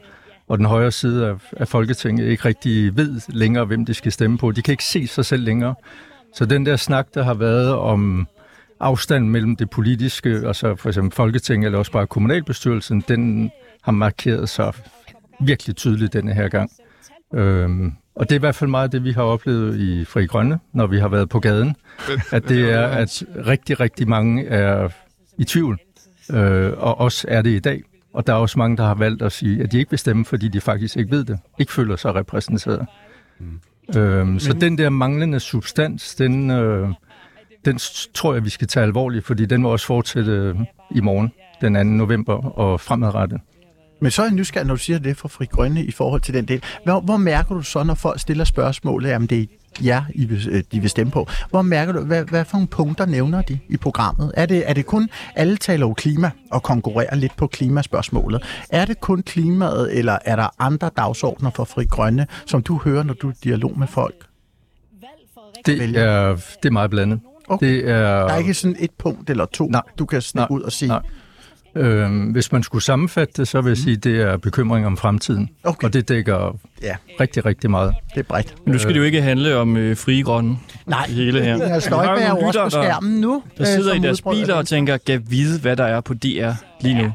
og 0.49 0.59
den 0.59 0.67
højre 0.67 0.93
side 0.93 1.27
af, 1.27 1.35
af 1.57 1.69
Folketinget 1.69 2.27
ikke 2.27 2.45
rigtig 2.45 2.97
ved 2.97 3.21
længere, 3.29 3.65
hvem 3.65 3.87
de 3.87 3.95
skal 3.95 4.13
stemme 4.13 4.39
på. 4.39 4.51
De 4.51 4.63
kan 4.63 4.73
ikke 4.73 4.85
se 4.85 5.07
sig 5.07 5.25
selv 5.25 5.43
længere. 5.43 5.75
Så 6.35 6.45
den 6.45 6.67
der 6.67 6.77
snak, 6.77 7.07
der 7.15 7.23
har 7.23 7.35
været 7.35 7.75
om 7.75 8.29
afstanden 8.81 9.31
mellem 9.31 9.57
det 9.57 9.71
politiske, 9.71 10.29
altså 10.31 10.77
for 10.77 10.89
eksempel 10.89 11.13
Folketinget 11.13 11.67
eller 11.67 11.79
også 11.79 11.93
bare 11.93 12.07
kommunalbestyrelsen, 12.07 13.05
den 13.09 13.51
har 13.83 13.93
markeret 13.93 14.49
sig 14.49 14.73
virkelig 15.41 15.77
tydeligt 15.77 16.13
denne 16.13 16.35
her 16.35 16.49
gang. 16.49 16.71
Øhm, 17.35 17.93
og 18.15 18.29
det 18.29 18.33
er 18.33 18.39
i 18.39 18.41
hvert 18.41 18.55
fald 18.55 18.71
meget 18.71 18.93
det, 18.93 19.05
vi 19.05 19.13
har 19.13 19.23
oplevet 19.23 19.81
i 19.81 20.05
Fri 20.05 20.27
Grønne, 20.27 20.59
når 20.73 20.87
vi 20.87 20.99
har 20.99 21.09
været 21.09 21.29
på 21.29 21.41
gaden, 21.41 21.77
at 22.33 22.49
det 22.49 22.73
er, 22.73 22.87
at 22.87 23.23
rigtig, 23.47 23.81
rigtig 23.81 24.09
mange 24.09 24.47
er 24.47 24.89
i 25.39 25.45
tvivl, 25.45 25.79
øh, 26.31 26.73
og 26.77 27.01
også 27.01 27.27
er 27.31 27.43
det 27.43 27.51
i 27.51 27.59
dag. 27.59 27.83
Og 28.13 28.27
der 28.27 28.33
er 28.33 28.37
også 28.37 28.59
mange, 28.59 28.77
der 28.77 28.85
har 28.85 28.95
valgt 28.95 29.23
at 29.23 29.33
sige, 29.33 29.63
at 29.63 29.73
de 29.73 29.79
ikke 29.79 29.91
vil 29.91 29.99
stemme, 29.99 30.25
fordi 30.25 30.49
de 30.49 30.61
faktisk 30.61 30.97
ikke 30.97 31.11
ved 31.11 31.25
det, 31.25 31.39
ikke 31.59 31.73
føler 31.73 31.97
sig 31.97 32.15
repræsenteret. 32.15 32.87
Mm. 33.39 33.61
Øhm, 33.97 34.39
så 34.39 34.53
den 34.53 34.79
der 34.79 34.91
manglende 34.91 35.41
substans, 35.41 36.15
den, 36.15 36.51
øh, 36.51 36.89
den 37.65 37.79
tror 38.15 38.35
jeg, 38.35 38.45
vi 38.45 38.51
skal 38.51 38.69
tage 38.69 38.85
alvorligt, 38.85 39.27
fordi 39.27 39.47
den 39.47 39.63
må 39.63 39.69
også 39.69 39.87
fortsætte 39.87 40.33
øh, 40.33 40.57
i 40.91 41.01
morgen, 41.01 41.33
den 41.61 41.75
2. 41.75 41.83
november 41.83 42.59
og 42.59 42.81
fremadrettet. 42.81 43.41
Men 44.01 44.11
så 44.11 44.23
er 44.23 44.27
jeg 44.27 44.35
nysgerrig, 44.35 44.67
når 44.67 44.75
du 44.75 44.81
siger 44.81 44.99
det 44.99 45.17
for 45.17 45.29
Fri 45.29 45.45
Grønne 45.45 45.85
i 45.85 45.91
forhold 45.91 46.21
til 46.21 46.35
den 46.35 46.45
del. 46.45 46.63
Hvor, 46.85 47.01
hvor 47.01 47.17
mærker 47.17 47.55
du 47.55 47.63
så, 47.63 47.83
når 47.83 47.95
folk 47.95 48.21
stiller 48.21 48.45
spørgsmålet, 48.45 49.09
jamen 49.09 49.29
det 49.29 49.41
er 49.41 49.47
jer, 49.81 50.03
I 50.15 50.25
vil, 50.25 50.49
øh, 50.51 50.63
de 50.73 50.81
vil 50.81 50.91
stemme 50.91 51.11
på. 51.11 51.29
Hvor 51.51 51.63
mærker 51.63 51.93
du, 51.93 52.01
hvad, 52.01 52.25
hvad 52.25 52.45
for 52.45 52.57
nogle 52.57 52.69
punkter 52.69 53.07
nævner 53.07 53.43
de 53.43 53.59
i 53.69 53.77
programmet? 53.77 54.33
Er 54.37 54.47
det, 54.47 54.71
er 54.71 54.73
det 54.73 54.87
kun, 54.87 55.09
alle 55.35 55.57
taler 55.57 55.87
jo 55.87 55.95
klima 55.95 56.31
og 56.51 56.63
konkurrerer 56.63 57.15
lidt 57.15 57.37
på 57.37 57.47
klimaspørgsmålet. 57.47 58.43
Er 58.71 58.85
det 58.85 59.01
kun 59.01 59.23
klimaet, 59.23 59.99
eller 59.99 60.19
er 60.25 60.37
der 60.37 60.49
andre 60.59 60.91
dagsordner 60.97 61.51
for 61.51 61.65
Fri 61.65 61.85
Grønne, 61.85 62.27
som 62.47 62.63
du 62.63 62.79
hører, 62.79 63.03
når 63.03 63.15
du 63.15 63.29
er 63.29 63.33
i 63.33 63.37
dialog 63.45 63.79
med 63.79 63.87
folk? 63.87 64.27
Det 65.67 65.97
er, 65.97 66.35
det 66.63 66.69
er 66.69 66.71
meget 66.71 66.91
blandet. 66.91 67.21
Okay. 67.49 67.67
Det 67.67 67.89
er, 67.89 67.99
Der 68.01 68.33
er 68.33 68.37
ikke 68.37 68.55
sådan 68.55 68.77
et 68.79 68.91
punkt 68.99 69.31
eller 69.31 69.47
to, 69.47 69.67
Nej. 69.69 69.83
du 69.99 70.07
kan 70.07 70.23
snikke 70.23 70.53
Nej. 70.53 70.57
ud 70.59 70.63
og 70.63 70.73
sige, 70.73 70.89
Nej. 70.89 71.03
Øhm, 71.77 72.21
hvis 72.21 72.53
man 72.53 72.63
skulle 72.63 72.85
sammenfatte 72.85 73.35
det, 73.37 73.49
så 73.49 73.61
vil 73.61 73.71
jeg 73.71 73.77
sige, 73.77 73.97
at 73.97 74.05
det 74.05 74.21
er 74.21 74.37
bekymring 74.37 74.87
om 74.87 74.97
fremtiden. 74.97 75.49
Okay. 75.65 75.87
Og 75.87 75.93
det 75.93 76.09
dækker 76.09 76.59
ja, 76.83 76.97
rigtig, 77.21 77.47
rigtig 77.47 77.71
meget. 77.71 77.95
det 78.15 78.19
er 78.21 78.23
bredt. 78.23 78.55
Men 78.65 78.73
nu 78.73 78.79
skal 78.79 78.95
det 78.95 79.01
jo 79.01 79.05
ikke 79.05 79.23
handle 79.23 79.57
om 79.57 79.77
øh, 79.77 79.97
frie 79.97 80.23
grønne. 80.23 80.57
Nej, 80.87 81.05
Det 81.07 81.15
hele 81.15 81.43
her. 81.43 81.55
Inger 81.55 81.79
Støjberg 81.79 82.19
er 82.19 82.29
jo 82.31 82.37
også 82.39 82.59
på 82.63 82.65
der- 82.65 82.69
skærmen 82.85 83.21
nu. 83.21 83.43
Der 83.59 83.63
øh, 83.63 83.67
sidder 83.67 83.95
i 83.95 83.99
deres 83.99 84.23
biler 84.23 84.55
og 84.55 84.67
tænker, 84.67 84.97
kan 84.97 85.23
vide, 85.31 85.61
hvad 85.61 85.77
der 85.77 85.85
er 85.85 86.01
på 86.01 86.15
DR 86.15 86.51
lige 86.81 87.03
nu. 87.03 87.13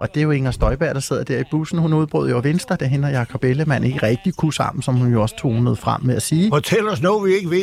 Og 0.00 0.08
det 0.14 0.20
er 0.20 0.24
jo 0.24 0.30
Inger 0.30 0.50
Støjberg, 0.50 0.94
der 0.94 1.00
sidder 1.00 1.24
der 1.24 1.38
i 1.38 1.42
bussen. 1.50 1.78
Hun 1.78 1.92
udbrød 1.92 2.30
jo 2.30 2.40
Venstre, 2.44 2.76
da 2.76 2.84
hende 2.86 3.06
og 3.08 3.12
Jacob 3.12 3.44
Ellemann 3.44 3.84
ikke 3.84 4.06
rigtig 4.06 4.34
kunne 4.34 4.52
sammen, 4.52 4.82
som 4.82 4.94
hun 4.94 5.12
jo 5.12 5.22
også 5.22 5.36
tonede 5.38 5.76
frem 5.76 6.00
med 6.04 6.14
at 6.16 6.22
sige. 6.22 6.48
Fortæl 6.50 6.88
os 6.88 7.02
noget, 7.02 7.28
vi 7.30 7.34
ikke 7.34 7.50
ved. 7.50 7.62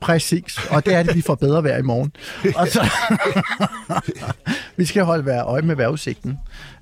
Præcis, 0.00 0.58
og 0.70 0.86
det 0.86 0.94
er 0.94 1.02
det, 1.02 1.16
vi 1.16 1.20
får 1.20 1.34
bedre 1.34 1.64
vejr 1.64 1.78
i 1.78 1.82
morgen. 1.82 2.12
Og 2.56 2.68
så, 2.68 2.90
vi 4.78 4.84
skal 4.84 5.04
holde 5.04 5.26
vejr 5.26 5.44
øje 5.44 5.62
med 5.62 5.76
vejrudsigten. 5.76 6.38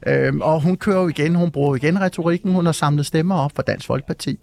Øhm, 0.06 0.40
og 0.40 0.60
hun 0.60 0.76
kører 0.76 1.00
jo 1.00 1.08
igen, 1.08 1.34
hun 1.34 1.50
bruger 1.50 1.76
igen 1.76 2.00
retorikken, 2.00 2.52
hun 2.52 2.66
har 2.66 2.72
samlet 2.72 3.06
stemmer 3.06 3.34
op 3.34 3.52
for 3.54 3.62
Dansk 3.62 3.86
Folkeparti 3.86 4.38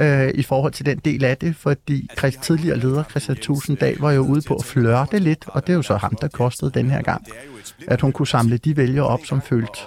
øh, 0.00 0.30
i 0.34 0.42
forhold 0.42 0.72
til 0.72 0.86
den 0.86 0.98
del 0.98 1.24
af 1.24 1.36
det, 1.36 1.56
fordi 1.56 2.08
Christ, 2.18 2.40
tidligere 2.40 2.78
leder 2.78 3.04
Christian 3.04 3.36
Tusinddal 3.36 3.96
var 3.98 4.12
jo 4.12 4.20
ude 4.20 4.42
på 4.48 4.54
at 4.54 4.64
flørte 4.64 5.18
lidt, 5.18 5.44
og 5.46 5.66
det 5.66 5.72
er 5.72 5.76
jo 5.76 5.82
så 5.82 5.96
ham, 5.96 6.16
der 6.20 6.28
kostede 6.28 6.70
den 6.70 6.90
her 6.90 7.02
gang, 7.02 7.26
at 7.86 8.00
hun 8.00 8.12
kunne 8.12 8.28
samle 8.28 8.58
de 8.58 8.76
vælgere 8.76 9.06
op, 9.06 9.20
som 9.24 9.42
følte 9.42 9.78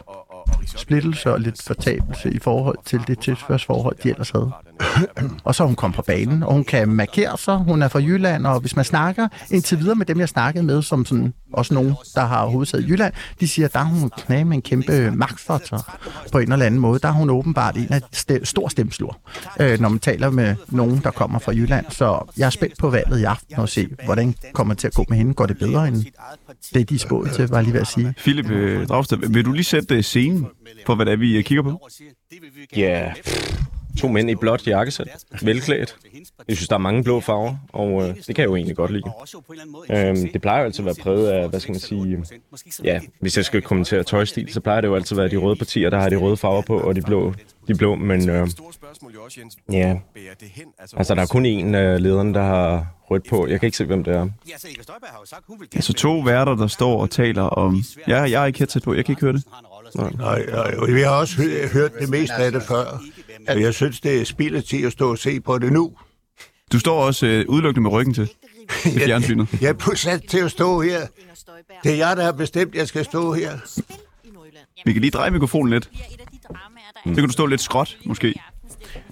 splittelse 0.66 1.34
og 1.34 1.40
lidt 1.40 1.62
fortabelse 1.62 2.32
i 2.34 2.40
forhold 2.40 2.78
til 2.86 3.02
det 3.08 3.20
tilsvarsforhold, 3.20 3.96
de 4.04 4.10
ellers 4.10 4.30
havde. 4.30 4.52
og 5.44 5.56
så 5.56 5.64
er 5.64 5.68
hun 5.68 5.76
kommet 5.76 5.96
på 5.96 6.02
banen, 6.02 6.44
og 6.44 6.54
hun 6.54 6.64
kan 6.64 6.90
markere 6.90 7.38
sig. 7.38 7.58
Hun 7.58 7.82
er 7.82 7.88
fra 7.88 8.00
Jylland, 8.00 8.48
og 8.48 8.60
hvis 8.60 8.76
man 8.76 8.86
snakker 8.86 9.28
indtil 9.52 9.80
videre 9.80 9.96
med 9.96 10.06
dem, 10.06 10.20
jeg 10.20 10.30
snakkede 10.30 10.64
med, 10.64 10.82
som 10.82 11.06
sådan, 11.06 11.34
også 11.54 11.74
nogen, 11.74 11.94
der 12.16 12.26
har 12.26 12.46
hovedsædet 12.46 12.86
i 12.86 12.88
Jylland, 12.88 13.14
de 13.40 13.48
siger, 13.48 13.66
at 13.66 13.74
der 13.74 13.80
er 13.80 13.84
hun 13.84 14.12
knæ 14.18 14.44
med 14.44 14.56
en 14.56 14.62
kæmpe 14.62 15.12
magtfaktor 15.12 15.98
på 16.32 16.40
en 16.40 16.52
eller 16.52 16.66
anden 16.66 16.80
måde. 16.80 17.00
Der 17.00 17.08
er 17.08 17.12
hun 17.12 17.30
åbenbart 17.30 17.78
en 17.78 17.88
af 17.94 18.02
st- 18.16 18.44
stor 18.44 18.68
stemslur, 18.68 19.18
øh, 19.60 19.80
når 19.80 19.90
man 19.90 20.00
taler 20.00 20.30
med 20.30 20.56
nogen, 20.70 21.02
der 21.04 21.12
kommer 21.12 21.40
fra 21.40 21.52
Jylland. 21.52 21.86
Så 21.90 22.32
jeg 22.38 22.46
er 22.46 22.50
spændt 22.50 22.78
på 22.78 22.90
valget 22.90 23.20
i 23.20 23.24
aften 23.24 23.56
og 23.60 23.70
se, 23.70 23.88
hvordan 24.06 24.36
kommer 24.54 24.74
det 24.74 24.82
til 24.82 24.88
at 24.88 24.94
gå 24.94 25.06
med 25.10 25.18
hende. 25.18 25.34
Går 25.34 25.46
det 25.46 25.58
bedre 25.58 25.88
end 25.88 26.06
det, 26.74 26.90
de 26.90 27.00
spåede 27.00 27.30
til, 27.30 27.50
var 27.50 27.62
lige 27.62 27.74
ved 27.74 27.82
at 27.82 27.88
sige. 27.88 28.14
Philip 28.18 28.50
øh, 28.50 28.88
Dragsted, 28.88 29.18
vil 29.18 29.46
du 29.46 29.52
lige 29.52 29.64
sætte 29.64 29.96
øh, 29.96 30.04
scenen 30.04 30.48
for, 30.86 30.96
hvad 30.96 31.06
det 31.06 31.12
er, 31.12 31.18
vi 31.18 31.38
øh, 31.38 31.44
kigger 31.44 31.64
på? 31.64 31.90
Ja, 32.76 33.14
to 34.00 34.08
mænd 34.08 34.30
i 34.30 34.36
blåt 34.36 34.68
jakkesæt, 34.68 35.26
velklædt. 35.42 35.96
Jeg 36.48 36.58
synes, 36.58 36.68
der 36.68 36.76
er 36.76 36.80
mange 36.80 37.04
blå 37.04 37.20
farver, 37.20 37.56
og 37.74 38.02
øh, 38.02 38.16
det 38.16 38.26
kan 38.26 38.38
jeg 38.38 38.46
jo 38.46 38.56
egentlig 38.56 38.76
godt 38.76 38.92
lide. 38.92 39.04
Øhm, 39.92 40.32
det 40.34 40.42
plejer 40.42 40.60
jo 40.60 40.66
altid 40.66 40.80
at 40.80 40.86
være 40.86 40.96
præget 41.04 41.28
af, 41.28 41.50
hvad 41.50 41.60
skal 41.60 41.72
man 41.72 41.80
sige, 41.80 42.24
ja, 42.84 43.00
hvis 43.20 43.38
jeg 43.38 43.46
skal 43.46 43.62
kommentere 43.62 44.04
tøjstil, 44.04 44.54
så 44.54 44.60
plejer 44.60 44.82
det 44.82 44.88
jo 44.88 44.96
altid 44.96 45.18
at 45.18 45.22
være 45.22 45.32
de 45.32 45.38
røde 45.38 45.56
partier, 45.56 45.90
der 45.90 46.00
har 46.00 46.10
de 46.10 46.16
røde 46.16 46.38
farver 46.38 46.62
på, 46.62 46.80
og 46.80 46.96
de 46.96 47.02
blå, 47.02 47.34
de 47.68 47.76
blå 47.76 47.96
men 47.96 48.30
øh, 48.30 48.48
ja, 49.72 49.98
altså 50.94 51.16
der 51.16 51.22
er 51.22 51.26
kun 51.26 51.46
én 51.46 51.76
af 51.76 52.04
lederne, 52.04 52.34
der 52.34 52.44
har 52.44 52.88
rødt 53.12 53.30
på. 53.30 53.48
Jeg 53.48 53.60
kan 53.60 53.68
ikke 53.68 53.78
se, 53.78 53.86
hvem 53.86 54.04
det 54.04 54.16
er. 54.16 54.30
Altså 55.76 55.94
to 55.94 56.20
værter, 56.20 56.56
der 56.56 56.68
står 56.68 57.02
og 57.02 57.10
taler 57.10 57.44
om... 57.44 57.84
Ja, 58.08 58.22
jeg 58.22 58.42
er 58.42 58.46
ikke 58.46 58.60
headset 58.60 58.84
på, 58.84 58.94
jeg 58.94 59.06
kan 59.06 59.14
ikke 59.14 59.22
høre 59.22 59.34
det. 59.34 59.44
Nej, 59.96 60.46
nej, 60.46 60.76
vi 60.94 61.02
har 61.02 61.10
også 61.10 61.36
hø- 61.36 61.68
hørt 61.68 61.92
det 62.00 62.10
meste 62.10 62.36
af 62.36 62.52
det 62.52 62.64
før. 62.64 63.02
Og 63.48 63.62
jeg 63.62 63.74
synes, 63.74 64.00
det 64.02 64.22
er 64.22 64.26
spild 64.26 64.56
af 64.56 64.64
tid 64.64 64.86
at 64.86 64.92
stå 64.92 65.12
og 65.12 65.18
se 65.18 65.40
på 65.42 65.58
det 65.60 65.74
nu. 65.74 65.94
Du 66.72 66.80
står 66.80 67.04
også 67.04 67.26
øh, 67.26 67.46
udelukkende 67.48 67.82
med 67.84 67.92
ryggen 67.92 68.14
til 68.14 68.30
i 68.86 69.00
fjernsynet. 69.06 69.48
Jeg 69.62 69.70
er 69.70 69.74
på 69.74 69.96
sat 69.96 70.24
til 70.30 70.38
at 70.38 70.52
stå 70.52 70.82
her. 70.82 71.08
Det 71.84 71.92
er 71.92 71.96
jeg, 71.96 72.18
der 72.18 72.24
har 72.24 72.32
bestemt, 72.32 72.72
at 72.74 72.80
jeg 72.80 72.88
skal 72.88 73.06
stå 73.06 73.34
her. 73.34 73.58
Vi 74.86 74.94
kan 74.94 75.02
lige 75.02 75.12
dreje 75.12 75.32
mikrofonen 75.32 75.74
lidt. 75.74 75.90
Så 77.06 77.14
kan 77.16 77.24
du 77.24 77.32
stå 77.32 77.46
lidt 77.46 77.62
skråt, 77.62 77.98
måske. 78.06 78.34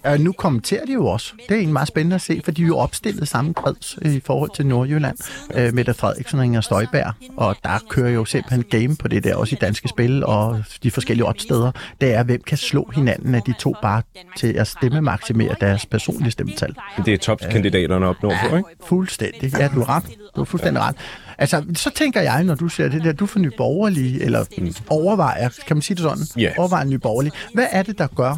Uh, 0.08 0.20
nu 0.20 0.32
kommenterer 0.32 0.86
de 0.86 0.94
jo 0.94 1.08
også. 1.08 1.34
Det 1.38 1.52
er 1.52 1.56
egentlig 1.56 1.74
meget 1.74 1.88
spændende 1.88 2.16
at 2.16 2.22
se, 2.22 2.42
for 2.44 2.52
de 2.52 2.62
er 2.62 2.68
jo 2.68 2.78
opstillet 2.78 3.28
samme 3.28 3.54
kreds 3.54 3.98
øh, 4.02 4.14
i 4.14 4.20
forhold 4.26 4.52
til 4.56 4.66
Nordjylland. 4.66 5.18
Uh, 5.56 5.74
Mette 5.74 5.94
Frederiksen 5.94 6.40
og 6.40 6.46
Inger 6.46 6.62
Støjberg. 6.62 7.14
Og 7.38 7.56
der 7.64 7.80
kører 7.90 8.10
jo 8.10 8.26
simpelthen 8.26 8.64
game 8.64 8.96
på 8.96 9.08
det 9.08 9.24
der, 9.24 9.36
også 9.36 9.56
i 9.56 9.58
danske 9.62 9.88
spil 9.88 10.26
og 10.26 10.64
de 10.84 10.92
forskellige 10.92 11.26
opsteder. 11.26 11.72
Det 12.02 12.14
er, 12.14 12.24
hvem 12.24 12.42
kan 12.42 12.58
slå 12.58 12.92
hinanden 12.96 13.36
af 13.36 13.42
de 13.42 13.54
to 13.60 13.76
bare 13.82 14.02
til 14.38 14.54
at 14.54 14.68
stemmemaksimere 14.68 15.56
deres 15.62 15.86
personlige 15.86 16.32
stemmetal. 16.32 16.76
Det 17.06 17.14
er 17.14 17.18
topkandidaterne 17.18 18.08
opnår 18.08 18.34
på, 18.50 18.56
ikke? 18.56 18.70
Fuldstændig. 18.86 19.54
Ja, 19.60 19.68
du 19.68 19.82
er 19.82 19.90
ret. 19.90 20.04
Du 20.36 20.42
er 20.42 20.46
fuldstændig 20.46 20.84
ret. 20.84 20.96
Altså, 21.38 21.64
så 21.76 21.90
tænker 21.90 22.22
jeg, 22.22 22.44
når 22.44 22.56
du 22.56 22.68
ser 22.68 22.90
det 22.90 23.04
der, 23.04 23.12
du 23.12 23.26
får 23.26 23.40
nyborgerlige, 23.40 24.24
eller 24.24 24.46
overvejer, 24.90 25.50
kan 25.68 25.76
man 25.76 25.82
sige 25.82 25.96
det 25.96 26.04
sådan? 26.04 26.24
Ja. 26.38 26.52
Overvejer 26.58 26.86
nyborgerlige. 26.86 27.34
Hvad 27.54 27.68
er 27.72 27.84
det, 27.84 27.98
der 27.98 28.08
gør, 28.08 28.36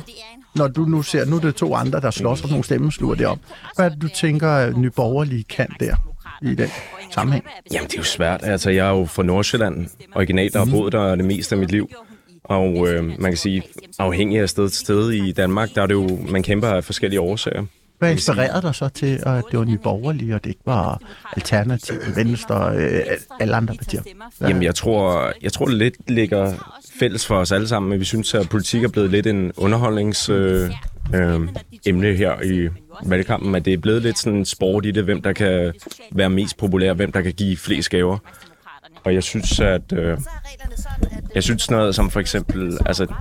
når 0.55 0.67
du 0.67 0.85
nu 0.85 1.01
ser, 1.01 1.25
nu 1.25 1.35
er 1.35 1.39
det 1.39 1.55
to 1.55 1.75
andre, 1.75 1.99
der 2.01 2.11
slås 2.11 2.43
om 2.43 2.49
nogle 2.49 2.63
stemmesluer 2.63 3.15
derom. 3.15 3.39
Hvad 3.75 3.85
er 3.85 3.89
det, 3.89 4.01
du 4.01 4.07
tænker, 4.07 4.49
at 4.49 4.77
nyborgerlige 4.77 5.43
kan 5.43 5.67
der 5.79 5.95
i 6.41 6.55
den 6.55 6.69
sammenhæng? 7.11 7.45
Jamen, 7.73 7.87
det 7.87 7.93
er 7.93 7.97
jo 7.97 8.03
svært. 8.03 8.39
Altså, 8.43 8.69
jeg 8.69 8.87
er 8.87 8.91
jo 8.91 9.05
fra 9.05 9.23
Nordsjælland, 9.23 9.87
originalt, 10.15 10.55
og 10.55 10.65
har 10.67 10.71
boet 10.71 10.93
der 10.93 11.15
det 11.15 11.25
meste 11.25 11.55
af 11.55 11.59
mit 11.59 11.71
liv. 11.71 11.89
Og 12.43 12.87
øh, 12.87 13.03
man 13.05 13.31
kan 13.31 13.37
sige, 13.37 13.63
afhængig 13.99 14.39
af 14.39 14.49
sted 14.49 14.69
til 14.69 14.79
sted 14.79 15.11
i 15.11 15.31
Danmark, 15.31 15.69
der 15.75 15.81
er 15.81 15.85
det 15.87 15.93
jo, 15.93 16.19
man 16.29 16.43
kæmper 16.43 16.67
af 16.67 16.83
forskellige 16.83 17.21
årsager. 17.21 17.65
Hvad 17.99 18.11
inspirerede 18.11 18.61
dig 18.61 18.75
så 18.75 18.89
til, 18.89 19.19
at 19.25 19.43
det 19.51 19.59
var 19.59 19.65
nyborgerlige, 19.65 20.35
og 20.35 20.43
det 20.43 20.49
ikke 20.49 20.61
var 20.65 21.01
Alternativ, 21.35 21.95
Venstre, 22.15 22.75
øh, 22.77 22.99
alle 23.39 23.55
andre 23.55 23.75
partier? 23.75 24.01
Hvad- 24.37 24.49
Jamen, 24.49 24.63
jeg 24.63 24.75
tror, 24.75 25.31
jeg 25.41 25.53
tror 25.53 25.65
det 25.65 25.75
lidt 25.75 25.95
ligger 26.07 26.53
fælles 27.01 27.27
for 27.27 27.35
os 27.35 27.51
alle 27.51 27.67
sammen, 27.67 27.89
men 27.89 27.99
vi 27.99 28.05
synes, 28.05 28.33
at 28.33 28.49
politik 28.49 28.83
er 28.83 28.87
blevet 28.87 29.09
lidt 29.09 29.27
en 29.27 29.51
underholdnings... 29.57 30.29
Øh, 30.29 30.71
øh, 31.15 31.39
emne 31.85 32.15
her 32.15 32.41
i 32.41 32.69
valgkampen, 33.05 33.55
at 33.55 33.65
det 33.65 33.73
er 33.73 33.77
blevet 33.77 34.01
lidt 34.01 34.19
sådan 34.19 34.45
sport 34.45 34.85
i 34.85 34.91
det, 34.91 35.03
hvem 35.03 35.21
der 35.21 35.33
kan 35.33 35.73
være 36.11 36.29
mest 36.29 36.57
populær, 36.57 36.93
hvem 36.93 37.11
der 37.11 37.21
kan 37.21 37.33
give 37.33 37.57
flest 37.57 37.89
gaver. 37.89 38.17
Og 39.03 39.13
jeg 39.13 39.23
synes, 39.23 39.59
at 39.59 39.93
øh, 39.93 40.17
jeg 41.35 41.43
synes 41.43 41.71
noget 41.71 41.95
som 41.95 42.11
for 42.11 42.19
eksempel, 42.19 42.77
altså, 42.85 43.13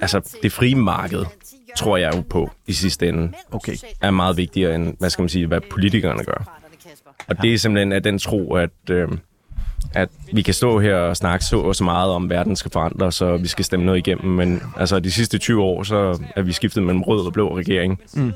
altså 0.00 0.38
det 0.42 0.52
frie 0.52 0.74
marked, 0.74 1.24
tror 1.76 1.96
jeg 1.96 2.16
jo 2.16 2.20
på 2.20 2.50
i 2.66 2.72
sidste 2.72 3.08
ende, 3.08 3.32
okay. 3.52 3.76
er 4.02 4.10
meget 4.10 4.36
vigtigere 4.36 4.74
end, 4.74 4.96
hvad 4.98 5.10
skal 5.10 5.22
man 5.22 5.28
sige, 5.28 5.46
hvad 5.46 5.60
politikerne 5.70 6.24
gør. 6.24 6.60
Og 7.28 7.42
det 7.42 7.54
er 7.54 7.58
simpelthen 7.58 7.92
af 7.92 8.02
den 8.02 8.18
tro, 8.18 8.54
at, 8.54 8.90
øh, 8.90 9.08
at 9.94 10.08
vi 10.32 10.42
kan 10.42 10.54
stå 10.54 10.80
her 10.80 10.94
og 10.96 11.16
snakke 11.16 11.44
så 11.44 11.58
og 11.58 11.76
så 11.76 11.84
meget 11.84 12.10
om, 12.10 12.24
at 12.24 12.30
verden 12.30 12.56
skal 12.56 12.70
forandres, 12.70 13.14
så 13.14 13.36
vi 13.36 13.48
skal 13.48 13.64
stemme 13.64 13.86
noget 13.86 13.98
igennem. 13.98 14.32
Men 14.32 14.62
altså 14.76 15.00
de 15.00 15.10
sidste 15.10 15.38
20 15.38 15.62
år, 15.62 15.82
så 15.82 16.18
er 16.36 16.42
vi 16.42 16.52
skiftet 16.52 16.82
mellem 16.82 17.02
rød 17.02 17.26
og 17.26 17.32
blå 17.32 17.56
regering. 17.56 18.00
Mm. 18.14 18.32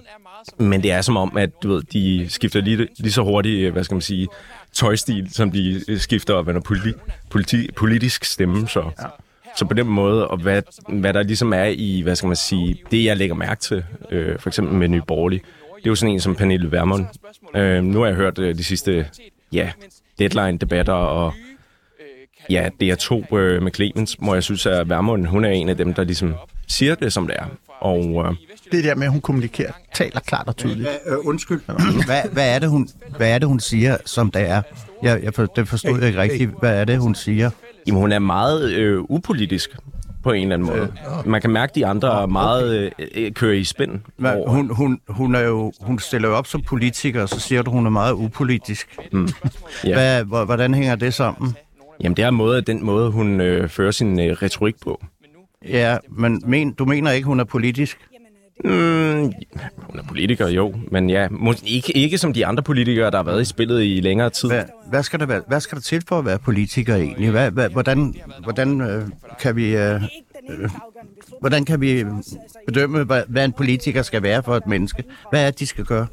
Men 0.58 0.82
det 0.82 0.92
er 0.92 1.00
som 1.00 1.16
om, 1.16 1.36
at 1.36 1.62
du 1.62 1.68
ved, 1.68 1.82
de 1.82 2.26
skifter 2.28 2.60
lige, 2.60 2.88
lige 2.98 3.12
så 3.12 3.22
hurtigt, 3.22 3.66
øh, 3.66 3.72
hvad 3.72 3.84
skal 3.84 3.94
man 3.94 4.02
sige, 4.02 4.28
tøjstil, 4.72 5.34
som 5.34 5.50
de 5.50 5.80
øh, 5.88 5.98
skifter 5.98 6.34
op 6.34 6.48
af 6.48 6.62
politi, 6.62 6.92
politi, 7.30 7.72
politisk 7.76 8.24
stemme. 8.24 8.68
Så, 8.68 8.80
ja. 8.80 9.06
så 9.56 9.64
på 9.64 9.74
den 9.74 9.86
måde, 9.86 10.28
og 10.28 10.36
hvad, 10.36 10.62
hvad 10.88 11.12
der 11.12 11.22
ligesom 11.22 11.52
er 11.52 11.64
i, 11.64 12.00
hvad 12.00 12.16
skal 12.16 12.26
man 12.26 12.36
sige, 12.36 12.82
det 12.90 13.04
jeg 13.04 13.16
lægger 13.16 13.34
mærke 13.34 13.60
til, 13.60 13.84
øh, 14.10 14.38
for 14.38 14.48
eksempel 14.48 14.74
med 14.74 14.88
Nye 14.88 15.02
Borgerlige, 15.06 15.42
det 15.76 15.86
er 15.86 15.90
jo 15.90 15.94
sådan 15.94 16.12
en 16.14 16.20
som 16.20 16.34
Pernille 16.34 16.72
Vermund. 16.72 17.06
Øh, 17.54 17.84
nu 17.84 17.98
har 17.98 18.06
jeg 18.06 18.16
hørt 18.16 18.38
øh, 18.38 18.54
de 18.54 18.64
sidste, 18.64 19.06
ja, 19.52 19.70
deadline-debatter, 20.18 20.92
og 20.92 21.32
ja, 22.50 22.68
DR2 22.82 23.36
øh, 23.36 23.62
med 23.62 23.72
Clemens, 23.74 24.16
hvor 24.18 24.34
jeg 24.34 24.42
synes, 24.42 24.66
at 24.66 24.88
Vermund, 24.88 25.26
hun 25.26 25.44
er 25.44 25.50
en 25.50 25.68
af 25.68 25.76
dem, 25.76 25.94
der 25.94 26.04
ligesom 26.04 26.34
siger 26.68 26.94
det, 26.94 27.12
som 27.12 27.26
det 27.26 27.36
er. 27.38 27.44
Og 27.80 28.26
øh, 28.28 28.34
Det 28.72 28.84
der 28.84 28.94
med, 28.94 29.04
at 29.06 29.12
hun 29.12 29.20
kommunikerer, 29.20 29.72
taler 29.94 30.20
klart 30.20 30.48
og 30.48 30.56
tydeligt. 30.56 30.88
Øh, 31.06 31.26
undskyld. 31.26 31.60
Hvad, 32.06 32.22
hvad, 32.32 32.54
er 32.54 32.58
det, 32.58 32.68
hun, 32.70 32.88
hvad 33.16 33.34
er 33.34 33.38
det, 33.38 33.48
hun 33.48 33.60
siger, 33.60 33.96
som 34.06 34.30
det 34.30 34.42
er? 34.42 34.62
Jeg, 35.02 35.22
jeg 35.22 35.34
for, 35.34 35.46
det 35.46 35.68
forstod 35.68 35.98
jeg 35.98 36.06
ikke 36.08 36.20
rigtigt. 36.20 36.50
Hvad 36.60 36.80
er 36.80 36.84
det, 36.84 36.98
hun 36.98 37.14
siger? 37.14 37.50
Jamen, 37.86 38.00
hun 38.00 38.12
er 38.12 38.18
meget 38.18 38.72
øh, 38.72 39.00
upolitisk 39.08 39.76
på 40.22 40.32
en 40.32 40.42
eller 40.42 40.54
anden 40.54 40.68
måde. 40.68 40.92
Man 41.26 41.40
kan 41.40 41.50
mærke, 41.50 41.70
at 41.70 41.74
de 41.74 41.86
andre 41.86 42.22
er 42.22 42.26
meget 42.26 42.76
øh, 42.98 43.08
øh, 43.14 43.32
kører 43.32 43.54
i 43.54 43.64
spænd. 43.64 44.00
Over- 44.24 44.50
hun, 44.50 44.70
hun, 44.74 45.00
hun, 45.08 45.34
er 45.34 45.40
jo, 45.40 45.72
hun 45.80 45.98
stiller 45.98 46.28
jo 46.28 46.34
op 46.36 46.46
som 46.46 46.62
politiker, 46.62 47.22
og 47.22 47.28
så 47.28 47.40
siger 47.40 47.62
du, 47.62 47.70
hun 47.70 47.86
er 47.86 47.90
meget 47.90 48.12
upolitisk. 48.12 48.96
Mm. 49.12 49.28
Ja. 49.84 49.92
Hvad, 49.94 50.24
hvor- 50.24 50.44
hvordan 50.44 50.74
hænger 50.74 50.94
det 50.96 51.14
sammen? 51.14 51.54
Jamen, 52.02 52.16
det 52.16 52.24
er 52.24 52.30
måde, 52.30 52.62
den 52.62 52.84
måde, 52.84 53.10
hun 53.10 53.40
øh, 53.40 53.68
fører 53.68 53.90
sin 53.90 54.20
øh, 54.20 54.32
retorik 54.42 54.74
på. 54.82 55.02
Ja, 55.68 55.96
men 56.10 56.42
men, 56.46 56.72
du 56.72 56.84
mener 56.84 57.10
ikke, 57.10 57.26
hun 57.26 57.40
er 57.40 57.44
politisk? 57.44 57.98
Mm, 58.64 59.32
hun 59.76 59.98
er 59.98 60.02
politiker, 60.08 60.48
jo. 60.48 60.74
Men 60.90 61.10
ja, 61.10 61.28
ikke, 61.64 61.96
ikke 61.96 62.18
som 62.18 62.32
de 62.32 62.46
andre 62.46 62.62
politikere, 62.62 63.10
der 63.10 63.16
har 63.16 63.24
været 63.24 63.42
i 63.42 63.44
spillet 63.44 63.82
i 63.82 64.00
længere 64.00 64.30
tid. 64.30 64.48
Hvad, 64.48 64.64
hvad, 64.88 65.02
skal, 65.02 65.20
der 65.20 65.26
være, 65.26 65.42
hvad 65.48 65.60
skal 65.60 65.76
der 65.76 65.82
til 65.82 66.02
for 66.08 66.18
at 66.18 66.24
være 66.24 66.38
politiker 66.38 66.96
egentlig? 66.96 67.30
Hvad, 67.30 67.50
hvad, 67.50 67.68
hvordan 67.68 68.14
hvordan 68.42 68.80
øh, 68.80 69.02
kan 69.40 69.56
vi... 69.56 69.76
Øh, 69.76 70.02
øh, 70.50 70.70
hvordan 71.40 71.64
kan 71.64 71.80
vi 71.80 72.04
bedømme, 72.66 73.04
hvad, 73.04 73.22
hvad 73.28 73.44
en 73.44 73.52
politiker 73.52 74.02
skal 74.02 74.22
være 74.22 74.42
for 74.42 74.56
et 74.56 74.66
menneske? 74.66 75.04
Hvad 75.30 75.46
er 75.46 75.50
det, 75.50 75.60
de 75.60 75.66
skal 75.66 75.84
gøre? 75.84 76.06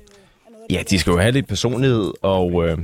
Ja, 0.69 0.83
de 0.89 0.99
skal 0.99 1.11
jo 1.11 1.17
have 1.17 1.31
lidt 1.31 1.47
personlighed, 1.47 2.11
og 2.21 2.67
øh, 2.67 2.77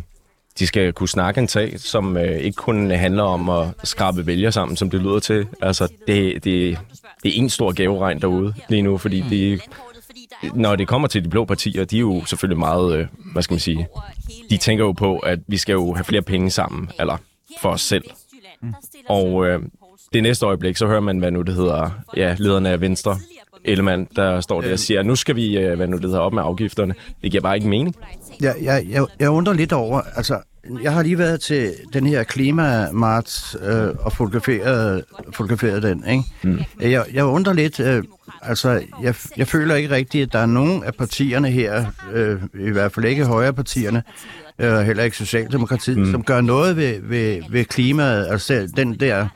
de 0.60 0.68
skal 0.68 0.94
kunne 0.94 1.10
snakke 1.10 1.42
en 1.42 1.48
sag, 1.48 1.80
som 1.80 2.18
øh, 2.18 2.38
ikke 2.38 2.56
kun 2.56 2.92
handler 2.92 3.24
om 3.24 3.50
at 3.50 3.68
skrabe 3.84 4.28
vælger 4.28 4.52
sammen, 4.52 4.78
som 4.78 4.89
det 4.89 5.02
lyder 5.02 5.20
til. 5.20 5.48
Altså, 5.62 5.88
det, 6.08 6.44
det, 6.44 6.78
det 7.24 7.38
er 7.38 7.42
en 7.42 7.50
stor 7.50 7.72
gaveregn 7.72 8.22
derude 8.22 8.54
lige 8.70 8.82
nu, 8.82 8.98
fordi 8.98 9.24
de, 9.30 9.60
når 10.54 10.76
det 10.76 10.88
kommer 10.88 11.08
til 11.08 11.24
de 11.24 11.30
blå 11.30 11.46
partier, 11.46 11.86
de 11.86 11.96
er 11.96 12.00
jo 12.00 12.26
selvfølgelig 12.26 12.60
meget, 12.60 12.98
øh, 12.98 13.08
hvad 13.34 13.44
skal 13.44 13.54
man 13.54 13.60
sige, 13.60 13.88
de 14.50 14.58
tænker 14.58 14.86
jo 14.86 14.92
på, 14.92 15.18
at 15.18 15.39
vi 15.48 15.58
skal 15.58 15.74
jo 15.74 15.94
have 15.94 16.04
flere 16.04 16.22
penge 16.22 16.52
sammen, 16.52 16.92
eller 17.00 17.18
for 17.62 17.70
os 17.70 17.82
selv. 17.82 18.04
Og 19.10 19.46
øh, 19.48 19.60
det 20.13 20.24
næste 20.24 20.46
øjeblik, 20.46 20.78
så 20.78 20.88
hører 20.88 21.00
man, 21.00 21.18
hvad 21.20 21.32
nu 21.32 21.42
det 21.42 21.56
hedder, 21.56 21.89
ja, 22.18 22.36
lederne 22.39 22.70
af 22.70 22.82
Venstre, 22.82 23.18
Ellemann, 23.65 24.08
der 24.15 24.41
står 24.41 24.62
der 24.62 24.71
og 24.71 24.80
siger, 24.80 25.04
nu 25.04 25.15
skal 25.15 25.36
vi, 25.36 25.58
øh, 25.58 25.76
hvad 25.76 25.88
nu 25.88 25.97
det 25.97 26.06
hedder, 26.06 26.19
op 26.19 26.34
med 26.34 26.43
afgifterne. 26.45 26.93
Det 27.21 27.32
giver 27.32 27.41
bare 27.41 27.56
ikke 27.56 27.67
mening. 27.67 27.95
Jeg, 28.41 28.56
jeg, 28.62 28.86
jeg, 28.89 29.06
jeg 29.19 29.30
undrer 29.30 29.54
lidt 29.54 29.73
over, 29.73 30.02
altså, 30.15 30.39
jeg 30.84 30.93
har 30.93 31.04
lige 31.04 31.17
været 31.17 31.41
til 31.41 31.73
den 31.93 32.08
her 32.08 32.23
klimamarts 32.23 33.56
øh, 33.63 33.88
og 33.99 34.13
fotograferet, 34.13 35.04
fotograferet 35.34 35.84
den, 35.84 36.04
ikke? 36.10 36.23
Mm. 36.43 36.60
Jeg, 36.82 37.06
jeg 37.13 37.26
undrer 37.26 37.54
lidt, 37.54 37.80
øh, 37.80 38.04
altså, 38.41 38.82
jeg, 39.02 39.15
jeg 39.38 39.47
føler 39.47 39.76
ikke 39.76 39.89
rigtigt, 39.89 40.28
at 40.28 40.34
der 40.34 40.39
er 40.39 40.45
nogen 40.45 40.84
af 40.84 40.93
partierne 40.93 41.49
her, 41.49 41.86
øh, 42.13 42.41
i 42.60 42.69
hvert 42.69 42.91
fald 42.91 43.06
ikke 43.06 43.26
højre 43.26 43.54
partierne, 43.54 44.04
øh, 44.60 44.80
heller 44.80 45.04
ikke 45.04 45.17
Socialdemokratiet, 45.17 45.97
mm. 45.97 46.12
som 46.12 46.23
gør 46.23 46.41
noget 46.41 46.78
ved, 46.78 46.99
ved, 47.02 47.41
ved 47.49 47.65
klimaet, 47.65 48.28
altså 48.30 48.71
den 48.76 48.99
der 48.99 49.28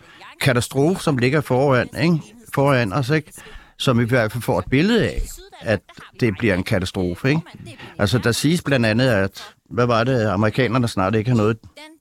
katastrofe, 0.41 1.03
som 1.03 1.17
ligger 1.17 1.41
foran, 1.41 1.89
ikke? 2.01 2.19
foran 2.53 2.93
os, 2.93 3.09
ikke? 3.09 3.31
Som 3.79 3.99
vi 3.99 4.03
i 4.03 4.07
hvert 4.07 4.31
fald 4.31 4.43
får 4.43 4.59
et 4.59 4.65
billede 4.69 5.09
af, 5.09 5.21
at 5.61 5.79
det 6.19 6.33
bliver 6.39 6.53
en 6.55 6.63
katastrofe. 6.63 7.29
Ikke? 7.29 7.41
Altså, 7.97 8.17
der 8.17 8.31
siges 8.31 8.61
blandt 8.61 8.85
andet, 8.85 9.09
at 9.09 9.43
hvad 9.69 9.85
var 9.85 10.03
det, 10.03 10.25
amerikanerne 10.25 10.87
snart 10.87 11.15
ikke 11.15 11.29
har 11.29 11.37
noget 11.37 11.57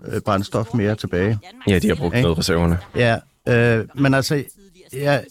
øh, 0.07 0.21
brændstof 0.21 0.75
mere 0.75 0.95
tilbage. 0.95 1.39
Ja, 1.69 1.79
de 1.79 1.89
har 1.89 1.95
brugt 1.95 2.15
noget 2.23 2.39
reserverne. 2.39 2.79
Ja, 2.97 3.19
øh, 3.49 3.85
men 3.95 4.15
altså, 4.15 4.45
jeg, 4.93 5.25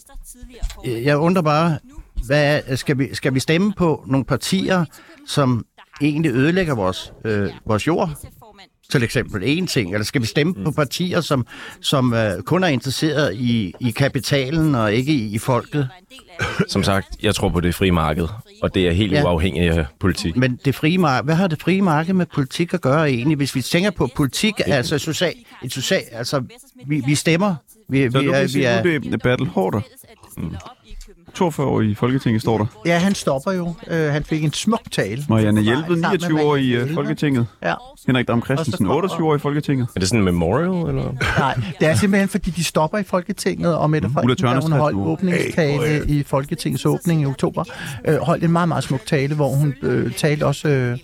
jeg 0.84 1.18
undrer 1.18 1.42
bare, 1.42 1.78
hvad 2.26 2.62
er, 2.66 2.76
skal, 2.76 2.98
vi, 2.98 3.14
skal 3.14 3.34
vi 3.34 3.40
stemme 3.40 3.72
på 3.76 4.04
nogle 4.06 4.24
partier, 4.24 4.84
som 5.26 5.66
egentlig 6.00 6.30
ødelægger 6.30 6.74
vores, 6.74 7.12
øh, 7.24 7.50
vores 7.66 7.86
jord? 7.86 8.10
Til 8.90 9.02
eksempel 9.02 9.42
en 9.44 9.66
ting? 9.66 9.92
Eller 9.94 10.04
skal 10.04 10.22
vi 10.22 10.26
stemme 10.26 10.54
på 10.64 10.70
partier, 10.70 11.20
som, 11.20 11.46
som 11.80 12.12
uh, 12.12 12.42
kun 12.44 12.64
er 12.64 12.68
interesseret 12.68 13.34
i, 13.34 13.72
i 13.80 13.90
kapitalen 13.90 14.74
og 14.74 14.94
ikke 14.94 15.12
i, 15.12 15.34
i 15.34 15.38
folket? 15.38 15.88
Som 16.68 16.82
sagt, 16.82 17.06
jeg 17.22 17.34
tror 17.34 17.48
på 17.48 17.60
det 17.60 17.74
frie 17.74 17.92
marked, 17.92 18.28
og 18.62 18.74
det 18.74 18.88
er 18.88 18.92
helt 18.92 19.12
Ja. 19.12 19.24
uafhængigt 19.24 19.72
af 19.72 19.86
politik. 20.00 20.36
Men 20.36 20.60
det 20.64 20.74
frie 20.74 20.98
marked, 20.98 21.24
hvad 21.24 21.34
har 21.34 21.46
det 21.46 21.62
frie 21.62 21.82
marked 21.82 22.14
med 22.14 22.26
politik 22.26 22.74
at 22.74 22.80
gøre 22.80 23.10
egentlig? 23.10 23.36
Hvis 23.36 23.54
vi 23.54 23.62
tænker 23.62 23.90
på 23.90 24.08
politik, 24.16 24.54
altså 24.66 24.98
social, 24.98 25.34
et 25.64 25.72
social, 25.72 26.02
altså 26.12 26.42
vi, 26.86 27.02
vi 27.06 27.14
stemmer. 27.14 27.54
Vi, 27.88 28.10
Så 28.10 28.18
vi, 28.18 28.24
du 28.26 28.30
er, 28.30 28.34
kan 28.34 28.44
vi 28.44 28.48
sige, 28.48 28.66
er, 28.66 28.84
nu 28.84 28.90
er 28.90 28.98
det 28.98 29.22
Battle 29.22 29.46
Hårder. 29.46 29.80
42 31.36 31.66
år 31.66 31.80
i 31.80 31.94
Folketinget 31.94 32.42
står 32.42 32.58
der. 32.58 32.66
Ja, 32.86 32.98
han 32.98 33.14
stopper 33.14 33.52
jo. 33.52 33.74
Øh, 33.90 34.12
han 34.12 34.24
fik 34.24 34.44
en 34.44 34.52
smuk 34.52 34.80
tale. 34.92 35.24
Marianne 35.28 35.60
Hjelved, 35.60 35.82
Sammen 35.84 36.00
med 36.00 36.10
29 36.10 36.42
år 36.42 36.56
i 36.56 36.72
Jelved. 36.72 36.94
Folketinget. 36.94 37.46
Ja. 37.62 37.74
Henrik 38.06 38.28
Dam 38.28 38.42
Christensen, 38.44 38.72
Og 38.72 38.76
så 38.78 38.84
kommer- 38.84 38.94
28 38.94 39.26
år 39.28 39.34
i 39.34 39.38
Folketinget. 39.38 39.88
Er 39.96 40.00
det 40.00 40.08
sådan 40.08 40.18
en 40.20 40.24
memorial, 40.24 40.88
eller? 40.88 41.12
Nej, 41.38 41.54
det 41.80 41.88
er 41.88 41.94
simpelthen, 41.94 42.28
fordi 42.28 42.50
de 42.50 42.64
stopper 42.64 42.98
i 42.98 43.02
Folketinget, 43.02 43.76
og 43.76 43.90
Mette 43.90 44.08
Ulla 44.08 44.20
Frederiksen, 44.20 44.44
da 44.46 44.60
hun 44.60 44.72
holdt 44.72 44.96
60 44.96 45.06
år. 45.06 45.12
åbningstale 45.12 46.06
i 46.08 46.22
Folketingets 46.22 46.86
åbning 46.86 47.22
i 47.22 47.26
oktober, 47.26 47.64
øh, 48.08 48.16
holdt 48.16 48.44
en 48.44 48.52
meget, 48.52 48.68
meget 48.68 48.84
smuk 48.84 49.06
tale, 49.06 49.34
hvor 49.34 49.48
hun 49.48 49.74
øh, 49.82 50.12
talte 50.12 50.46
også 50.46 50.68
øh, 50.68 50.98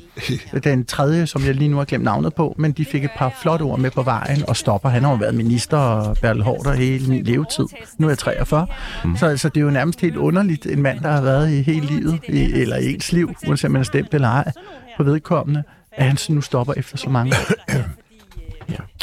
den 0.65 0.85
tredje, 0.85 1.27
som 1.27 1.45
jeg 1.45 1.55
lige 1.55 1.69
nu 1.69 1.77
har 1.77 1.85
glemt 1.85 2.05
navnet 2.05 2.35
på, 2.35 2.55
men 2.59 2.73
de 2.73 2.85
fik 2.85 3.05
et 3.05 3.11
par 3.17 3.35
flotte 3.43 3.63
ord 3.63 3.79
med 3.79 3.91
på 3.91 4.03
vejen 4.03 4.45
og 4.49 4.57
stopper. 4.57 4.89
Han 4.89 5.03
har 5.05 5.11
jo 5.11 5.17
været 5.17 5.35
minister 5.35 5.77
og 5.77 6.17
Bertel 6.23 6.43
Hårder 6.43 6.73
hele 6.73 7.07
min 7.09 7.25
levetid. 7.25 7.65
Nu 7.99 8.07
er 8.07 8.11
jeg 8.11 8.19
43. 8.19 8.67
Mm. 9.05 9.17
Så 9.17 9.27
altså, 9.27 9.49
det 9.49 9.57
er 9.57 9.65
jo 9.65 9.71
nærmest 9.71 10.01
helt 10.01 10.17
underligt, 10.23 10.67
en 10.67 10.83
mand, 10.83 11.01
der 11.01 11.11
har 11.11 11.23
været 11.23 11.53
i 11.53 11.63
hele 11.63 11.87
livet, 11.87 12.21
i, 12.29 12.53
eller 12.53 12.77
i 12.77 12.93
ens 12.93 13.13
liv, 13.13 13.35
uanset 13.47 13.65
om 13.65 13.73
man 13.73 13.81
er 13.81 13.85
stemt 13.85 14.15
eller 14.15 14.29
ej, 14.29 14.53
på 14.97 15.03
vedkommende, 15.03 15.63
at 15.93 16.05
han 16.07 16.17
nu 16.29 16.41
stopper 16.41 16.75
efter 16.77 16.97
så 16.97 17.11
mange 17.11 17.33
år. 17.33 17.73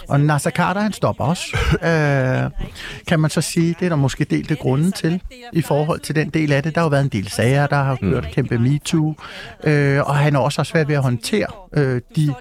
Og 0.10 0.19
Nasser 0.19 0.50
Carter, 0.50 0.82
han 0.82 0.93
stopper 0.93 1.26
også. 1.26 1.58
Øh, 1.72 2.69
kan 3.08 3.19
man 3.19 3.30
så 3.30 3.41
sige, 3.41 3.76
det 3.80 3.86
er 3.86 3.89
der 3.89 3.95
måske 3.95 4.24
delte 4.24 4.56
grunde 4.56 4.91
til, 4.91 5.22
i 5.54 5.62
forhold 5.62 6.00
til 6.00 6.15
den 6.15 6.30
del 6.30 6.52
af 6.52 6.63
det. 6.63 6.76
Der 6.76 6.82
har 6.82 6.86
jo 6.86 6.89
været 6.89 7.04
en 7.04 7.10
del 7.10 7.30
sager, 7.30 7.67
der 7.67 7.76
har 7.76 7.95
kørt 7.95 8.28
kæmpe 8.32 8.60
MeToo, 8.60 9.15
øh, 9.63 10.00
og 10.08 10.15
han 10.15 10.34
har 10.34 10.41
også 10.41 10.63
svært 10.63 10.88
ved 10.88 10.95
at 10.95 11.04
håndtere 11.04 11.48
øh, 11.74 12.02
de 12.15 12.34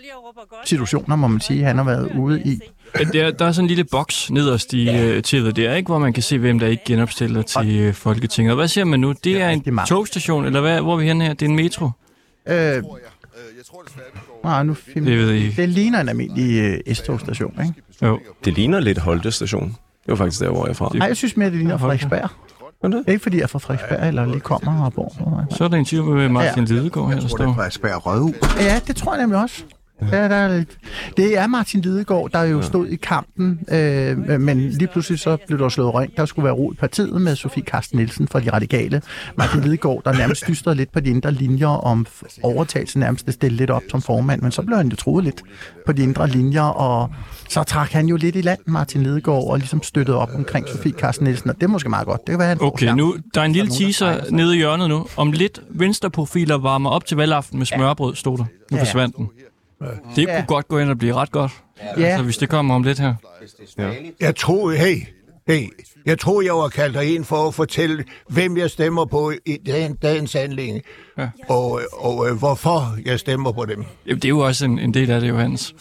situationer, 0.64 1.16
må 1.16 1.26
man 1.26 1.40
sige, 1.40 1.64
han 1.64 1.76
har 1.76 1.84
været 1.84 2.10
ude 2.18 2.42
i. 2.42 2.60
Der, 3.12 3.30
der 3.30 3.46
er 3.46 3.52
sådan 3.52 3.64
en 3.64 3.68
lille 3.68 3.84
boks 3.84 4.30
nederst 4.30 4.72
i 4.72 4.88
øh, 4.88 5.22
tv'et 5.26 5.50
der, 5.50 5.74
ikke? 5.74 5.86
hvor 5.86 5.98
man 5.98 6.12
kan 6.12 6.22
se, 6.22 6.38
hvem 6.38 6.58
der 6.58 6.66
ikke 6.66 6.82
genopstiller 6.86 7.42
til 7.42 7.76
øh, 7.76 7.94
Folketinget. 7.94 8.50
Og 8.50 8.56
hvad 8.56 8.68
ser 8.68 8.84
man 8.84 9.00
nu? 9.00 9.14
Det 9.24 9.40
er 9.42 9.48
en 9.48 9.54
rigtig 9.54 9.74
mange. 9.74 9.88
togstation, 9.88 10.44
eller 10.44 10.60
hvad? 10.60 10.80
hvor 10.80 10.92
er 10.92 10.96
vi 10.96 11.06
henne 11.06 11.24
her? 11.24 11.32
Det 11.32 11.42
er 11.42 11.50
en 11.50 11.56
metro. 11.56 11.90
Øh, 12.48 12.82
nej, 14.44 14.62
nu 14.62 14.74
film. 14.74 15.04
Det 15.04 15.18
ved 15.18 15.30
jeg 15.30 15.44
ikke. 15.44 15.62
Det 15.62 15.68
ligner 15.68 16.00
en 16.00 16.08
almindelig 16.08 16.80
øh, 16.86 16.94
S-togstation, 16.94 17.54
ikke? 17.62 17.74
Jo. 18.02 18.20
Det 18.44 18.54
ligner 18.54 18.80
lidt 18.80 18.98
Holte 18.98 19.30
station. 19.30 19.68
Det 19.68 20.08
var 20.08 20.16
faktisk 20.16 20.40
der, 20.40 20.50
hvor 20.50 20.64
jeg 20.66 20.70
er 20.70 20.74
fra. 20.74 20.90
Nej, 20.94 21.06
jeg 21.06 21.16
synes 21.16 21.36
mere, 21.36 21.50
det 21.50 21.56
ligner 21.58 21.78
Frederiksberg. 21.78 22.30
Er 22.82 22.88
det? 22.88 23.04
Ikke 23.08 23.22
fordi 23.22 23.36
jeg 23.36 23.42
er 23.42 23.46
fra 23.46 23.58
Frederiksberg, 23.58 24.08
eller 24.08 24.26
lige 24.26 24.40
kommer 24.40 24.84
og 24.84 24.92
bor. 24.92 25.12
Så 25.50 25.64
er 25.64 25.68
der 25.68 25.76
en 25.76 25.84
type 25.84 26.14
med 26.14 26.28
Martin 26.28 26.64
Lidegaard 26.64 27.08
her, 27.08 27.20
der 27.20 27.28
står. 27.28 27.52
Frederiksberg 27.54 28.06
Rødhus. 28.06 28.34
Ja, 28.60 28.80
det 28.86 28.96
tror 28.96 29.14
jeg 29.14 29.22
nemlig 29.22 29.42
også. 29.42 29.64
Ja, 30.12 30.28
der 30.28 30.34
er 30.36 30.56
lidt. 30.58 30.78
Det 31.16 31.38
er 31.38 31.46
Martin 31.46 31.80
Lidegaard, 31.80 32.30
der 32.30 32.42
jo 32.42 32.62
stod 32.62 32.86
i 32.86 32.96
kampen, 32.96 33.60
øh, 33.72 34.40
men 34.40 34.60
lige 34.70 34.86
pludselig 34.88 35.18
så 35.18 35.36
blev 35.46 35.58
der 35.58 35.68
slået 35.68 35.94
ring. 35.94 36.16
Der 36.16 36.24
skulle 36.26 36.44
være 36.44 36.54
ro 36.54 36.72
i 36.72 36.74
partiet 36.74 37.20
med 37.22 37.36
Sofie 37.36 37.62
Karsten 37.62 37.98
Nielsen 37.98 38.28
fra 38.28 38.40
De 38.40 38.50
Radikale. 38.52 39.02
Martin 39.36 39.60
Lidegaard, 39.60 40.02
der 40.04 40.12
nærmest 40.12 40.46
dystrede 40.48 40.76
lidt 40.76 40.92
på 40.92 41.00
de 41.00 41.10
indre 41.10 41.32
linjer 41.32 41.66
om 41.68 42.06
f- 42.08 42.38
overtagelse 42.42 42.98
nærmest 42.98 43.28
at 43.28 43.34
stille 43.34 43.56
lidt 43.56 43.70
op 43.70 43.82
som 43.90 44.02
formand, 44.02 44.42
men 44.42 44.52
så 44.52 44.62
blev 44.62 44.76
han 44.76 44.88
jo 44.88 44.96
troet 44.96 45.24
lidt 45.24 45.42
på 45.86 45.92
de 45.92 46.02
indre 46.02 46.28
linjer, 46.28 46.62
og 46.62 47.10
så 47.48 47.62
trak 47.62 47.90
han 47.90 48.06
jo 48.06 48.16
lidt 48.16 48.36
i 48.36 48.40
land, 48.40 48.58
Martin 48.66 49.02
Lidegaard, 49.02 49.50
og 49.50 49.58
ligesom 49.58 49.82
støttede 49.82 50.16
op 50.18 50.30
omkring 50.34 50.68
Sofie 50.68 50.92
Karsten 50.92 51.24
Nielsen, 51.24 51.50
og 51.50 51.56
det 51.56 51.62
er 51.62 51.68
måske 51.68 51.88
meget 51.88 52.06
godt. 52.06 52.20
Det 52.26 52.32
kan 52.32 52.38
være, 52.38 52.48
han 52.48 52.58
Okay, 52.60 52.86
nu, 52.92 53.16
der 53.34 53.40
er 53.40 53.44
en 53.44 53.52
lille 53.52 53.70
er 53.70 53.74
teaser 53.74 54.20
nede 54.30 54.54
i 54.54 54.58
hjørnet 54.58 54.88
nu. 54.88 55.06
Om 55.16 55.32
lidt 55.32 55.60
venstreprofiler 55.70 56.58
varmer 56.58 56.90
op 56.90 57.04
til 57.06 57.16
valgaften 57.16 57.58
med 57.58 57.66
smørbrød, 57.66 58.14
stod 58.14 58.38
der. 58.38 58.44
Nu 58.70 58.76
Ja. 58.76 58.82
forsvandt 58.82 59.16
den. 59.16 59.28
Det 60.16 60.22
Ja. 60.26 60.34
kunne 60.36 60.46
godt 60.46 60.68
gå 60.68 60.78
ind 60.78 60.90
og 60.90 60.98
blive 60.98 61.14
ret 61.14 61.30
godt. 61.30 61.52
Ja. 61.98 62.04
Altså, 62.04 62.22
hvis 62.24 62.36
det 62.36 62.48
kommer 62.48 62.74
om 62.74 62.82
lidt 62.82 62.98
her. 62.98 63.14
Jeg 64.20 64.36
tror, 64.36 64.70
hey, 64.72 64.96
hey, 65.48 65.68
jeg 66.06 66.18
tror, 66.18 66.42
jeg 66.42 66.54
var 66.54 66.68
kaldt 66.68 66.96
ind 67.02 67.24
for 67.24 67.48
at 67.48 67.54
fortælle, 67.54 68.04
hvem 68.28 68.56
jeg 68.56 68.70
stemmer 68.70 69.04
på 69.04 69.32
i 69.46 69.56
dagen, 69.66 69.94
dagens 70.02 70.34
anledning, 70.34 70.82
Ja. 71.18 71.28
og, 71.48 71.80
og 71.92 72.28
øh, 72.28 72.36
hvorfor 72.36 72.96
jeg 73.06 73.20
stemmer 73.20 73.52
på 73.52 73.64
dem. 73.64 73.84
Jamen, 74.06 74.16
det 74.16 74.24
er 74.24 74.28
jo 74.28 74.38
også 74.38 74.64
en, 74.64 74.78
en 74.78 74.94
del 74.94 75.10
af 75.10 75.20
det, 75.20 75.28
Johannes. 75.28 75.74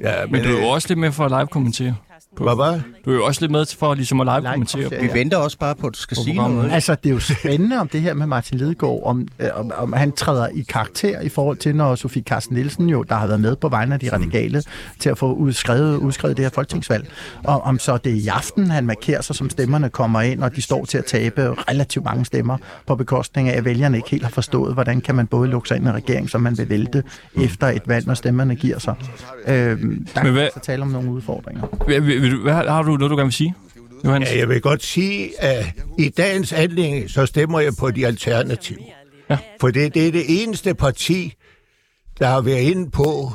Ja, 0.00 0.26
Men 0.26 0.42
du 0.42 0.48
er 0.48 0.52
jo 0.52 0.58
øh, 0.58 0.66
også 0.72 0.88
lidt 0.88 0.98
med 0.98 1.12
for 1.12 1.24
at 1.24 1.30
live-kommentere. 1.30 1.94
Hvad 2.36 2.56
var? 2.56 2.80
Du 3.04 3.10
er 3.10 3.14
jo 3.14 3.24
også 3.24 3.40
lidt 3.40 3.52
med 3.52 3.66
for 3.78 3.94
ligesom 3.94 4.20
at 4.20 4.26
live-kommentere. 4.26 5.00
Vi 5.02 5.08
venter 5.14 5.36
også 5.36 5.58
bare 5.58 5.74
på, 5.74 5.86
at 5.86 5.94
du 5.94 5.98
skal 5.98 6.16
sige 6.16 6.36
noget. 6.36 6.72
Altså, 6.72 6.94
det 6.94 7.10
er 7.10 7.14
jo 7.14 7.20
spændende 7.20 7.78
om 7.80 7.88
det 7.88 8.00
her 8.00 8.14
med 8.14 8.26
Martin 8.26 8.58
Lidegaard, 8.58 9.02
om, 9.04 9.28
øh, 9.38 9.48
om, 9.54 9.72
om 9.76 9.92
han 9.92 10.12
træder 10.12 10.48
i 10.48 10.60
karakter 10.68 11.20
i 11.20 11.28
forhold 11.28 11.56
til, 11.56 11.76
når 11.76 11.94
Sofie 11.94 12.22
Carsten 12.22 12.56
Nielsen 12.56 12.88
jo, 12.88 13.02
der 13.02 13.14
har 13.14 13.26
været 13.26 13.40
med 13.40 13.56
på 13.56 13.68
vegne 13.68 13.94
af 13.94 14.00
de 14.00 14.12
radikale, 14.12 14.62
til 14.98 15.10
at 15.10 15.18
få 15.18 15.32
udskrevet, 15.32 15.96
udskrevet 15.96 16.36
det 16.36 16.44
her 16.44 16.50
folketingsvalg. 16.50 17.10
Og 17.44 17.62
om 17.62 17.78
så 17.78 17.96
det 17.96 18.12
er 18.12 18.16
i 18.16 18.26
aften, 18.26 18.70
han 18.70 18.86
markerer 18.86 19.20
sig, 19.20 19.36
som 19.36 19.50
stemmerne 19.50 19.88
kommer 19.88 20.20
ind, 20.20 20.42
og 20.42 20.56
de 20.56 20.62
står 20.62 20.84
til 20.84 20.98
at 20.98 21.04
tabe 21.04 21.54
relativt 21.70 22.04
mange 22.04 22.24
stemmer 22.24 22.56
på 22.86 22.94
bekostning 22.94 23.48
af, 23.48 23.56
at 23.56 23.64
vælgerne 23.64 23.96
ikke 23.96 24.10
helt 24.10 24.22
har 24.22 24.30
forstået, 24.30 24.74
hvordan 24.74 25.00
kan 25.00 25.14
man 25.14 25.26
både 25.26 25.48
lukke 25.48 25.68
sig 25.68 25.76
ind 25.76 25.86
i 25.86 25.88
en 25.88 25.94
regering, 25.94 26.30
som 26.30 26.40
man 26.40 26.58
vil 26.58 26.68
vælte 26.68 27.02
efter 27.42 27.66
et 27.66 27.82
valg, 27.86 28.06
når 28.06 28.14
stemmerne 28.14 28.54
giver 28.56 28.78
sig. 28.78 28.94
Øh, 29.46 29.54
der 29.54 29.66
Men 29.76 30.04
kan 30.14 30.32
hvad- 30.32 30.42
vi 30.44 30.48
så 30.54 30.60
tale 30.60 30.82
om 30.82 30.88
nogle 30.88 31.10
udfordringer. 31.10 31.62
Hvad, 31.86 32.00
vil, 32.22 32.32
du- 32.32 32.42
hvad, 32.42 32.52
har 32.54 32.82
du 32.82 32.96
noget, 32.96 33.10
du 33.10 33.16
gerne 33.16 33.26
vil 33.26 33.32
sige, 33.32 33.54
Johannes? 34.04 34.30
Ja, 34.30 34.38
jeg 34.38 34.48
vil 34.48 34.60
godt 34.60 34.82
sige, 34.82 35.42
at 35.42 35.66
i 35.98 36.08
dagens 36.08 36.52
anledning, 36.52 37.10
så 37.10 37.26
stemmer 37.26 37.60
jeg 37.60 37.72
på 37.78 37.90
de 37.90 38.06
alternative. 38.06 38.78
Ja. 39.30 39.38
For 39.60 39.70
det, 39.70 39.94
det 39.94 40.08
er 40.08 40.12
det 40.12 40.42
eneste 40.42 40.74
parti, 40.74 41.34
der 42.18 42.26
har 42.26 42.40
været 42.40 42.60
inde 42.62 42.90
på, 42.90 43.32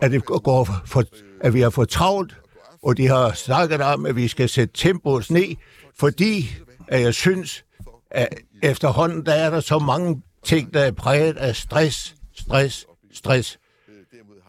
at, 0.00 0.10
det 0.10 0.24
går 0.24 0.82
for, 0.86 1.04
at 1.40 1.54
vi 1.54 1.60
har 1.60 1.70
for 1.70 1.84
travlt, 1.84 2.34
og 2.82 2.96
de 2.96 3.06
har 3.06 3.32
snakket 3.32 3.80
om, 3.80 4.06
at 4.06 4.16
vi 4.16 4.28
skal 4.28 4.48
sætte 4.48 4.74
tempoet 4.76 5.30
ned, 5.30 5.56
fordi 5.98 6.50
at 6.88 7.00
jeg 7.02 7.14
synes, 7.14 7.64
at 8.10 8.28
efterhånden 8.62 9.26
der 9.26 9.32
er 9.32 9.50
der 9.50 9.60
så 9.60 9.78
mange 9.78 10.22
ting, 10.44 10.74
der 10.74 10.80
er 10.80 10.90
præget 10.90 11.36
af 11.36 11.56
stress, 11.56 12.14
stress, 12.34 12.86
stress. 13.12 13.58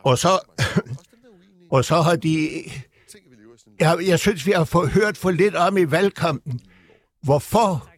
Og 0.04 0.18
så, 0.18 0.40
og 1.72 1.86
så 1.86 2.02
har 2.02 2.16
de... 2.16 2.50
Jeg, 3.82 3.98
jeg 4.08 4.20
synes, 4.20 4.46
vi 4.46 4.52
har 4.52 4.64
for, 4.64 4.86
hørt 4.86 5.18
for 5.18 5.32
lidt 5.32 5.56
om 5.56 5.78
i 5.78 5.92
valgkampen, 5.92 6.60
hvorfor 7.24 7.90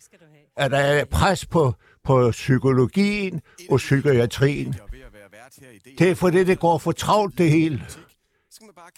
er 0.57 0.67
der 0.67 1.05
pres 1.05 1.45
på, 1.45 1.73
på 2.03 2.31
psykologien 2.31 3.41
og 3.69 3.77
psykiatrien. 3.77 4.75
Det 5.99 6.09
er 6.09 6.15
fordi, 6.15 6.43
det 6.43 6.59
går 6.59 6.77
for 6.77 6.91
travlt, 6.91 7.37
det 7.37 7.49
hele. 7.49 7.81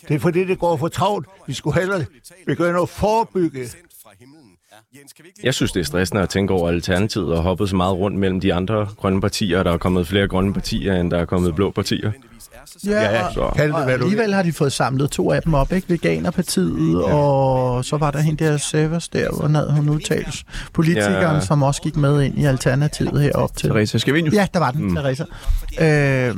Det 0.07 0.15
er 0.15 0.19
fordi, 0.19 0.43
det 0.43 0.59
går 0.59 0.77
for 0.77 0.87
travlt. 0.87 1.27
Vi 1.47 1.53
skulle 1.53 1.79
hellere 1.79 2.05
begynde 2.45 2.81
at 2.81 2.89
forebygge. 2.89 3.69
Jeg 5.43 5.53
synes, 5.53 5.71
det 5.71 5.79
er 5.79 5.83
stressende 5.83 6.21
at 6.21 6.29
tænke 6.29 6.53
over 6.53 6.69
alternativet 6.69 7.33
og 7.33 7.43
hoppet 7.43 7.69
så 7.69 7.75
meget 7.75 7.97
rundt 7.97 8.17
mellem 8.17 8.39
de 8.39 8.53
andre 8.53 8.87
grønne 8.97 9.21
partier. 9.21 9.63
Der 9.63 9.71
er 9.71 9.77
kommet 9.77 10.07
flere 10.07 10.27
grønne 10.27 10.53
partier, 10.53 10.95
end 10.95 11.11
der 11.11 11.17
er 11.17 11.25
kommet 11.25 11.55
blå 11.55 11.71
partier. 11.71 12.11
Ja, 12.85 13.31
så- 13.33 13.51
kald 13.55 13.67
det, 13.67 13.75
Og 13.75 13.83
hvad 13.83 13.93
du 13.97 14.03
vil. 14.03 14.03
alligevel 14.11 14.33
har 14.33 14.43
de 14.43 14.53
fået 14.53 14.73
samlet 14.73 15.11
to 15.11 15.31
af 15.31 15.41
dem 15.41 15.53
op, 15.53 15.71
ikke? 15.71 15.89
Veganerpartiet, 15.89 16.99
ja. 17.07 17.13
og 17.13 17.85
så 17.85 17.97
var 17.97 18.11
der 18.11 18.19
hende 18.19 18.43
der 18.45 18.57
Severs 18.57 19.07
der, 19.07 19.31
hvor 19.39 19.47
nad 19.47 19.69
hun 19.71 19.89
udtales. 19.89 20.43
Politikeren, 20.73 21.13
ja. 21.13 21.33
Ja. 21.33 21.39
som 21.39 21.63
også 21.63 21.81
gik 21.81 21.95
med 21.95 22.21
ind 22.21 22.39
i 22.39 22.45
Alternativet 22.45 23.21
herop 23.21 23.57
til. 23.57 23.69
Teresa 23.69 23.97
Scavenius. 23.97 24.33
Ja, 24.33 24.47
der 24.53 24.59
var 24.59 24.71
den, 24.71 24.83
mm. 24.83 24.95
Teresa. 24.95 25.23
Øh, 25.81 26.35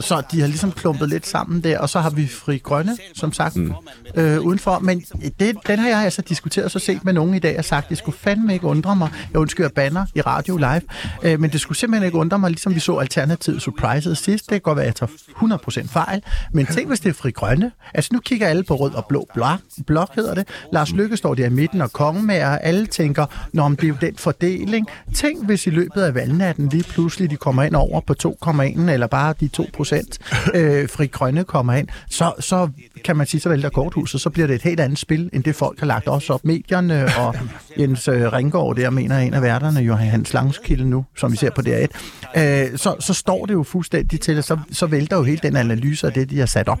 så 0.00 0.22
de 0.32 0.40
har 0.40 0.46
ligesom 0.46 0.72
klumpet 0.72 1.08
lidt 1.08 1.26
sammen 1.26 1.64
der, 1.64 1.78
og 1.78 1.88
så 1.88 2.00
har 2.00 2.10
vi 2.10 2.26
Fri 2.26 2.58
Grønne, 2.58 2.96
som 3.14 3.32
sagt, 3.32 3.56
mm. 3.56 3.74
øh, 4.14 4.40
udenfor. 4.40 4.78
Men 4.78 5.00
det, 5.40 5.56
den 5.66 5.78
har 5.78 5.88
jeg 5.88 5.98
altså 5.98 6.22
diskuteret 6.22 6.70
så 6.70 6.78
set 6.78 7.04
med 7.04 7.12
nogen 7.12 7.34
i 7.34 7.38
dag 7.38 7.58
og 7.58 7.64
sagt, 7.64 7.88
det 7.88 7.98
skulle 7.98 8.18
fandme 8.18 8.52
ikke 8.52 8.66
undre 8.66 8.96
mig. 8.96 9.10
Jeg 9.32 9.40
undskylder 9.40 9.68
banner 9.68 10.06
i 10.14 10.20
radio 10.20 10.56
live, 10.56 10.80
øh, 11.22 11.40
men 11.40 11.50
det 11.50 11.60
skulle 11.60 11.78
simpelthen 11.78 12.06
ikke 12.06 12.18
undre 12.18 12.38
mig, 12.38 12.50
ligesom 12.50 12.74
vi 12.74 12.80
så 12.80 12.96
Alternativ 12.96 13.60
Surprises 13.60 14.18
sidst. 14.18 14.44
Det 14.44 14.50
kan 14.50 14.60
godt 14.60 14.76
være, 14.76 14.86
at 14.86 15.00
jeg 15.00 15.08
tager 15.08 15.84
100% 15.84 15.88
fejl, 15.92 16.22
men 16.52 16.66
tænk, 16.66 16.88
hvis 16.88 17.00
det 17.00 17.08
er 17.08 17.14
Fri 17.14 17.30
Grønne. 17.30 17.72
Altså 17.94 18.10
nu 18.12 18.20
kigger 18.20 18.46
alle 18.46 18.62
på 18.62 18.74
rød 18.74 18.94
og 18.94 19.06
blå 19.08 19.26
blok, 19.34 19.60
blok 19.86 20.14
hedder 20.14 20.34
det. 20.34 20.48
Lars 20.72 20.92
Lykke 20.92 21.16
står 21.16 21.34
der 21.34 21.46
i 21.46 21.50
midten 21.50 21.80
og 21.80 21.92
kongemager, 21.92 22.48
og 22.48 22.64
alle 22.64 22.86
tænker, 22.86 23.26
når 23.52 23.68
det 23.68 23.84
er 23.84 23.88
jo 23.88 23.96
den 24.00 24.16
fordeling. 24.16 24.86
Tænk, 25.14 25.46
hvis 25.46 25.66
i 25.66 25.70
løbet 25.70 26.02
af 26.02 26.14
valgnatten 26.14 26.68
lige 26.68 26.84
pludselig 26.84 27.30
de 27.30 27.36
kommer 27.36 27.62
ind 27.62 27.74
over 27.74 28.00
på 28.00 28.14
2,1 28.44 28.90
eller 28.90 29.06
bare 29.06 29.34
de 29.40 29.48
2 29.48 29.66
procent 29.90 30.18
øh, 30.54 30.88
fri 30.88 31.06
grønne 31.06 31.44
kommer 31.44 31.72
ind, 31.72 31.88
så, 32.10 32.32
så 32.40 32.68
kan 33.04 33.16
man 33.16 33.26
sige, 33.26 33.40
så 33.40 33.48
vælter 33.48 33.68
korthuset, 33.68 34.20
så 34.20 34.30
bliver 34.30 34.46
det 34.46 34.54
et 34.54 34.62
helt 34.62 34.80
andet 34.80 34.98
spil, 34.98 35.30
end 35.32 35.44
det 35.44 35.56
folk 35.56 35.78
har 35.78 35.86
lagt 35.86 36.08
også 36.08 36.32
op. 36.32 36.44
Medierne 36.44 37.08
og 37.18 37.34
Jens 37.78 38.08
øh, 38.08 38.32
Ringgaard, 38.32 38.76
der 38.76 38.90
mener 38.90 39.18
en 39.18 39.34
af 39.34 39.42
værterne, 39.42 39.80
Johannes 39.80 40.34
Langskilde 40.34 40.84
nu, 40.84 41.04
som 41.16 41.32
vi 41.32 41.36
ser 41.36 41.50
på 41.50 41.60
DR1, 41.60 42.40
øh, 42.40 42.78
så, 42.78 42.96
så 43.00 43.14
står 43.14 43.46
det 43.46 43.54
jo 43.54 43.62
fuldstændig 43.62 44.20
til, 44.20 44.38
at 44.38 44.44
så, 44.44 44.58
så 44.72 44.86
vælter 44.86 45.16
jo 45.16 45.22
hele 45.22 45.40
den 45.42 45.56
analyse 45.56 46.06
af 46.06 46.12
det, 46.12 46.30
de 46.30 46.38
har 46.38 46.46
sat 46.46 46.68
op 46.68 46.80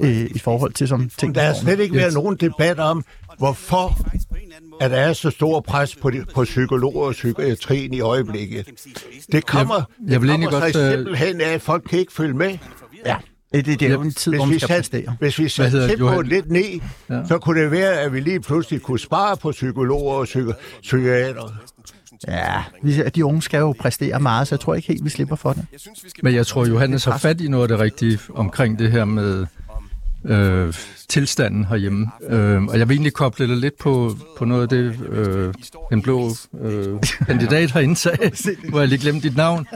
øh, 0.00 0.26
i 0.34 0.38
forhold 0.38 0.72
til 0.72 0.88
som 0.88 1.10
ting. 1.18 1.34
Der 1.34 1.42
er 1.42 1.54
slet 1.54 1.80
ikke 1.80 1.96
været 1.96 2.14
nogen 2.14 2.36
debat 2.36 2.78
om, 2.78 3.04
hvorfor 3.38 3.98
at 4.80 4.90
der 4.90 4.96
er 4.96 5.12
så 5.12 5.30
stor 5.30 5.60
pres 5.60 5.96
på, 5.96 6.10
de, 6.10 6.24
på 6.34 6.44
psykologer 6.44 7.06
og 7.06 7.12
psykiatrien 7.12 7.94
i 7.94 8.00
øjeblikket. 8.00 8.66
Det 9.32 9.46
kommer, 9.46 9.74
Jeg- 9.74 9.84
jeg 10.06 10.10
det 10.12 10.20
vil 10.22 10.30
egentlig 10.30 10.48
kommer 10.50 10.64
godt, 10.66 10.74
sig 10.74 10.92
øh, 10.92 10.92
simpelthen 10.98 11.40
af, 11.40 11.48
at 11.54 11.62
folk 11.62 11.82
kan 11.90 11.98
ikke 11.98 12.12
følge 12.12 12.34
med. 12.34 12.58
Ja, 13.06 13.16
det, 13.54 13.66
det, 13.66 13.80
det 13.80 13.88
er 13.88 13.92
jo 13.92 14.00
en 14.00 14.12
tid, 14.14 14.34
hvor 14.34 14.44
man 14.44 14.58
skal 14.60 14.76
præstere. 14.76 15.16
hvis 15.20 15.38
vi 15.38 15.48
satte 15.48 15.82
det, 15.82 15.90
tempoet 15.90 16.26
lidt 16.26 16.50
ned, 16.50 16.80
Ja. 17.10 17.20
så 17.28 17.38
kunne 17.38 17.62
det 17.62 17.70
være, 17.70 17.92
at 18.00 18.12
vi 18.12 18.20
lige 18.20 18.40
pludselig 18.40 18.82
kunne 18.82 18.98
spare 18.98 19.36
på 19.36 19.50
psykologer 19.50 20.14
og 20.14 20.22
psyki- 20.24 20.52
psykiater. 20.82 21.52
Ja, 22.28 22.62
vi, 22.82 23.02
de 23.02 23.24
unge 23.24 23.42
skal 23.42 23.58
jo 23.58 23.74
præstere 23.80 24.20
meget, 24.20 24.48
så 24.48 24.54
jeg 24.54 24.60
tror 24.60 24.74
ikke 24.74 24.88
helt, 24.88 25.04
vi 25.04 25.10
slipper 25.10 25.36
for 25.36 25.52
det. 25.52 25.64
Men 26.22 26.34
jeg 26.34 26.46
tror, 26.46 26.66
Johannes 26.66 27.04
har 27.04 27.18
fat 27.18 27.40
i 27.40 27.48
noget 27.48 27.62
af 27.64 27.68
det 27.68 27.78
rigtige 27.78 28.18
omkring 28.34 28.78
det 28.78 28.90
her 28.92 29.04
med 29.04 29.46
øh, 30.24 30.74
tilstanden 31.08 31.64
herhjemme. 31.64 32.06
Øh, 32.28 32.62
og 32.62 32.78
jeg 32.78 32.88
vil 32.88 32.94
egentlig 32.94 33.12
koble 33.12 33.48
det 33.48 33.58
lidt 33.58 33.78
på, 33.78 34.16
på 34.38 34.44
noget 34.44 34.62
af 34.62 34.68
det, 34.68 34.94
øh, 35.08 35.54
den 35.90 36.02
blå 36.02 36.30
øh, 36.64 37.00
kandidat 37.26 37.70
herinde 37.70 37.96
sagde, 37.96 38.30
hvor 38.68 38.80
jeg 38.80 38.88
lige 38.88 38.98
glemte 38.98 39.28
dit 39.28 39.36
navn, 39.36 39.66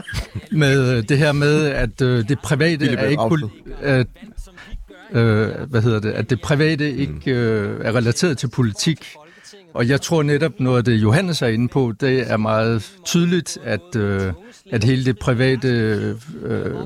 med 0.51 0.97
øh, 0.97 1.03
det 1.09 1.17
her 1.17 1.31
med, 1.31 1.65
at 1.65 2.01
øh, 2.01 2.29
det 2.29 2.39
private 2.39 2.85
er 2.85 3.07
ikke... 3.07 3.21
Rauschel. 3.21 3.49
Pol- 3.49 3.85
at, 3.85 4.07
øh, 5.11 5.69
hvad 5.69 5.81
hedder 5.81 5.99
det? 5.99 6.11
At 6.11 6.29
det 6.29 6.41
private 6.41 6.91
ikke 6.91 7.31
øh, 7.31 7.85
er 7.85 7.95
relateret 7.95 8.37
til 8.37 8.47
politik. 8.47 9.13
Og 9.73 9.87
jeg 9.87 10.01
tror 10.01 10.23
netop, 10.23 10.51
noget 10.59 10.77
af 10.77 10.83
det 10.83 10.95
Johannes 10.95 11.41
er 11.41 11.47
inde 11.47 11.67
på, 11.67 11.93
det 11.99 12.31
er 12.31 12.37
meget 12.37 12.91
tydeligt, 13.05 13.57
at, 13.63 13.95
øh, 13.95 14.33
at 14.71 14.83
hele 14.83 15.05
det 15.05 15.19
private 15.19 15.67
øh, 15.67 16.15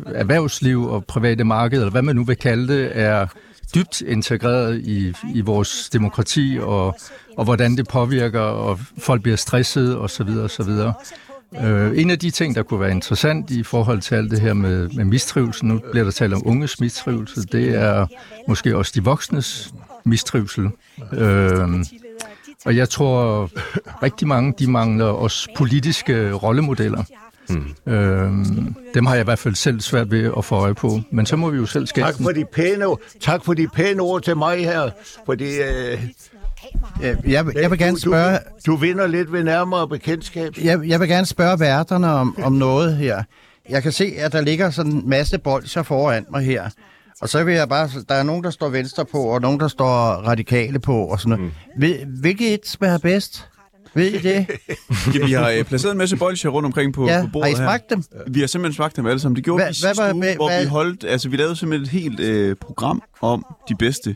erhvervsliv 0.05 0.83
og 0.83 1.05
private 1.05 1.43
marked, 1.43 1.77
eller 1.77 1.91
hvad 1.91 2.01
man 2.01 2.15
nu 2.15 2.23
vil 2.23 2.35
kalde 2.35 2.73
det, 2.73 2.91
er 2.93 3.27
dybt 3.75 4.01
integreret 4.01 4.81
i, 4.81 5.13
i 5.35 5.41
vores 5.41 5.89
demokrati, 5.89 6.57
og, 6.61 6.99
og 7.37 7.43
hvordan 7.43 7.77
det 7.77 7.87
påvirker, 7.87 8.39
og 8.39 8.79
folk 8.97 9.21
bliver 9.21 9.37
stresset 9.37 9.97
osv. 9.97 10.29
osv. 10.29 10.69
Øh, 11.63 11.99
en 12.01 12.09
af 12.09 12.19
de 12.19 12.29
ting, 12.29 12.55
der 12.55 12.63
kunne 12.63 12.79
være 12.79 12.91
interessant 12.91 13.51
i 13.51 13.63
forhold 13.63 14.01
til 14.01 14.15
alt 14.15 14.31
det 14.31 14.39
her 14.39 14.53
med, 14.53 14.89
med 14.89 15.05
mistrivsel, 15.05 15.65
nu 15.65 15.81
bliver 15.91 16.03
der 16.03 16.11
talt 16.11 16.33
om 16.33 16.41
unges 16.45 16.79
mistrivsel, 16.79 17.51
det 17.51 17.69
er 17.75 18.07
måske 18.47 18.77
også 18.77 18.91
de 18.95 19.03
voksnes 19.03 19.73
mistrivsel. 20.05 20.69
Øh, 21.13 21.69
og 22.65 22.75
jeg 22.75 22.89
tror, 22.89 23.49
rigtig 24.03 24.27
mange, 24.27 24.53
de 24.59 24.71
mangler 24.71 25.05
også 25.05 25.49
politiske 25.57 26.31
rollemodeller. 26.31 27.03
Mm. 27.49 27.93
Øhm, 27.93 28.75
dem 28.93 29.05
har 29.05 29.13
jeg 29.15 29.21
i 29.21 29.23
hvert 29.23 29.39
fald 29.39 29.55
selv 29.55 29.81
svært 29.81 30.11
ved 30.11 30.31
at 30.37 30.45
få 30.45 30.55
øje 30.55 30.73
på. 30.75 30.99
Men 31.11 31.25
så 31.25 31.35
må 31.35 31.49
vi 31.49 31.57
jo 31.57 31.65
selv 31.65 31.87
skabe 31.87 32.07
Tak 32.07 32.15
for 32.23 32.31
de 32.31 32.45
pæne, 32.53 32.85
tak 33.21 33.45
for 33.45 33.53
de 33.53 33.67
pæne 33.67 34.01
ord 34.01 34.21
til 34.21 34.37
mig 34.37 34.57
her, 34.57 34.89
fordi 35.25 35.55
øh, 35.57 36.03
Jeg, 37.01 37.17
jeg, 37.27 37.45
vil- 37.45 37.55
jeg 37.61 37.71
vil 37.71 37.79
gerne 37.79 37.99
spørge, 37.99 38.37
du, 38.65 38.71
du 38.71 38.75
vinder 38.75 39.07
lidt 39.07 39.31
ved 39.31 39.43
nærmere 39.43 39.87
bekendtskab. 39.87 40.53
jeg, 40.63 40.79
jeg 40.87 40.99
vil 40.99 41.07
gerne 41.07 41.25
spørge 41.25 41.59
værterne 41.59 42.07
om, 42.11 42.35
om 42.43 42.51
noget 42.53 42.97
her. 42.97 43.23
Jeg 43.69 43.83
kan 43.83 43.91
se, 43.91 44.13
at 44.17 44.31
der 44.33 44.41
ligger 44.41 44.69
sådan 44.69 44.91
en 44.91 45.09
masse 45.09 45.37
bolcher 45.37 45.83
foran 45.83 46.25
mig 46.31 46.45
her. 46.45 46.69
Og 47.21 47.29
så 47.29 47.43
vil 47.43 47.53
jeg 47.55 47.69
bare... 47.69 47.89
Der 48.09 48.15
er 48.15 48.23
nogen, 48.23 48.43
der 48.43 48.49
står 48.49 48.69
venstre 48.69 49.05
på, 49.05 49.17
og 49.17 49.41
nogen, 49.41 49.59
der 49.59 49.67
står 49.67 49.95
radikale 50.11 50.79
på, 50.79 50.97
og 51.05 51.19
sådan 51.19 51.29
noget. 51.77 52.03
Mm. 52.05 52.19
Hvilket 52.19 52.53
et 52.53 52.67
smager 52.67 52.97
bedst? 52.97 53.47
Ved 53.93 54.05
I 54.05 54.17
det? 54.17 54.47
Ja, 55.15 55.25
vi 55.25 55.31
har 55.31 55.49
øh, 55.49 55.63
placeret 55.63 55.91
en 55.91 55.97
masse 55.97 56.17
bolcher 56.17 56.49
rundt 56.49 56.65
omkring 56.65 56.93
på, 56.93 57.07
Ja, 57.07 57.21
på 57.21 57.27
bordet 57.33 57.57
har 57.57 57.63
I 57.63 57.67
smagt 57.67 57.83
her. 57.89 57.95
dem? 57.95 58.33
Vi 58.33 58.39
har 58.39 58.47
simpelthen 58.47 58.75
smagt 58.75 58.95
dem 58.95 59.05
alle 59.05 59.19
sammen. 59.19 59.35
Det 59.35 59.43
gjorde 59.43 59.63
Hva- 59.63 59.67
vi 59.67 59.73
sidste 59.73 60.03
uge, 60.13 60.23
hvad- 60.23 60.35
hvor 60.35 60.49
hvad- 60.49 60.61
vi 60.61 60.67
holdt... 60.67 61.03
Altså, 61.07 61.29
vi 61.29 61.37
lavede 61.37 61.55
simpelthen 61.55 61.97
et 62.01 62.03
helt 62.03 62.19
øh, 62.19 62.55
program 62.55 63.01
om 63.21 63.45
de 63.69 63.75
bedste. 63.75 64.15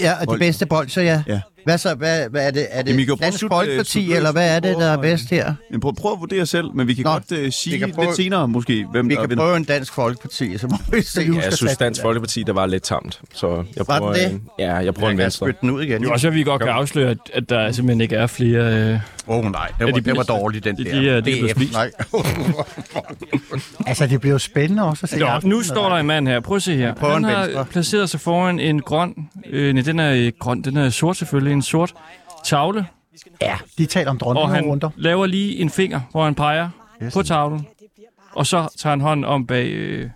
Ja, 0.00 0.12
og 0.14 0.20
de 0.20 0.26
Bold. 0.26 0.38
bedste 0.38 0.66
bolcher, 0.66 1.02
ja. 1.02 1.22
Ja. 1.26 1.40
Hvad 1.66 1.78
så? 1.78 1.94
Hvad, 1.94 2.28
hvad 2.30 2.46
er 2.46 2.50
det? 2.50 2.66
Er 2.70 2.82
det 2.82 2.88
Jamen, 2.90 3.00
I 3.00 3.04
kan 3.04 3.08
jo 3.08 3.14
prøve 3.14 3.26
at 3.26 3.32
Dansk 3.32 3.38
slutte, 3.38 3.56
øh, 3.56 3.60
Folkeparti, 3.60 3.90
slutte- 3.92 4.16
eller 4.16 4.32
hvad 4.32 4.56
er 4.56 4.60
det, 4.60 4.76
der 4.76 4.86
er 4.86 4.96
prøve, 4.96 5.02
bedst 5.10 5.30
her? 5.30 5.54
Men 5.70 5.80
prøv, 5.80 5.94
prøv 5.94 6.12
at 6.12 6.20
vurdere 6.20 6.46
selv, 6.46 6.66
men 6.74 6.86
vi 6.88 6.94
kan 6.94 7.04
Nå, 7.04 7.10
godt 7.10 7.32
øh, 7.32 7.52
sige 7.52 7.78
kan 7.78 7.92
prøve- 7.92 8.06
lidt 8.06 8.16
senere 8.16 8.48
måske, 8.48 8.86
hvem 8.92 9.08
Vi 9.08 9.14
der 9.14 9.20
kan 9.20 9.30
vinder. 9.30 9.44
prøve 9.44 9.56
en 9.56 9.64
Dansk 9.64 9.92
Folkeparti, 9.92 10.58
så 10.58 10.66
må 10.66 10.76
vi 10.92 11.02
se. 11.02 11.20
Ja, 11.22 11.40
jeg 11.44 11.52
synes, 11.52 11.76
Dansk 11.76 12.02
Folkeparti, 12.02 12.42
der 12.42 12.52
var 12.52 12.66
lidt 12.66 12.82
tamt. 12.82 13.20
Så 13.34 13.64
jeg 13.76 13.86
prøver, 13.86 14.12
det? 14.12 14.30
en- 14.32 14.42
ja, 14.58 14.74
jeg 14.74 14.94
prøver 14.94 15.08
Jeg 15.08 15.12
en 15.12 15.18
venstre. 15.18 15.46
spytte 15.46 15.58
den 15.60 15.70
ud 15.70 15.82
igen. 15.82 16.04
Er 16.04 16.10
også, 16.10 16.28
at 16.28 16.34
vi 16.34 16.42
godt 16.42 16.62
kan 16.62 16.70
afsløre, 16.70 17.10
at, 17.10 17.18
at 17.34 17.48
der 17.48 17.72
simpelthen 17.72 18.00
ikke 18.00 18.16
er 18.16 18.26
flere... 18.26 18.74
Øh, 18.92 19.00
Åh 19.28 19.36
oh, 19.38 19.44
nej, 19.52 19.68
det 19.78 19.86
var, 19.86 19.92
de 19.92 20.00
det 20.00 20.16
var 20.16 20.22
dårligt, 20.22 20.64
den 20.64 20.76
de- 20.76 20.84
der. 20.84 20.90
de 21.00 21.08
er- 21.10 21.20
de 21.20 21.30
er 21.32 21.36
blevet 21.36 21.50
DF, 21.50 21.56
spist. 21.56 21.72
Nej. 21.72 21.90
Altså, 23.86 24.06
det 24.06 24.20
bliver 24.20 24.32
jo 24.34 24.38
spændende 24.38 24.82
også 24.82 25.00
at 25.02 25.10
se. 25.10 25.18
Jo, 25.18 25.26
aftenen. 25.26 25.56
nu 25.56 25.62
står 25.62 25.88
der 25.88 25.96
en 25.96 26.06
mand 26.06 26.28
her. 26.28 26.40
Prøv 26.40 26.56
at 26.56 26.62
se 26.62 26.76
her. 26.76 26.94
Han 27.12 27.24
har 27.24 27.40
venstre. 27.42 27.64
placeret 27.64 28.10
sig 28.10 28.20
foran 28.20 28.60
en 28.60 28.80
grøn... 28.82 29.14
Øh, 29.50 29.72
nej, 29.74 29.82
den 29.82 29.98
er 30.00 30.30
grøn. 30.38 30.62
Den 30.62 30.76
er 30.76 30.90
sort 30.90 31.16
selvfølgelig. 31.16 31.52
En 31.56 31.62
sort 31.62 31.94
tavle. 32.44 32.86
Ja, 33.42 33.56
de 33.78 33.86
taler 33.86 34.10
om 34.10 34.16
Og 34.16 34.20
dronninger 34.20 34.54
han 34.54 34.64
runder. 34.64 34.90
laver 34.96 35.26
lige 35.26 35.56
en 35.58 35.70
finger, 35.70 36.00
hvor 36.10 36.24
han 36.24 36.34
peger 36.34 36.68
på 37.12 37.22
tavlen. 37.22 37.66
Og 38.32 38.46
så 38.46 38.68
tager 38.78 38.90
han 38.92 39.00
hånden 39.00 39.24
om 39.24 39.46
bag 39.46 39.66
øh, 39.66 40.10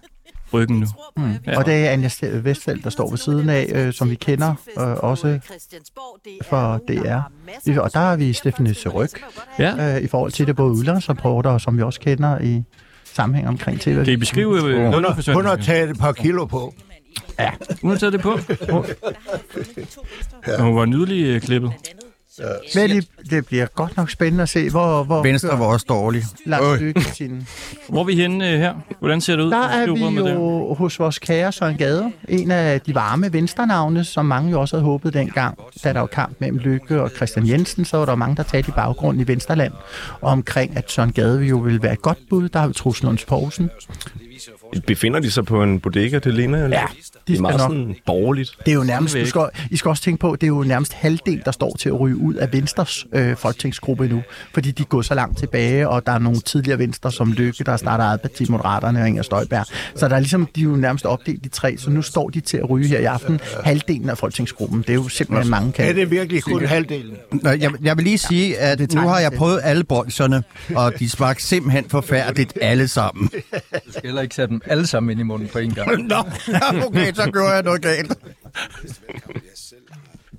ryggen 0.52 0.78
nu. 0.80 0.86
Mm. 1.16 1.34
Ja. 1.46 1.58
Og 1.58 1.66
det 1.66 1.86
er 1.86 1.90
Anja 1.90 2.08
St- 2.08 2.26
Vestfeldt, 2.26 2.84
der 2.84 2.90
står 2.90 3.10
ved 3.10 3.18
siden 3.18 3.48
af, 3.48 3.66
øh, 3.74 3.92
som 3.92 4.10
vi 4.10 4.14
kender 4.14 4.54
øh, 4.78 4.86
også 4.96 5.38
for 6.48 6.80
DR. 6.88 7.20
Og 7.80 7.92
der 7.92 7.98
har 7.98 8.16
vi 8.16 8.32
Stefanie 8.32 8.74
Søryk 8.74 9.22
Ja. 9.58 9.96
øh, 9.96 10.02
i 10.02 10.06
forhold 10.06 10.32
til 10.32 10.46
det, 10.46 10.56
både 10.56 10.72
udlandsrapporter, 10.72 11.58
som 11.58 11.76
vi 11.76 11.82
også 11.82 12.00
kender 12.00 12.38
i 12.40 12.62
sammenhæng 13.04 13.48
omkring 13.48 13.80
TV. 13.80 14.04
Kan 14.04 14.12
I 14.12 14.16
beskrive... 14.16 14.56
Øh, 14.68 14.92
Hun 14.94 15.04
har, 15.04 15.32
hun 15.34 15.44
har 15.44 15.56
taget 15.56 15.90
et 15.90 15.98
par 15.98 16.12
kilo 16.12 16.44
på. 16.44 16.74
Ja, 17.38 17.50
Hun 17.82 17.90
har 17.90 17.98
taget 17.98 18.12
det 18.12 18.20
på. 18.20 18.38
Hun, 18.70 18.84
ja. 20.46 20.62
hun 20.62 20.76
var 20.76 20.84
nydelig 20.84 21.24
øh, 21.24 21.40
klippet. 21.40 21.72
men 22.74 22.90
det, 22.90 23.08
det 23.30 23.46
bliver 23.46 23.66
godt 23.66 23.96
nok 23.96 24.10
spændende 24.10 24.42
at 24.42 24.48
se, 24.48 24.70
hvor, 24.70 25.04
hvor 25.04 25.22
Venstre 25.22 25.58
var 25.58 25.66
også 25.66 25.86
dårlig. 25.88 26.22
Lars 26.46 26.80
Løkke 26.80 27.02
sin... 27.02 27.48
Hvor 27.88 28.00
er 28.00 28.04
vi 28.04 28.14
henne 28.14 28.50
øh, 28.52 28.58
her? 28.58 28.74
Hvordan 28.98 29.20
ser 29.20 29.36
det 29.36 29.42
ud? 29.42 29.50
Der 29.50 29.68
er 29.68 29.86
vi 29.92 30.14
med 30.14 30.24
det. 30.24 30.34
jo 30.34 30.74
hos 30.74 30.98
vores 30.98 31.18
kære 31.18 31.52
Søren 31.52 31.76
Gade, 31.76 32.12
en 32.28 32.50
af 32.50 32.80
de 32.80 32.94
varme 32.94 33.32
venstrenavne, 33.32 34.04
som 34.04 34.26
mange 34.26 34.50
jo 34.50 34.60
også 34.60 34.76
havde 34.76 34.84
håbet 34.84 35.14
dengang, 35.14 35.58
da 35.84 35.92
der 35.92 36.00
var 36.00 36.06
kamp 36.06 36.36
mellem 36.38 36.58
Lykke 36.58 37.02
og 37.02 37.10
Christian 37.10 37.48
Jensen, 37.48 37.84
så 37.84 37.96
var 37.96 38.04
der 38.04 38.14
mange, 38.14 38.36
der 38.36 38.42
talte 38.42 38.68
i 38.68 38.72
baggrunden 38.72 39.20
i 39.20 39.28
Vensterland, 39.28 39.72
omkring 40.22 40.76
at 40.76 40.90
Søren 40.90 41.12
Gade 41.12 41.40
jo 41.42 41.56
ville 41.58 41.82
være 41.82 41.92
et 41.92 42.02
godt 42.02 42.18
bud. 42.30 42.48
Der 42.48 42.58
har 42.58 42.68
vi 42.68 42.74
Truls 42.74 43.02
Lunds 43.02 43.24
Poulsen. 43.24 43.70
Befinder 44.86 45.20
de 45.20 45.30
sig 45.30 45.46
på 45.46 45.62
en 45.62 45.80
bodega, 45.80 46.18
det 46.18 46.34
ligner? 46.34 46.64
Eller? 46.64 46.76
Ja, 46.76 46.86
det 47.30 47.38
de 47.38 47.38
er 47.38 47.42
meget 47.42 47.58
nok. 47.58 47.70
sådan 47.70 47.94
borgerligt. 48.06 48.56
Det 48.66 48.70
er 48.72 48.74
jo 48.76 48.82
nærmest, 48.84 49.14
du 49.20 49.26
skal, 49.26 49.42
I 49.70 49.76
skal 49.76 49.88
også 49.88 50.02
tænke 50.02 50.20
på, 50.20 50.36
det 50.36 50.42
er 50.42 50.48
jo 50.48 50.62
nærmest 50.62 50.92
halvdel, 50.92 51.42
der 51.44 51.50
står 51.52 51.76
til 51.78 51.88
at 51.88 52.00
ryge 52.00 52.16
ud 52.16 52.34
af 52.34 52.52
Venstres 52.52 53.06
øh, 53.12 53.36
folketingsgruppe 53.36 54.08
nu, 54.08 54.22
fordi 54.54 54.70
de 54.70 54.84
går 54.84 55.02
så 55.02 55.14
langt 55.14 55.38
tilbage, 55.38 55.88
og 55.88 56.06
der 56.06 56.12
er 56.12 56.18
nogle 56.18 56.40
tidligere 56.40 56.78
Venstre 56.78 57.12
som 57.12 57.32
Lykke, 57.32 57.64
der 57.64 57.76
starter 57.76 58.04
eget 58.04 58.20
parti, 58.20 58.46
Moderaterne 58.50 59.00
og 59.00 59.08
Inger 59.08 59.22
Støjberg. 59.22 59.66
Så 59.96 60.08
der 60.08 60.14
er 60.16 60.20
ligesom, 60.20 60.48
de 60.56 60.60
er 60.60 60.64
jo 60.64 60.70
nærmest 60.76 61.06
opdelt 61.06 61.46
i 61.46 61.48
tre, 61.48 61.76
så 61.78 61.90
nu 61.90 62.02
står 62.02 62.28
de 62.28 62.40
til 62.40 62.56
at 62.56 62.70
ryge 62.70 62.88
her 62.88 62.98
i 62.98 63.04
aften 63.04 63.40
halvdelen 63.64 64.10
af 64.10 64.18
folketingsgruppen. 64.18 64.80
Det 64.80 64.90
er 64.90 64.94
jo 64.94 65.08
simpelthen 65.08 65.50
mange 65.50 65.68
Er 65.68 65.72
kan. 65.86 65.96
det 65.96 66.10
virkelig 66.10 66.42
kun 66.42 66.64
halvdelen? 66.66 67.16
Nå, 67.32 67.50
Jeg, 67.50 67.70
jeg 67.82 67.96
vil 67.96 68.04
lige 68.04 68.18
sige, 68.18 68.58
at 68.58 68.94
nu 68.94 69.00
har 69.00 69.18
jeg 69.18 69.32
prøvet 69.32 69.60
alle 69.64 69.84
bolsjerne, 69.84 70.42
og 70.74 70.92
de 70.98 71.08
smagte 71.10 71.42
simpelthen 71.44 71.84
forfærdeligt 71.88 72.52
alle 72.62 72.88
sammen. 72.88 73.28
Du 73.86 73.92
skal 73.92 74.02
heller 74.04 74.22
ikke 74.22 74.34
sætte 74.34 74.52
dem 74.52 74.60
alle 74.66 74.86
sammen 74.86 75.10
ind 75.10 75.20
i 75.20 75.22
munden 75.22 75.48
på 75.52 75.58
en 75.58 75.74
gang. 75.74 76.02
Nå, 76.08 76.16
okay, 76.86 77.12
så 77.24 77.30
gjorde 77.34 77.50
jeg 77.50 77.62
noget 77.62 77.82
galt. 77.82 78.12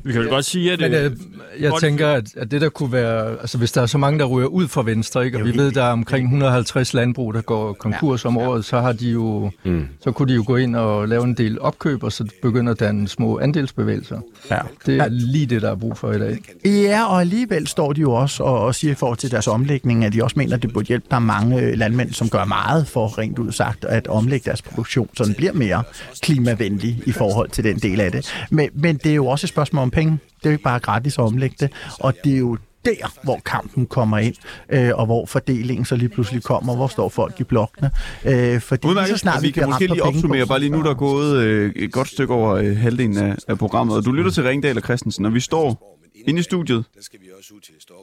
Vi 0.04 0.12
kan 0.14 0.22
jo 0.22 0.30
godt 0.30 0.46
sige, 0.46 0.72
at... 0.72 0.80
Men 0.80 0.94
øh, 0.94 1.06
øh, 1.06 1.12
jeg 1.60 1.72
tænker, 1.80 2.08
at, 2.08 2.36
at 2.38 2.52
det 2.52 2.62
der 2.62 2.70
kunne 2.70 2.92
være... 2.92 3.32
Altså, 3.42 3.58
hvis 3.58 3.72
der 3.72 3.82
er 3.82 3.86
så 3.86 3.98
mange, 3.98 4.20
der 4.20 4.26
ryger 4.26 4.48
ud 4.48 4.68
fra 4.68 4.84
Venstre, 4.84 5.26
ikke? 5.26 5.38
og 5.38 5.46
vi 5.46 5.58
ved, 5.58 5.72
der 5.72 5.84
er 5.84 5.92
omkring 5.92 6.26
150 6.26 6.94
landbrug, 6.94 7.34
der 7.34 7.42
går 7.42 7.74
konkurs 7.74 8.26
om 8.26 8.38
året, 8.38 8.66
så 8.66 8.80
har 8.80 8.94
de 8.94 9.10
jo... 9.10 9.52
Mm. 9.64 9.88
Så 10.04 10.12
kunne 10.12 10.30
de 10.30 10.36
jo 10.36 10.44
gå 10.48 10.56
ind 10.56 10.76
og 10.76 11.08
lave 11.08 11.24
en 11.24 11.34
del 11.34 11.60
opkøb, 11.60 12.04
og 12.04 12.12
så 12.12 12.26
begynde 12.42 12.72
at 12.72 12.80
danne 12.80 13.08
små 13.08 13.40
andelsbevægelser. 13.40 14.20
Ja. 14.52 14.60
Det 14.86 14.98
er 14.98 15.08
lige 15.10 15.46
det, 15.46 15.62
der 15.62 15.72
er 15.72 15.76
brug 15.76 15.98
for 15.98 16.12
i 16.12 16.20
dag. 16.20 16.38
Ja, 16.66 17.06
og 17.06 17.22
alligevel 17.22 17.68
står 17.68 17.94
de 17.94 18.02
jo 18.02 18.12
også 18.12 18.44
og, 18.44 18.60
og 18.60 18.76
siger 18.76 18.92
i 18.92 18.96
forhold 18.96 19.18
til 19.18 19.32
deres 19.32 19.48
omlægning, 19.48 20.06
at 20.06 20.14
de 20.14 20.24
også 20.24 20.40
mener, 20.40 20.56
at 20.56 20.62
det 20.62 20.74
burde 20.74 20.88
hjælpe. 20.88 21.06
Der 21.10 21.16
er 21.16 21.20
mange 21.20 21.62
øh, 21.62 21.78
landmænd, 21.78 22.14
som 22.14 22.30
gør 22.30 22.46
meget 22.46 22.88
for 22.88 23.18
rent 23.18 23.40
ud 23.40 23.52
sagt 23.52 23.86
at 23.86 24.08
omlægge 24.08 24.46
deres 24.46 24.62
produktion, 24.62 25.10
så 25.18 25.24
den 25.24 25.34
bliver 25.34 25.54
mere 25.54 25.84
klimavenlig 26.22 27.02
i 27.06 27.12
forhold 27.12 27.50
til 27.50 27.64
den 27.64 27.78
del 27.80 28.02
af 28.02 28.12
det. 28.12 28.34
Men, 28.50 28.70
men 28.74 28.98
det 28.98 29.12
er 29.12 29.16
jo 29.16 29.28
også 29.28 29.46
et 29.46 29.50
spørgsmål 29.50 29.84
om 29.84 29.91
penge. 29.92 30.12
Det 30.12 30.46
er 30.46 30.50
jo 30.50 30.52
ikke 30.52 30.64
bare 30.64 30.80
gratis 30.80 31.18
at 31.18 31.24
omlægge 31.24 31.56
det, 31.60 31.72
og 32.00 32.14
det 32.24 32.34
er 32.34 32.38
jo 32.38 32.58
der, 32.86 33.24
hvor 33.24 33.40
kampen 33.46 33.86
kommer 33.86 34.18
ind, 34.18 34.36
øh, 34.70 34.92
og 34.94 35.06
hvor 35.06 35.26
fordelingen 35.26 35.86
så 35.86 35.96
lige 35.96 36.10
pludselig 36.10 36.44
kommer, 36.44 36.76
hvor 36.76 36.88
står 36.88 37.10
folk 37.10 37.40
i 37.40 37.44
blokkene. 37.44 37.92
Øh, 38.26 38.62
fordi 38.62 38.88
lige 38.88 39.08
så 39.08 39.18
snart 39.18 39.42
vi 39.42 39.48
vi 39.48 39.52
kan 39.52 39.70
måske 39.70 39.88
lige 39.88 40.04
opsummere, 40.04 40.46
bare 40.48 40.60
lige 40.60 40.70
nu 40.70 40.84
der 40.84 40.90
er 40.90 40.94
gået 40.94 41.38
øh, 41.38 41.74
et 41.76 41.92
godt 41.92 42.08
stykke 42.08 42.34
over 42.34 42.56
øh, 42.56 42.78
halvdelen 42.78 43.18
af, 43.18 43.36
af 43.48 43.58
programmet, 43.58 43.98
og 43.98 44.06
du 44.06 44.12
lytter 44.12 44.32
til 44.32 44.44
Ringdal 44.44 44.78
og 44.78 44.84
Christensen, 44.84 45.26
og 45.26 45.34
vi 45.34 45.40
står 45.40 45.98
inde 46.28 46.40
i 46.40 46.44
studiet, 46.44 46.86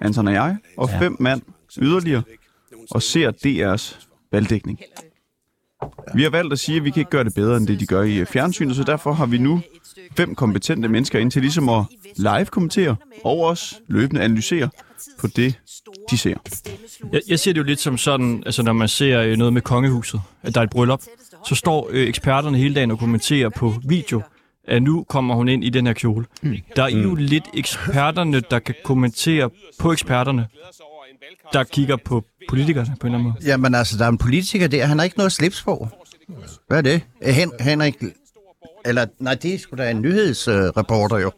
Anton 0.02 0.28
og 0.28 0.34
jeg, 0.34 0.56
og 0.76 0.90
fem 0.90 1.16
mand 1.20 1.42
yderligere, 1.78 2.22
og 2.90 3.02
ser 3.02 3.30
DR's 3.30 4.08
valgdækning. 4.32 4.80
Vi 6.14 6.22
har 6.22 6.30
valgt 6.30 6.52
at 6.52 6.58
sige, 6.58 6.76
at 6.76 6.84
vi 6.84 6.90
kan 6.90 7.00
ikke 7.00 7.10
gøre 7.10 7.24
det 7.24 7.34
bedre, 7.34 7.56
end 7.56 7.66
det 7.66 7.80
de 7.80 7.86
gør 7.86 8.02
i 8.02 8.16
øh, 8.16 8.26
fjernsynet, 8.26 8.76
så 8.76 8.82
derfor 8.82 9.12
har 9.12 9.26
vi 9.26 9.38
nu 9.38 9.60
fem 10.16 10.34
kompetente 10.34 10.88
mennesker 10.88 11.18
ind 11.18 11.30
til 11.30 11.42
ligesom 11.42 11.68
at 11.68 11.84
live-kommentere 12.16 12.96
og 13.24 13.38
også 13.38 13.76
løbende 13.88 14.22
analysere 14.22 14.68
på 15.18 15.26
det, 15.26 15.60
de 16.10 16.18
ser. 16.18 16.34
Jeg, 17.12 17.20
jeg 17.28 17.38
ser 17.38 17.52
det 17.52 17.58
jo 17.58 17.64
lidt 17.64 17.80
som 17.80 17.98
sådan, 17.98 18.42
altså 18.46 18.62
når 18.62 18.72
man 18.72 18.88
ser 18.88 19.20
øh, 19.20 19.36
noget 19.36 19.52
med 19.52 19.62
kongehuset, 19.62 20.20
at 20.42 20.54
der 20.54 20.60
er 20.60 20.64
et 20.64 20.70
bryllup, 20.70 21.02
så 21.46 21.54
står 21.54 21.88
øh, 21.90 22.08
eksperterne 22.08 22.58
hele 22.58 22.74
dagen 22.74 22.90
og 22.90 22.98
kommenterer 22.98 23.48
på 23.48 23.74
video, 23.88 24.22
at 24.68 24.82
nu 24.82 25.04
kommer 25.08 25.34
hun 25.34 25.48
ind 25.48 25.64
i 25.64 25.68
den 25.68 25.86
her 25.86 25.92
kjole. 25.92 26.26
Mm. 26.42 26.56
Der 26.76 26.82
er 26.82 26.88
jo 26.88 27.14
lidt 27.14 27.44
eksperterne, 27.54 28.40
der 28.40 28.58
kan 28.58 28.74
kommentere 28.84 29.50
på 29.78 29.92
eksperterne, 29.92 30.46
der 31.52 31.64
kigger 31.64 31.96
på 31.96 32.24
politikerne 32.48 32.96
på 33.00 33.06
en 33.06 33.14
eller 33.14 33.18
anden 33.18 33.32
måde. 33.32 33.50
Jamen 33.50 33.74
altså, 33.74 33.98
der 33.98 34.04
er 34.04 34.08
en 34.08 34.18
politiker 34.18 34.66
der, 34.66 34.86
han 34.86 34.98
har 34.98 35.04
ikke 35.04 35.16
noget 35.16 35.32
slips 35.32 35.62
på. 35.62 35.88
Hvad 36.66 36.78
er 36.78 36.82
det? 36.82 37.00
Eh, 37.22 37.34
Hen, 37.34 37.52
Henrik... 37.60 37.94
Eller, 38.88 39.06
nej, 39.20 39.34
det 39.34 39.54
er 39.54 39.58
sgu 39.58 39.76
da 39.76 39.90
en 39.90 40.02
nyhedsreporter 40.02 41.18
jo. 41.18 41.32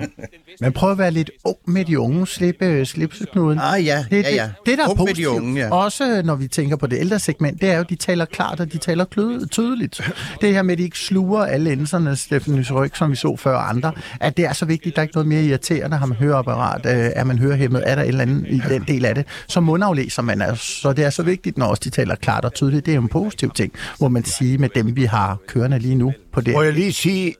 Men 0.60 0.72
prøv 0.72 0.90
at 0.90 0.98
være 0.98 1.10
lidt 1.10 1.30
ung 1.44 1.56
med 1.66 1.84
de 1.84 1.98
unge, 1.98 2.26
slippe 2.26 2.84
slipseknuden. 2.84 3.58
Ah 3.62 3.84
ja, 3.84 4.04
Det, 4.10 4.22
ja, 4.22 4.34
ja. 4.34 4.42
det, 4.42 4.52
det, 4.66 4.78
der 4.78 4.84
er 4.84 4.88
Ung 4.88 4.98
med 4.98 5.06
de 5.06 5.10
positivt, 5.10 5.28
unge, 5.28 5.60
ja. 5.60 5.74
også 5.74 6.22
når 6.24 6.34
vi 6.34 6.48
tænker 6.48 6.76
på 6.76 6.86
det 6.86 6.98
ældre 6.98 7.18
segment, 7.18 7.60
det 7.60 7.70
er 7.70 7.74
jo, 7.74 7.80
at 7.80 7.90
de 7.90 7.96
taler 7.96 8.24
klart, 8.24 8.60
og 8.60 8.72
de 8.72 8.78
taler 8.78 9.04
tydeligt. 9.50 10.00
Det 10.40 10.54
her 10.54 10.62
med, 10.62 10.72
at 10.72 10.78
de 10.78 10.82
ikke 10.82 10.98
sluger 10.98 11.44
alle 11.44 11.72
enserne, 11.72 12.16
Steffens 12.16 12.72
ryg, 12.72 12.96
som 12.96 13.10
vi 13.10 13.16
så 13.16 13.36
før 13.36 13.56
andre, 13.56 13.92
at 14.20 14.36
det 14.36 14.44
er 14.44 14.52
så 14.52 14.64
vigtigt, 14.64 14.96
der 14.96 15.00
er 15.00 15.04
ikke 15.04 15.14
noget 15.14 15.28
mere 15.28 15.42
irriterende, 15.42 15.96
har 15.96 16.06
man 16.06 16.16
høreapparat, 16.16 16.86
øh, 16.86 17.10
er 17.16 17.24
man 17.24 17.38
hørehæmmet, 17.38 17.82
er 17.86 17.94
der 17.94 18.02
et 18.02 18.08
eller 18.08 18.22
andet 18.22 18.46
i 18.48 18.62
den 18.68 18.84
del 18.88 19.04
af 19.04 19.14
det, 19.14 19.26
så 19.48 19.60
mundaflæser 19.60 20.22
man. 20.22 20.42
Altså, 20.42 20.64
så 20.80 20.92
det 20.92 21.04
er 21.04 21.10
så 21.10 21.22
vigtigt, 21.22 21.58
når 21.58 21.66
også 21.66 21.80
de 21.84 21.90
taler 21.90 22.14
klart 22.14 22.44
og 22.44 22.54
tydeligt. 22.54 22.86
Det 22.86 22.92
er 22.92 22.96
jo 22.96 23.02
en 23.02 23.08
positiv 23.08 23.50
ting, 23.54 23.72
må 24.00 24.08
man 24.08 24.24
sige, 24.24 24.58
med 24.58 24.68
dem, 24.68 24.96
vi 24.96 25.04
har 25.04 25.38
kørende 25.48 25.78
lige 25.78 25.94
nu 25.94 26.12
på 26.38 26.44
det. 26.44 26.54
Må 26.54 26.62
jeg 26.62 26.72
lige 26.72 26.92
sige, 26.92 27.34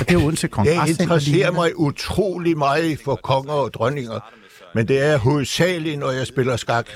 Og 0.00 0.08
det 0.08 0.14
er 0.14 0.24
Odense 0.24 0.44
jeg 0.44 0.50
Kongres. 0.50 0.90
interesserer 0.90 1.50
mig 1.50 1.78
utrolig 1.78 2.58
meget 2.58 2.98
for 3.04 3.14
konger 3.14 3.52
og 3.52 3.74
dronninger, 3.74 4.20
men 4.74 4.88
det 4.88 5.02
er 5.02 5.16
hovedsageligt, 5.18 5.98
når 5.98 6.10
jeg 6.10 6.26
spiller 6.26 6.56
skak. 6.56 6.86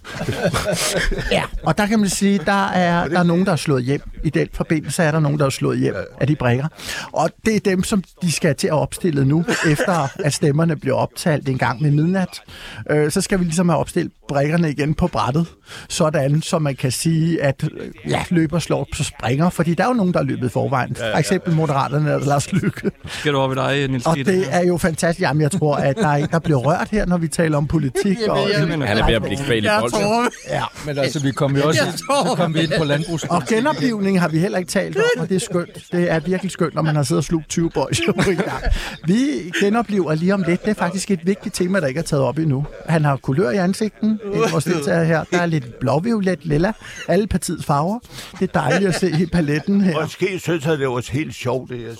Ja, 1.32 1.42
og 1.62 1.78
der 1.78 1.86
kan 1.86 2.00
man 2.00 2.08
sige, 2.08 2.40
der 2.46 2.66
er, 2.66 3.08
der 3.08 3.18
er 3.18 3.22
nogen, 3.22 3.46
der 3.46 3.52
er 3.52 3.56
slået 3.56 3.84
hjem. 3.84 4.00
I 4.24 4.30
den 4.30 4.48
forbindelse 4.54 5.02
er 5.02 5.10
der 5.10 5.20
nogen, 5.20 5.38
der 5.38 5.46
er 5.46 5.50
slået 5.50 5.78
hjem 5.78 5.94
af 6.20 6.26
de 6.26 6.36
brækker. 6.36 6.68
Og 7.12 7.30
det 7.44 7.56
er 7.56 7.60
dem, 7.60 7.82
som 7.82 8.02
de 8.22 8.32
skal 8.32 8.54
til 8.54 8.66
at 8.66 8.72
opstille 8.72 9.24
nu, 9.24 9.44
efter 9.70 10.08
at 10.24 10.32
stemmerne 10.32 10.76
bliver 10.76 10.96
optalt 10.96 11.48
en 11.48 11.58
gang 11.58 11.82
med 11.82 11.90
midnat. 11.90 12.42
Øh, 12.90 13.10
så 13.10 13.20
skal 13.20 13.38
vi 13.38 13.44
ligesom 13.44 13.68
have 13.68 13.78
opstillet 13.78 14.12
brækkerne 14.28 14.70
igen 14.70 14.94
på 14.94 15.06
brættet, 15.06 15.46
sådan 15.88 16.42
så 16.42 16.58
man 16.58 16.76
kan 16.76 16.92
sige, 16.92 17.42
at 17.42 17.64
øh, 17.72 18.10
ja, 18.10 18.24
løber 18.30 18.58
slår 18.58 18.88
på 18.96 19.02
springer, 19.02 19.50
fordi 19.50 19.74
der 19.74 19.84
er 19.84 19.88
jo 19.88 19.94
nogen, 19.94 20.14
der 20.14 20.20
er 20.20 20.24
løbet 20.24 20.52
forvejen. 20.52 20.96
For 20.96 21.18
eksempel 21.18 21.54
Moderaterne 21.54 22.12
eller 22.12 22.26
Lars 22.26 22.52
Lykke. 22.52 22.90
Skal 23.06 23.32
du 23.32 23.38
over 23.38 23.48
ved 23.48 23.56
dig, 23.56 23.88
Niels 23.88 24.06
Og 24.06 24.16
det 24.16 24.44
er 24.50 24.64
jo 24.66 24.76
fantastisk. 24.76 25.20
Jamen, 25.20 25.40
jeg 25.42 25.50
tror, 25.50 25.76
at 25.76 25.96
der 25.96 26.08
er 26.08 26.16
en, 26.16 26.28
der 26.30 26.38
bliver 26.38 26.58
rørt 26.58 26.88
her, 26.90 27.06
når 27.06 27.16
vi 27.18 27.28
taler 27.28 27.56
om 27.56 27.66
politik. 27.66 28.18
Og, 28.28 28.38
Han 28.58 28.82
er 28.82 29.06
ved 29.06 29.14
at 29.14 29.22
blive 29.22 29.38
kvæl 29.46 29.64
i 29.64 29.68
tror, 29.90 30.28
ja. 30.48 30.62
Men 30.86 30.98
altså, 30.98 31.22
vi 31.22 31.32
kom 31.32 31.56
jo 31.56 31.62
også 31.68 31.84
ind, 31.86 31.92
så 31.96 32.34
kom 32.36 32.54
vi 32.54 32.60
ind 32.60 32.72
på 32.78 32.84
landbrugs... 32.84 33.24
Og 33.24 33.42
genoplivning 33.48 34.20
har 34.20 34.28
vi 34.28 34.38
heller 34.38 34.58
ikke 34.58 34.70
talt 34.70 34.96
om, 34.96 35.02
og 35.18 35.28
det 35.28 35.34
er 35.34 35.40
skønt. 35.40 35.84
Det 35.92 36.10
er 36.10 36.20
virkelig 36.20 36.50
skønt, 36.52 36.74
når 36.74 36.82
man 36.82 36.96
har 36.96 37.02
siddet 37.02 37.20
og 37.20 37.24
slugt 37.24 37.48
20 37.48 37.70
boys 37.70 38.00
på 38.06 38.30
en 38.30 38.36
gang. 38.36 38.62
Vi 39.04 39.16
genoplever 39.60 40.14
lige 40.14 40.34
om 40.34 40.44
lidt. 40.48 40.64
Det 40.64 40.70
er 40.70 40.74
faktisk 40.74 41.10
et 41.10 41.26
vigtigt 41.26 41.54
tema, 41.54 41.80
der 41.80 41.86
ikke 41.86 41.98
er 41.98 42.04
taget 42.04 42.24
op 42.24 42.38
endnu. 42.38 42.66
Han 42.88 43.04
har 43.04 43.16
kulør 43.16 43.50
i 43.50 43.56
ansigten. 43.56 44.20
Vores 44.50 44.64
deltagere 44.64 45.04
her. 45.04 45.24
Der 45.30 45.38
er 45.38 45.46
lidt 45.46 45.78
blåviolet, 45.80 46.38
lilla. 46.46 46.72
Alle 47.08 47.26
partiets 47.26 47.64
farver. 47.66 47.98
Det 48.40 48.42
er 48.42 48.60
dejligt 48.60 48.88
at 48.88 48.94
se 48.94 49.10
i 49.20 49.26
paletten 49.26 49.80
her. 49.80 50.02
Måske 50.02 50.38
synes 50.38 50.66
jeg, 50.66 50.78
det 50.78 50.88
var 50.88 51.12
helt 51.12 51.34
sjovt, 51.34 51.70
det 51.70 51.80
jeg. 51.82 51.90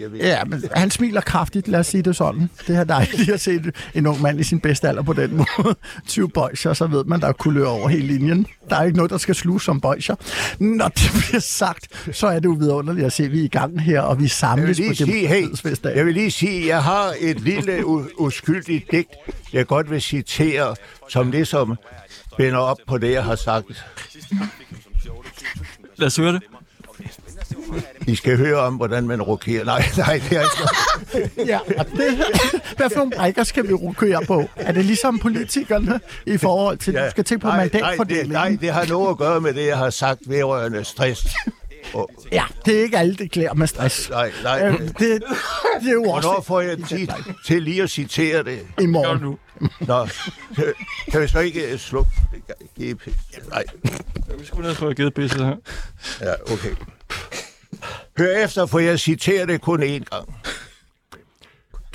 Jeg 0.00 0.12
ved. 0.12 0.18
Ja, 0.18 0.44
men 0.44 0.62
han 0.72 0.90
smiler 0.90 1.20
kraftigt, 1.20 1.68
lad 1.68 1.80
os 1.80 1.86
sige 1.86 2.02
det 2.02 2.16
sådan. 2.16 2.50
Det 2.66 2.76
er 2.76 2.84
dejligt 2.84 3.30
at 3.30 3.40
se 3.40 3.60
en 3.94 4.06
ung 4.06 4.22
mand 4.22 4.40
i 4.40 4.42
sin 4.42 4.60
bedste 4.60 4.88
alder 4.88 5.02
på 5.02 5.12
den 5.12 5.36
måde. 5.36 5.76
20 6.08 6.28
bøjser, 6.28 6.72
så 6.72 6.86
ved 6.86 7.04
man, 7.10 7.20
der 7.20 7.26
er 7.28 7.32
kulør 7.32 7.66
over 7.66 7.88
hele 7.88 8.06
linjen. 8.06 8.46
Der 8.70 8.76
er 8.76 8.82
ikke 8.84 8.96
noget, 8.96 9.10
der 9.10 9.18
skal 9.18 9.34
sluge 9.34 9.60
som 9.60 9.80
bøjser. 9.80 10.14
Når 10.58 10.88
det 10.88 11.10
bliver 11.28 11.40
sagt, 11.40 12.08
så 12.16 12.26
er 12.26 12.34
det 12.38 12.44
jo 12.44 12.50
vidunderligt 12.58 13.06
at 13.06 13.12
se, 13.12 13.24
at 13.24 13.32
vi 13.32 13.40
er 13.40 13.44
i 13.44 13.48
gang 13.48 13.82
her, 13.82 14.00
og 14.00 14.16
vi 14.18 14.20
Jeg 14.20 14.22
vil 14.22 14.30
samles 14.30 14.78
på 14.78 14.82
lige 14.82 14.96
sige, 14.96 15.08
hey, 15.08 15.36
demokratiets 15.36 15.62
festdag. 15.62 15.96
jeg 15.96 16.06
vil 16.06 16.14
lige 16.14 16.30
sige, 16.30 16.66
jeg 16.66 16.82
har 16.82 17.14
et 17.20 17.40
lille 17.40 17.78
u- 17.78 18.14
uskyldigt 18.18 18.90
digt, 18.90 19.08
jeg 19.52 19.66
godt 19.66 19.90
vil 19.90 20.02
citere, 20.02 20.74
som 21.08 21.30
ligesom 21.30 21.76
spænder 22.32 22.58
op 22.58 22.78
på 22.86 22.98
det, 22.98 23.12
jeg 23.12 23.24
har 23.24 23.36
sagt. 23.36 23.84
Lad 25.96 26.06
os 26.06 26.16
høre 26.16 26.32
det. 26.32 26.42
I 28.06 28.14
skal 28.16 28.36
høre 28.36 28.56
om, 28.58 28.74
hvordan 28.74 29.06
man 29.06 29.22
rokerer. 29.22 29.64
Nej, 29.64 29.84
nej, 29.96 30.20
det 30.30 30.38
er 30.38 30.42
ikke 30.42 31.30
Ja, 31.52 31.58
og 31.78 31.86
det, 31.86 32.24
hvad 32.76 32.90
for 32.90 32.96
nogle 32.96 33.12
brækker 33.16 33.44
skal 33.44 33.68
vi 33.68 33.72
rokere 33.72 34.22
på? 34.26 34.44
Er 34.56 34.72
det 34.72 34.84
ligesom 34.84 35.18
politikerne 35.18 36.00
i 36.26 36.36
forhold 36.36 36.78
til, 36.78 36.92
ja. 36.94 37.04
du 37.04 37.10
skal 37.10 37.24
tænke 37.24 37.42
på 37.42 37.48
nej, 37.48 37.56
nej, 37.56 37.64
det, 37.64 37.72
mandatfordelingen? 37.80 38.32
nej, 38.32 38.56
det 38.60 38.70
har 38.72 38.86
noget 38.86 39.10
at 39.10 39.18
gøre 39.18 39.40
med 39.40 39.54
det, 39.54 39.66
jeg 39.66 39.78
har 39.78 39.90
sagt 39.90 40.20
vedrørende 40.26 40.84
stress. 40.84 41.26
Og, 41.94 42.10
Ja, 42.32 42.44
det 42.66 42.78
er 42.78 42.82
ikke 42.82 42.98
alle, 42.98 43.14
det 43.16 43.30
klæder 43.30 43.54
med 43.54 43.66
stress. 43.66 44.10
nej, 44.10 44.32
nej. 44.42 44.66
Øhm, 44.66 44.78
det, 44.78 45.22
det 45.80 45.88
er 45.88 45.92
jo 45.92 46.02
også 46.04 46.28
Hvornår 46.28 46.42
får 46.42 46.60
jeg 46.60 46.76
tid 46.88 47.08
til 47.46 47.62
lige 47.62 47.82
at 47.82 47.90
citere 47.90 48.42
det? 48.42 48.58
i 48.80 48.86
morgen. 48.86 49.20
nu. 49.22 49.38
Nå, 49.80 50.08
kan- 51.12 51.22
vi 51.22 51.28
så 51.28 51.38
ikke 51.38 51.72
øh, 51.72 51.78
slukke 51.78 52.10
GP? 52.80 53.08
Nej, 53.50 53.64
Vi 54.38 54.46
skulle 54.46 54.68
ned 54.68 54.74
få 54.76 54.92
givet 54.92 55.14
pisset 55.14 55.44
her. 55.46 55.56
ja, 56.20 56.52
okay. 56.52 56.70
Hør 58.20 58.44
efter, 58.44 58.66
for 58.66 58.78
jeg 58.78 59.00
citerer 59.00 59.46
det 59.46 59.60
kun 59.60 59.82
én 59.82 60.04
gang. 60.04 60.34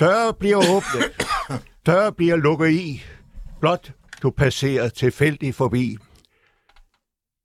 Døre 0.00 0.34
bliver 0.34 0.56
åbne. 0.56 1.04
Døre 1.86 2.12
bliver 2.12 2.36
lukket 2.36 2.70
i. 2.70 3.04
Blot 3.60 3.92
du 4.22 4.30
passerer 4.30 4.88
tilfældigt 4.88 5.56
forbi. 5.56 5.96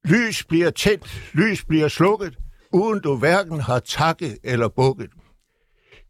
Lys 0.06 0.44
bliver 0.44 0.70
tændt, 0.70 1.32
lys 1.34 1.66
bliver 1.66 1.88
slukket, 1.88 2.38
uden 2.72 3.00
du 3.02 3.18
hverken 3.18 3.60
har 3.60 3.80
takket 3.80 4.38
eller 4.44 4.68
bukket. 4.68 5.10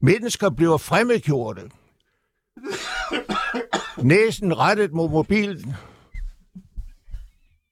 Mennesker 0.02 0.50
bliver 0.50 0.78
fremmedgjorte. 0.78 1.62
Næsen 3.98 4.58
rettet 4.58 4.94
mod 4.94 5.10
mobilen. 5.10 5.76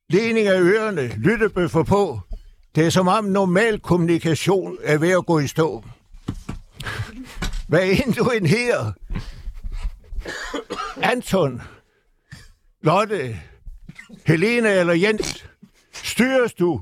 Lening 0.09 0.47
af 0.47 0.59
ørerne, 0.61 1.07
lyttebøffer 1.07 1.83
på. 1.83 2.19
Det 2.79 2.85
er 2.85 2.89
som 2.89 3.07
om 3.07 3.23
normal 3.23 3.79
kommunikation 3.79 4.77
er 4.83 4.97
ved 4.97 5.09
at 5.09 5.25
gå 5.25 5.39
i 5.39 5.47
stå. 5.47 5.83
Hvad 7.67 7.81
end 7.81 8.13
du 8.13 8.29
end 8.29 8.47
her? 8.47 8.91
Anton, 11.01 11.61
Lotte, 12.81 13.39
Helene 14.25 14.69
eller 14.69 14.93
Jens, 14.93 15.45
styres 15.93 16.53
du, 16.53 16.81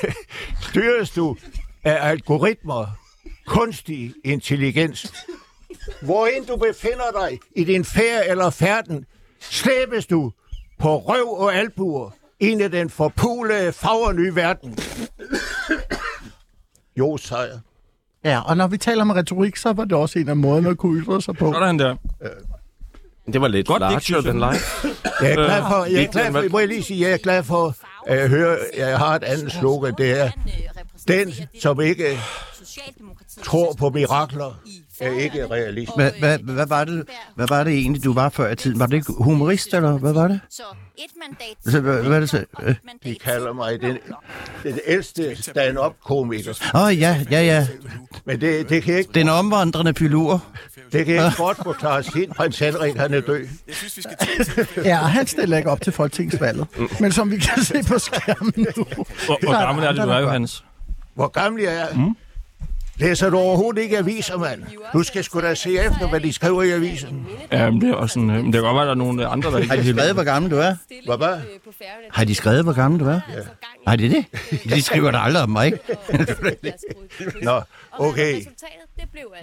styres 0.70 1.10
du 1.10 1.36
af 1.84 2.08
algoritmer, 2.10 2.86
kunstig 3.46 4.14
intelligens. 4.24 5.26
Hvor 6.02 6.26
end 6.26 6.46
du 6.46 6.56
befinder 6.56 7.28
dig 7.28 7.38
i 7.56 7.64
din 7.64 7.84
færd 7.84 8.24
eller 8.28 8.50
færden, 8.50 9.06
slæbes 9.40 10.06
du 10.06 10.32
på 10.78 10.98
røv 10.98 11.28
og 11.28 11.54
albuer 11.54 12.10
ind 12.42 12.62
i 12.62 12.68
den 12.68 12.90
forpulede, 12.90 13.72
fagrnye 13.72 14.34
verden. 14.34 14.78
Jo, 16.96 17.16
sejr. 17.16 17.58
Ja, 18.24 18.40
og 18.40 18.56
når 18.56 18.66
vi 18.66 18.76
taler 18.78 19.02
om 19.02 19.10
retorik, 19.10 19.56
så 19.56 19.72
var 19.72 19.84
det 19.84 19.92
også 19.92 20.18
en 20.18 20.28
af 20.28 20.36
måderne 20.36 20.68
at 20.68 20.78
kunne 20.78 21.02
ytre 21.02 21.22
sig 21.22 21.36
på. 21.36 21.52
Sådan 21.52 21.78
der. 21.78 21.96
Det 23.32 23.40
var 23.40 23.48
lidt 23.48 23.66
Godt 23.66 23.80
larger 23.80 24.16
jeg. 24.16 24.22
than 24.24 24.52
life. 24.52 24.88
Jeg 25.20 25.30
er 25.30 25.34
glad 25.34 25.62
for, 25.62 25.84
jeg 25.84 26.02
er 26.02 26.08
glad 26.12 26.32
for, 26.32 26.48
må 26.50 26.58
jeg 26.58 26.68
lige 26.68 26.82
sige, 26.82 27.00
jeg 27.00 27.12
er 27.12 27.16
glad 27.16 27.42
for 27.42 27.76
at 28.06 28.28
høre, 28.28 28.58
jeg 28.76 28.98
har 28.98 29.16
et 29.16 29.24
andet 29.24 29.52
slogan, 29.52 29.94
det 29.98 30.20
er, 30.20 30.30
den, 31.08 31.32
som 31.60 31.80
ikke 31.80 32.18
tror 33.42 33.72
på 33.72 33.90
mirakler, 33.90 34.60
er 35.02 35.10
ikke 35.10 35.46
realist. 35.46 35.92
Hvad, 35.96 36.10
hvad, 36.18 36.38
hvad, 36.38 36.66
var 36.66 36.84
det, 36.84 37.04
hvad 37.34 37.46
var 37.48 37.64
det 37.64 37.72
egentlig, 37.72 38.04
du 38.04 38.12
var 38.12 38.28
før 38.28 38.50
i 38.50 38.56
tiden? 38.56 38.78
Var 38.78 38.86
det 38.86 38.96
ikke 38.96 39.12
humorist, 39.18 39.74
eller 39.74 39.98
hvad 39.98 40.12
var 40.12 40.28
det? 40.28 40.40
Så 40.50 40.62
et 40.96 41.04
mandat. 41.22 41.56
Så, 41.72 41.80
hvad, 41.80 42.02
hvad 42.02 42.16
er 42.16 42.20
det 42.20 42.30
så? 42.30 42.44
De 43.04 43.14
kalder 43.14 43.52
mig 43.52 43.80
den 43.80 43.98
den 44.62 44.78
ældste 44.86 45.42
stand-up-komiker. 45.42 46.70
Åh, 46.74 46.82
oh, 46.82 46.98
ja, 46.98 47.24
ja, 47.30 47.42
ja. 47.42 47.66
Men 48.24 48.40
det, 48.40 48.68
det 48.68 48.82
kan 48.82 48.94
ikke, 48.94 49.10
Den 49.14 49.28
omvandrende 49.28 49.94
filur. 49.94 50.44
det 50.92 51.06
kan 51.06 51.14
ikke 51.14 51.36
godt 51.36 51.56
forklares 51.56 52.06
helt, 52.06 52.36
prins 52.36 52.58
Henrik 52.58 52.96
han 52.96 53.14
er 53.14 53.20
død. 53.20 53.46
Ja, 54.84 54.98
og 55.00 55.10
han 55.10 55.26
stiller 55.26 55.56
ikke 55.56 55.70
op 55.70 55.80
til 55.80 55.92
folketingsvalget. 55.92 56.66
Men 57.00 57.12
som 57.12 57.30
vi 57.30 57.36
kan 57.38 57.64
se 57.64 57.82
på 57.88 57.98
skærmen 57.98 58.52
nu... 58.56 58.84
Hvor, 59.26 59.44
hvor 59.44 59.66
gammel 59.66 59.84
er 59.84 59.92
det, 59.92 60.02
du 60.02 60.08
er, 60.10 60.18
Johannes? 60.18 60.64
Hvor 61.14 61.28
gammel 61.28 61.62
jeg 61.62 61.74
er? 61.74 61.94
Mm. 61.94 62.16
Læser 63.02 63.30
du 63.30 63.38
overhovedet 63.38 63.82
ikke 63.82 63.98
aviser, 63.98 64.38
mand? 64.38 64.62
Du 64.92 65.02
skal 65.02 65.24
sgu 65.24 65.40
da 65.40 65.54
se 65.54 65.70
efter, 65.70 66.08
hvad 66.08 66.20
de 66.20 66.32
skriver 66.32 66.62
i 66.62 66.70
avisen. 66.70 67.26
Ja, 67.52 67.70
men 67.70 67.80
det 67.80 67.90
er 67.90 67.94
også 67.94 68.12
sådan, 68.14 68.30
øh, 68.30 68.36
men 68.36 68.46
det 68.46 68.52
kan 68.54 68.62
godt 68.62 68.74
være, 68.74 68.82
at 68.82 68.86
der 68.86 68.90
er 68.92 68.94
nogle 68.94 69.26
andre, 69.26 69.50
der 69.50 69.56
ikke 69.58 69.68
Har 69.68 69.76
er 69.76 69.80
de 69.80 69.84
helt... 69.84 69.96
skrevet, 69.96 70.14
hvor 70.14 70.24
gammel 70.24 70.50
du 70.50 70.56
er? 70.56 70.74
Hvad, 71.06 71.16
hvad? 71.16 71.36
Har 72.10 72.24
de 72.24 72.34
skrevet, 72.34 72.62
hvor 72.64 72.72
gammel 72.72 73.00
du 73.00 73.04
er? 73.04 73.12
Ja. 73.12 73.40
Har 73.86 73.96
de 73.96 74.08
det? 74.10 74.24
De 74.64 74.82
skriver 74.82 75.10
da 75.10 75.18
aldrig 75.18 75.42
om 75.42 75.50
mig, 75.50 75.66
ikke? 75.66 75.78
Nå, 77.42 77.60
okay. 77.98 78.40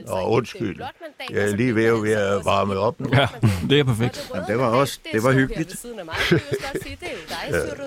Nå, 0.08 0.22
undskyld. 0.28 0.82
Jeg 1.30 1.52
er 1.52 1.56
lige 1.56 1.76
ved 1.76 1.86
at 1.86 2.04
være 2.04 2.46
varmet 2.46 2.78
op 2.78 3.00
nu. 3.00 3.10
Ja, 3.14 3.28
det 3.70 3.80
er 3.80 3.84
perfekt. 3.84 4.30
Jamen, 4.36 4.48
det 4.50 4.60
var 4.60 4.66
også, 4.66 5.00
det 5.14 5.24
var 5.24 5.32
hyggeligt. 5.32 5.86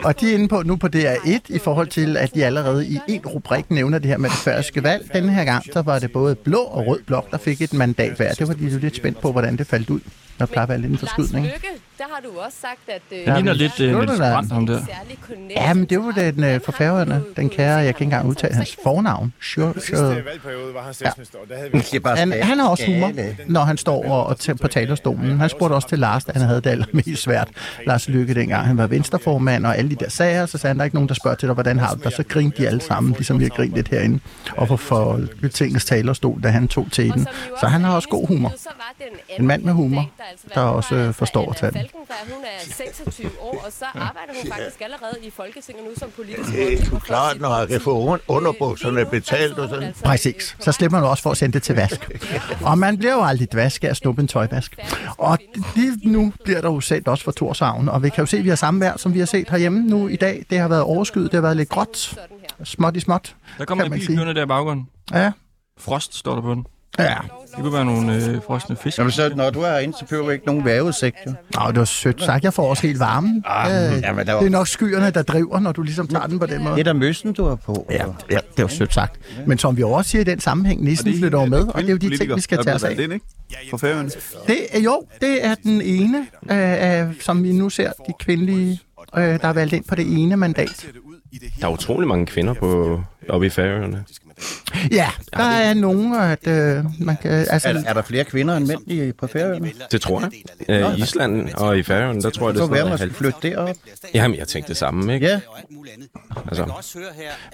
Og 0.05 0.21
de 0.21 0.31
er 0.31 0.35
inde 0.35 0.49
på 0.49 0.63
nu 0.63 0.77
på 0.77 0.89
DR1 0.97 1.41
i 1.49 1.59
forhold 1.59 1.89
til, 1.89 2.17
at 2.17 2.35
de 2.35 2.45
allerede 2.45 2.87
i 2.87 2.99
en 3.09 3.27
rubrik 3.27 3.71
nævner 3.71 3.99
det 3.99 4.09
her 4.09 4.19
med 4.19 4.31
det 4.31 4.39
færøske 4.39 4.83
valg. 4.83 5.11
Denne 5.15 5.33
her 5.35 5.45
gang, 5.45 5.75
der 5.75 5.83
var 5.83 5.99
det 5.99 6.13
både 6.13 6.35
blå 6.35 6.59
og 6.63 6.87
rød 6.87 7.03
blok, 7.03 7.31
der 7.31 7.39
fik 7.39 7.63
et 7.63 7.73
mandat 7.73 8.17
hver. 8.17 8.33
Det 8.33 8.49
var 8.49 8.55
de 8.55 8.79
lidt 8.79 8.97
spændt 8.97 9.21
på, 9.21 9.33
hvordan 9.33 9.57
det 9.57 9.67
faldt 9.67 9.91
ud. 9.91 10.01
Der 10.39 10.47
plejer 10.47 10.63
at 10.63 10.69
være 10.69 10.79
lidt 10.79 10.93
en 10.93 10.99
forskydning. 10.99 11.47
Lykke, 11.47 11.67
der 12.03 12.09
har 12.15 12.21
du 12.21 12.41
også 12.41 12.59
sagt, 12.61 12.81
at... 12.89 13.03
Øh, 13.13 13.27
Det 13.27 13.35
ligner 13.35 13.53
lidt 13.53 13.73
det 13.79 13.95
var 13.95 14.05
Niels 14.05 14.19
Brandt, 14.19 14.53
ham 14.53 14.67
der. 14.67 14.81
Ja, 15.51 15.75
men 15.75 15.85
det 15.85 15.99
var 15.99 16.13
den 16.13 16.45
øh, 16.45 16.61
for 16.61 16.73
færøerne, 16.73 17.23
den 17.37 17.51
kære, 17.51 17.77
jeg 17.77 17.85
kan 17.85 17.89
ikke 17.89 18.03
engang 18.03 18.29
udtale 18.29 18.55
hans 18.55 18.77
fornavn. 18.83 19.33
Sure, 19.43 19.75
sure. 19.81 20.25
valgperiode 20.25 20.75
var 20.75 20.83
han 20.83 20.95
statsminister, 20.95 21.39
og 21.39 21.49
der 21.49 21.57
havde 21.57 21.73
vi 21.73 21.79
er 21.79 22.17
Han, 22.17 22.33
han 22.33 22.59
har 22.59 22.69
også 22.69 22.87
humor, 22.87 23.13
når 23.47 23.61
han 23.61 23.77
står 23.77 24.05
og, 24.05 24.27
og 24.27 24.57
på 24.61 24.69
talerstolen. 24.69 25.41
Han 25.41 25.49
spurgte 25.49 25.75
også 25.75 25.89
til 25.89 25.99
Lars, 25.99 26.25
da 26.25 26.33
han 26.33 26.43
havde 26.43 26.61
det 26.61 26.71
allermest 26.71 27.23
svært. 27.23 27.49
Lars 27.87 28.09
Lykke 28.09 28.35
dengang, 28.35 28.67
han 28.67 28.79
var 28.79 28.87
venstreformand 28.87 29.67
og 29.67 29.79
alle 29.79 29.91
de 29.91 29.97
der 29.97 30.11
sager, 30.11 30.47
så 30.47 30.59
sagde 30.59 30.71
han, 30.71 30.77
der 30.77 30.83
er 30.83 30.85
ikke 30.85 30.97
nogen, 30.97 31.09
der 31.09 31.15
spørger 31.15 31.37
til 31.37 31.47
dig, 31.49 31.55
hvordan 31.55 31.79
har 31.79 31.95
du 31.95 32.01
det? 32.05 32.13
Så 32.13 32.25
grinede 32.29 32.63
de 32.63 32.67
alle 32.69 32.81
sammen, 32.81 33.13
ligesom 33.13 33.39
vi 33.39 33.45
har 33.45 33.51
grinet 33.51 33.75
lidt 33.75 33.89
herinde. 33.89 34.21
Og 34.57 34.69
for, 34.69 34.77
for 34.77 35.21
tingets 35.53 35.85
talerstol, 35.85 36.43
da 36.43 36.49
han 36.49 36.69
tog 36.69 36.87
til 36.93 37.13
den. 37.13 37.27
Så 37.61 37.67
han 37.67 37.85
har 37.85 37.95
også 37.95 38.09
god 38.09 38.27
humor. 38.27 38.53
En 39.39 39.47
mand 39.47 39.63
med 39.63 39.73
humor, 39.73 40.11
der 40.55 40.61
også 40.61 40.95
øh, 40.95 41.15
forstår 41.15 41.51
at 41.51 41.57
tage 41.57 41.73
den. 41.73 41.81
Falkenberg, 41.93 42.35
hun 42.37 42.45
er 42.45 42.75
26 42.75 43.31
år, 43.41 43.63
og 43.67 43.73
så 43.73 43.85
arbejder 43.95 44.33
hun 44.43 44.53
faktisk 44.53 44.81
allerede 44.81 45.17
i 45.23 45.31
Folketinget 45.31 45.85
nu 45.85 45.91
som 45.97 46.11
politisk 46.11 46.49
Det 46.53 46.73
er 46.73 46.85
sgu 46.85 46.99
klart, 46.99 47.41
når 47.41 47.59
jeg 47.59 47.69
kan 47.69 47.81
få 47.81 48.15
un- 48.17 48.21
underbukserne 48.29 49.07
betalt 49.07 49.59
og 49.59 49.69
sådan. 49.69 49.95
Præcis. 50.05 50.57
Så 50.61 50.73
slipper 50.73 51.01
man 51.01 51.09
også 51.09 51.23
for 51.23 51.31
at 51.31 51.37
sende 51.37 51.53
det 51.53 51.63
til 51.63 51.75
vask. 51.75 52.11
Og 52.65 52.79
man 52.79 52.99
bliver 52.99 53.13
jo 53.15 53.23
aldrig 53.25 53.53
dvask 53.53 53.85
af 53.85 53.89
at 53.89 53.97
snuppe 53.97 54.23
en 54.23 54.29
tøjvask. 54.29 54.77
Og 55.19 55.39
lige 55.77 56.11
nu 56.11 56.33
bliver 56.45 56.61
der 56.61 56.69
jo 56.73 56.81
sendt 56.81 57.09
også 57.09 57.25
for 57.25 57.33
Torshavn, 57.33 57.89
og 57.89 58.03
vi 58.03 58.09
kan 58.09 58.23
jo 58.23 58.27
se, 58.27 58.37
at 58.39 58.45
vi 58.45 58.49
har 58.49 58.57
samme 58.57 58.81
vejr, 58.81 58.97
som 58.97 59.15
vi 59.15 59.19
har 59.19 59.27
set 59.27 59.51
herhjemme 59.51 59.81
nu 59.81 60.09
i 60.09 60.17
dag. 60.17 60.45
Det 60.51 60.59
har 60.59 60.69
været 60.69 60.83
overskyet, 60.83 61.25
det 61.25 61.35
har 61.35 61.43
været 61.43 61.57
lidt 61.57 61.69
gråt, 61.69 62.19
småt 62.65 62.97
i 62.97 63.01
småt. 63.01 63.37
Der 63.59 63.65
kommer 63.65 63.85
en 63.85 63.91
bil 63.91 64.07
kørende 64.17 64.35
der 64.35 64.43
i 64.43 64.47
baggrunden. 64.47 64.89
Ja, 65.13 65.33
Frost 65.79 66.15
står 66.15 66.35
der 66.35 66.43
på 66.43 66.55
den. 66.55 66.67
Ja. 66.99 67.15
Det 67.57 67.61
kunne 67.63 67.73
være 67.73 67.85
nogle 67.85 68.15
øh, 68.15 68.43
frosne 68.47 68.77
fisk. 68.77 68.99
Jamen, 68.99 69.11
så, 69.11 69.33
når 69.37 69.51
du 69.51 69.61
er 69.61 69.71
herinde, 69.71 69.97
så 69.99 70.05
behøver 70.05 70.27
vi 70.27 70.33
ikke 70.33 70.47
nogen 70.47 70.65
vejrudsigt, 70.65 71.17
jo. 71.27 71.33
Nå, 71.55 71.69
det 71.69 71.79
var 71.79 71.85
sødt 71.85 72.23
sagt. 72.23 72.45
Jeg 72.45 72.55
får 72.55 72.71
også 72.71 72.83
helt 72.87 72.99
varme. 73.01 73.29
Øh, 73.29 74.03
Jamen, 74.03 74.27
der 74.27 74.33
var, 74.33 74.41
det 74.41 74.47
er 74.47 74.51
nok 74.51 74.69
skyerne, 74.69 75.11
der 75.11 75.23
driver, 75.23 75.61
når 75.61 75.73
du 75.73 75.83
ligesom 75.83 76.07
tager 76.07 76.27
den 76.27 76.39
på 76.39 76.47
den 76.47 76.63
måde. 76.65 76.75
det 76.75 76.81
er 76.81 76.85
der 76.85 76.93
møssen, 76.93 77.33
du 77.33 77.45
har 77.45 77.55
på. 77.55 77.87
Ja, 77.91 78.05
ja, 78.31 78.39
det 78.57 78.63
var 78.63 78.69
sødt 78.69 78.95
sagt. 78.95 79.21
Men 79.47 79.59
som 79.59 79.77
vi 79.77 79.83
også 79.83 80.11
siger 80.11 80.21
i 80.23 80.25
den 80.25 80.41
sammenhæng, 80.41 80.85
nissen 80.85 81.19
flytter 81.19 81.41
jo 81.41 81.47
med, 81.47 81.61
og 81.69 81.83
det 81.83 81.87
er 81.89 81.91
jo 81.93 81.97
de 81.97 82.17
ting, 82.17 82.37
vi 82.37 82.41
skal 82.41 82.65
tage 82.65 82.75
os 82.77 82.85
af. 82.85 82.97
Det 82.97 83.13
ikke? 83.13 83.27
For 83.71 83.77
færøerne. 83.77 84.11
Det 84.47 84.59
er 84.73 84.81
jo, 84.81 85.03
det 85.21 85.45
er 85.47 85.55
den 85.55 85.81
ene, 85.83 86.19
øh, 86.19 86.57
af, 86.59 87.09
som 87.21 87.45
vi 87.45 87.53
nu 87.53 87.71
ser, 87.71 87.93
de 88.07 88.13
kvindelige, 88.21 88.81
øh, 89.17 89.23
der 89.23 89.49
er 89.49 89.53
valgt 89.53 89.73
ind 89.73 89.85
på 89.85 89.95
det 89.95 90.23
ene 90.23 90.37
mandat. 90.37 90.87
Der 91.61 91.67
er 91.67 91.73
utrolig 91.73 92.09
mange 92.09 92.27
kvinder 92.27 92.53
på, 92.55 93.01
oppe 93.29 93.47
i 93.47 93.51
Færøerne. 93.51 94.05
Ja, 94.93 95.09
der 95.37 95.43
er 95.45 95.75
nogen, 95.75 96.15
at 96.15 96.47
øh, 96.47 96.85
man 97.01 97.17
kan... 97.23 97.31
Altså, 97.31 97.69
Er, 97.69 97.83
er 97.87 97.93
der 97.93 98.03
flere 98.03 98.25
kvinder 98.25 98.57
end 98.57 98.67
mænd 98.67 98.91
i, 98.91 99.13
på 99.13 99.27
færøerne? 99.27 99.71
Det 99.93 100.01
tror 100.01 100.21
jeg. 100.21 100.31
Øh, 100.69 100.99
I 100.99 101.03
Island 101.03 101.55
og 101.55 101.79
i 101.79 101.83
Færøerne, 101.83 102.21
der 102.23 102.31
tror 102.31 102.47
jeg, 102.49 102.55
det 102.55 102.61
Så 102.61 102.65
er 102.65 102.69
være, 102.69 102.79
sådan 102.79 102.87
noget 102.87 102.99
skal 103.01 103.09
halvt. 103.09 103.17
flytte 103.17 103.57
derop. 103.57 103.77
Jamen, 104.15 104.39
jeg 104.39 104.49
tænkte 104.49 104.69
det 104.69 104.77
samme, 104.77 105.15
ikke? 105.15 105.27
Ja, 105.27 105.41
Altså, 106.49 106.73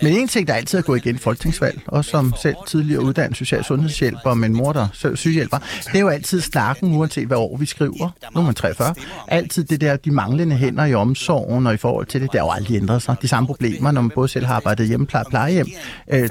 men 0.03 0.12
en 0.12 0.29
ting, 0.29 0.49
der 0.49 0.55
altid 0.55 0.79
er 0.79 0.83
gået 0.83 0.99
igen 0.99 1.14
i 1.14 1.18
folketingsvalg, 1.18 1.81
også 1.87 2.11
som 2.11 2.35
selv 2.43 2.57
tidligere 2.66 3.03
uddannet 3.03 3.37
social 3.37 3.64
sundhedshjælper, 3.64 4.35
men 4.35 4.53
mor, 4.57 4.72
der 4.72 4.89
er 5.05 5.14
sygehjælper, 5.14 5.59
det 5.87 5.95
er 5.95 5.99
jo 6.01 6.09
altid 6.09 6.41
snakken, 6.41 6.97
uanset 6.97 7.26
hvad 7.26 7.37
år 7.37 7.57
vi 7.57 7.66
skriver. 7.66 8.11
Nu 8.35 8.41
er 8.41 8.45
man 8.45 8.55
43. 8.55 8.95
Altid 9.29 9.64
det 9.64 9.81
der, 9.81 9.97
de 9.97 10.11
manglende 10.11 10.57
hænder 10.57 10.85
i 10.85 10.95
omsorgen 10.95 11.66
og 11.66 11.74
i 11.74 11.76
forhold 11.76 12.07
til 12.07 12.20
det, 12.20 12.33
der 12.33 12.39
er 12.39 12.43
jo 12.43 12.51
aldrig 12.51 12.76
ændret 12.76 13.03
sig. 13.03 13.16
De 13.22 13.29
samme 13.29 13.47
problemer, 13.47 13.68
når 13.81 13.91
man 13.91 14.11
både 14.14 14.29
selv 14.29 14.47
har 14.47 14.55
arbejdet 14.55 14.89
hjemme, 14.89 15.07
pleje, 15.07 15.25
plejehjem, 15.31 15.66
øh, 16.12 16.25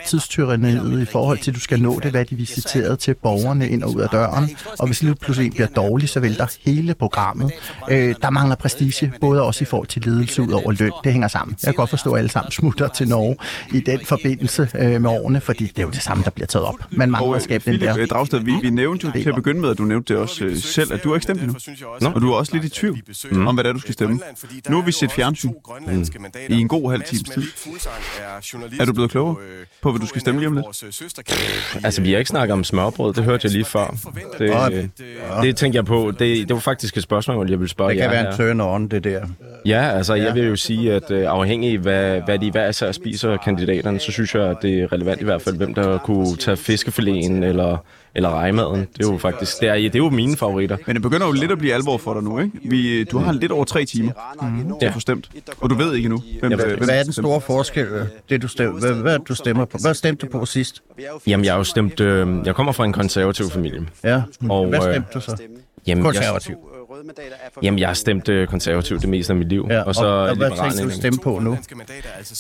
i 1.02 1.06
forhold 1.06 1.40
til, 1.40 1.52
at 1.52 1.56
du 1.56 1.60
skal 1.60 1.82
nå 1.82 2.00
det, 2.00 2.12
hvad 2.12 2.26
de 2.26 2.36
visiteret 2.36 3.00
til 3.00 3.14
borgerne 3.14 3.70
ind 3.70 3.84
og 3.84 3.96
ud 3.96 4.02
af 4.02 4.10
døren. 4.10 4.50
Og 4.80 4.86
hvis 4.86 5.00
det 5.00 5.20
pludselig 5.20 5.52
bliver 5.52 5.68
dårligt, 5.68 6.12
så 6.12 6.20
vælter 6.20 6.48
hele 6.66 6.94
programmet. 6.94 7.52
Øh, 7.90 8.16
der 8.22 8.30
mangler 8.30 8.56
prestige, 8.56 9.14
både 9.22 9.44
også 9.44 9.64
i 9.64 9.66
forhold 9.66 9.88
til 9.88 10.02
ledelse 10.06 10.42
ud 10.42 10.52
over 10.52 10.72
løn. 10.72 10.92
Det 11.04 11.12
hænger 11.12 11.28
sammen. 11.28 11.58
Jeg 11.64 11.68
kan 11.68 11.76
godt 11.76 11.90
forstå, 11.90 12.12
at 12.12 12.18
alle 12.20 12.30
sammen 12.30 12.52
smutter 12.52 12.88
til 12.88 13.08
Norge 13.08 13.36
i 13.74 13.80
den 13.80 14.00
forbindelse 14.06 14.70
øh, 14.76 15.02
med 15.02 15.10
årene, 15.10 15.42
fordi 15.42 15.66
det 15.66 15.80
er 15.80 15.84
jo 15.84 15.90
det 15.90 16.02
samme, 16.02 16.24
der 16.24 16.30
bliver 16.30 16.48
taget 16.48 16.66
op. 16.66 16.76
Man 16.92 17.12
mangler 17.12 17.36
at 17.36 17.44
skabe 17.44 17.64
den 17.66 17.72
Philip 17.72 17.96
der... 17.96 18.02
øh, 18.02 18.08
Dragsted, 18.08 18.40
vi, 18.40 18.54
vi 18.62 18.70
nævnte 18.70 19.08
jo 19.08 19.12
til 19.22 19.30
at 19.30 19.36
begynde 19.36 19.62
med, 19.62 19.70
at 19.70 19.78
du 19.78 19.84
nævnte 19.84 20.14
det 20.14 20.22
også 20.22 20.46
øh, 20.46 20.58
selv, 20.58 20.94
at 20.94 21.04
du 21.04 21.10
har 21.10 21.16
ikke 21.16 21.24
stemt 21.24 21.42
endnu. 21.42 21.56
Nå. 22.02 22.10
Og 22.10 22.22
du 22.22 22.32
er 22.32 22.36
også 22.36 22.54
lidt 22.54 22.66
i 22.66 22.70
tvivl 22.70 23.02
om, 23.48 23.56
hvad 23.56 23.64
det 23.64 23.70
er, 23.70 23.74
du 23.74 23.80
skal 23.80 23.94
stemme. 23.94 24.20
Nu 24.70 24.76
har 24.76 24.86
vi 24.86 24.92
set 24.92 25.12
fjernsyn 25.12 25.52
i 26.50 26.60
en 26.60 26.68
god 26.68 26.92
halv 26.92 27.04
times 27.04 27.27
tid. 27.34 27.44
Er 28.80 28.86
du 28.86 28.94
blevet 28.94 29.12
klogere 29.12 29.36
på, 29.82 29.92
hvad 29.92 30.00
du 30.00 30.08
skal 30.08 30.22
stemme 30.22 30.40
lige 30.40 30.48
om 30.48 30.54
lidt? 30.54 30.66
altså, 31.86 32.02
vi 32.02 32.12
har 32.12 32.18
ikke 32.18 32.30
snakket 32.30 32.54
om 32.54 32.64
smørbrød, 32.64 33.14
det 33.14 33.24
hørte 33.24 33.46
jeg 33.46 33.52
lige 33.52 33.66
før. 33.66 33.96
Det, 34.38 34.50
øh, 35.02 35.44
det 35.44 35.56
tænkte 35.56 35.78
jeg 35.78 35.86
på. 35.86 36.12
Det, 36.20 36.48
det 36.48 36.54
var 36.54 36.60
faktisk 36.60 36.98
et 36.98 37.04
spørgsmål, 37.04 37.50
jeg 37.50 37.60
ville 37.60 37.70
spørge 37.70 37.90
det 37.90 37.98
kan 37.98 38.04
jer 38.04 38.24
være 38.24 38.32
en 38.32 38.38
turn 38.38 38.62
on, 38.62 38.88
det 38.88 39.04
der. 39.04 39.26
Ja, 39.66 39.90
altså 39.90 40.14
jeg 40.16 40.36
vil 40.36 40.44
jo 40.48 40.56
sige, 40.56 40.94
at 40.94 41.12
øh, 41.12 41.24
afhængig 41.28 41.72
af, 41.74 41.78
hvad, 41.80 42.22
hvad 42.26 42.40
de 42.40 42.52
hver 42.52 42.70
især 42.70 42.92
spiser 42.92 43.38
kandidaterne, 43.38 44.00
så 44.00 44.12
synes 44.12 44.36
jeg, 44.36 44.44
at 44.44 44.58
det 44.62 44.80
er 44.80 44.92
relevant 44.94 45.22
i 45.22 45.24
hvert 45.24 45.42
fald, 45.42 45.58
hvem 45.58 45.74
der 45.74 45.98
kunne 45.98 46.36
tage 46.36 46.58
fiskefiléen 46.58 47.32
eller, 47.46 47.78
eller 48.16 48.30
rejmaden. 48.30 48.80
Det 48.98 49.06
er 49.06 49.12
jo 49.12 49.18
faktisk, 49.18 49.60
det 49.62 49.70
er, 49.70 49.74
det 49.74 49.96
er 49.96 50.00
jo 50.00 50.10
mine 50.10 50.38
favoritter. 50.38 50.78
Men 50.86 50.96
det 50.96 51.04
begynder 51.04 51.26
jo 51.28 51.32
lidt 51.34 51.52
at 51.52 51.58
blive 51.58 51.74
alvor 51.74 51.98
for 51.98 52.14
dig 52.14 52.24
nu, 52.24 52.40
ikke? 52.40 52.52
Vi, 52.64 53.04
du 53.04 53.18
har 53.18 53.32
lidt 53.32 53.52
over 53.52 53.66
tre 53.66 53.86
timer 53.86 54.12
til 54.80 54.86
at 54.88 54.94
få 54.94 55.00
stemt. 55.00 55.30
Og 55.62 55.70
du 55.70 55.76
ved 55.76 55.96
ikke 55.96 56.06
endnu, 56.06 56.24
hvem, 56.40 56.52
Jeg 56.52 56.58
ved- 56.58 56.66
øh, 56.66 56.78
hvem 56.78 56.86
Hvad 56.86 57.00
er 57.00 57.04
den 57.04 57.14
store 57.24 57.42
forskel, 57.42 57.86
øh, 57.88 58.06
det 58.30 58.42
du 58.42 58.48
stemmer, 58.48 58.80
hvad, 58.80 58.94
hvad 58.94 59.20
du 59.20 59.36
stemmer 59.36 59.66
på? 59.66 59.78
Hvad 59.82 59.94
stemte 59.94 60.26
du 60.26 60.32
på 60.32 60.46
sidst? 60.46 60.84
Jamen, 61.28 61.46
jeg 61.46 61.54
har 61.54 61.58
jo 61.58 61.64
stemt, 61.64 62.00
øh, 62.00 62.46
jeg 62.46 62.56
kommer 62.56 62.72
fra 62.72 62.86
en 62.86 62.94
konservativ 62.94 63.50
familie. 63.50 63.88
Ja, 64.04 64.22
Og, 64.50 64.68
hvad 64.68 64.80
øh, 64.80 64.94
stemte 64.94 65.10
du 65.14 65.20
så? 65.20 65.38
Jamen, 65.88 66.04
Konservativ. 66.04 66.56
Jamen, 67.64 67.80
jeg 67.80 67.90
har 67.90 67.94
stemt 67.94 68.30
øh, 68.30 68.48
konservativt 68.48 69.02
det 69.02 69.10
meste 69.10 69.34
af 69.34 69.38
mit 69.38 69.50
liv. 69.50 69.68
Ja, 69.70 69.82
og 69.82 69.96
så 69.96 70.06
og, 70.06 70.30
og 70.30 70.36
hvad 70.36 70.52
tænkte 70.62 70.84
du 70.84 70.90
stemme 70.90 71.20
på 71.24 71.40
nu? 71.40 71.58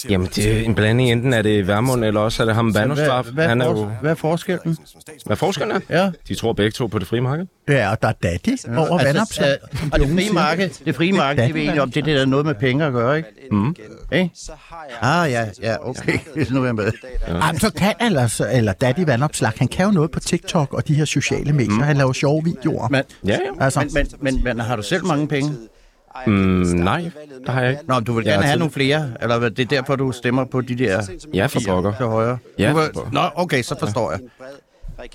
Jamen, 0.10 0.28
det 0.36 0.58
er 0.58 0.62
en 0.66 0.76
blanding. 0.76 1.12
Enten 1.12 1.34
er 1.34 1.42
det 1.42 1.68
Værmund, 1.68 2.06
eller 2.06 2.22
også 2.22 2.44
er 2.44 2.46
det 2.46 2.56
ham 2.56 2.76
Vanderstraf. 2.76 3.24
Hvad, 3.24 3.34
hvad, 3.34 3.48
Han 3.48 3.62
er 3.62 3.66
er 3.66 3.70
jo... 3.70 3.90
hvad 4.02 4.12
er 4.12 4.16
forskellen? 4.16 4.78
Hvad 5.26 5.36
forskellen 5.36 5.82
er? 5.90 6.04
Ja. 6.04 6.12
De 6.28 6.36
tror 6.36 6.54
begge 6.54 6.72
to 6.72 6.88
på 6.88 7.00
det 7.00 7.08
frie 7.08 7.22
marked. 7.22 7.46
Ja, 7.70 7.92
og 7.92 8.02
der 8.02 8.08
er 8.08 8.12
daddy 8.24 8.58
over 8.78 9.04
vandopslag. 9.04 9.58
øh, 9.74 9.90
og 9.92 10.00
det 10.00 10.08
frie 10.10 10.30
marked, 10.34 10.70
det 10.86 10.96
frie 10.96 11.14
marked, 11.14 11.44
det 11.44 11.50
er 11.50 11.54
vi 11.54 11.64
enige 11.66 11.82
om, 11.82 11.92
det 11.92 12.02
er 12.02 12.06
det, 12.06 12.16
der 12.16 12.22
er 12.22 12.26
noget 12.26 12.46
med 12.46 12.56
penge 12.56 12.86
at 12.86 12.94
gøre, 12.94 13.18
ikke? 13.18 13.30
Mm. 13.52 13.76
Ikke? 14.12 14.30
Ah, 15.02 15.32
ja, 15.32 15.46
ja, 15.62 15.90
okay, 15.90 16.20
nu 16.52 16.62
er 16.62 16.66
jeg 16.66 16.76
med. 16.76 16.92
Jamen, 17.28 17.60
så 17.60 17.74
kan 17.74 17.94
ellers, 18.02 18.42
eller 18.52 18.74
Daddy 18.74 19.00
Vandopslag, 19.06 19.52
han 19.58 19.68
kan 19.68 19.86
jo 19.86 19.92
noget 19.92 20.12
på 20.12 20.20
TikTok 20.20 20.74
og 20.74 20.88
de 20.88 20.94
her 20.94 21.06
sociale 21.06 21.54
medier. 21.54 21.72
Mm. 21.72 21.82
Han 21.82 21.98
laver 21.98 22.14
sjove 22.14 22.44
videoer. 22.44 22.88
Men, 22.90 23.04
Ja, 23.26 23.32
ja. 23.32 23.38
Altså, 23.64 23.80
men, 23.94 24.08
men, 24.22 24.44
men, 24.44 24.47
men 24.56 24.60
har 24.66 24.76
du 24.76 24.84
selv 24.84 25.06
mange 25.06 25.28
penge? 25.28 25.52
Mm, 26.28 26.34
nej, 26.34 27.12
det 27.46 27.50
har 27.50 27.62
jeg 27.62 27.72
ikke. 27.72 27.84
Nå, 27.88 28.00
du 28.00 28.14
vil 28.14 28.26
gerne 28.26 28.42
har 28.42 28.48
have 28.48 28.60
nogle 28.60 28.72
flere, 28.72 29.12
eller 29.22 29.40
hvad? 29.40 29.52
det 29.52 29.64
er 29.64 29.68
derfor, 29.68 29.96
du 29.96 30.12
stemmer 30.12 30.46
på 30.46 30.62
de 30.62 30.76
der 30.76 31.02
Ja, 31.34 31.46
for 31.46 31.60
pokker. 31.68 31.94
til 31.98 32.06
højre? 32.06 32.38
Ja, 32.60 32.70
Du 32.72 32.76
vil-. 32.78 32.90
Nå, 33.12 33.22
okay, 33.36 33.62
så 33.62 33.76
forstår 33.80 34.12
jeg. 34.12 34.20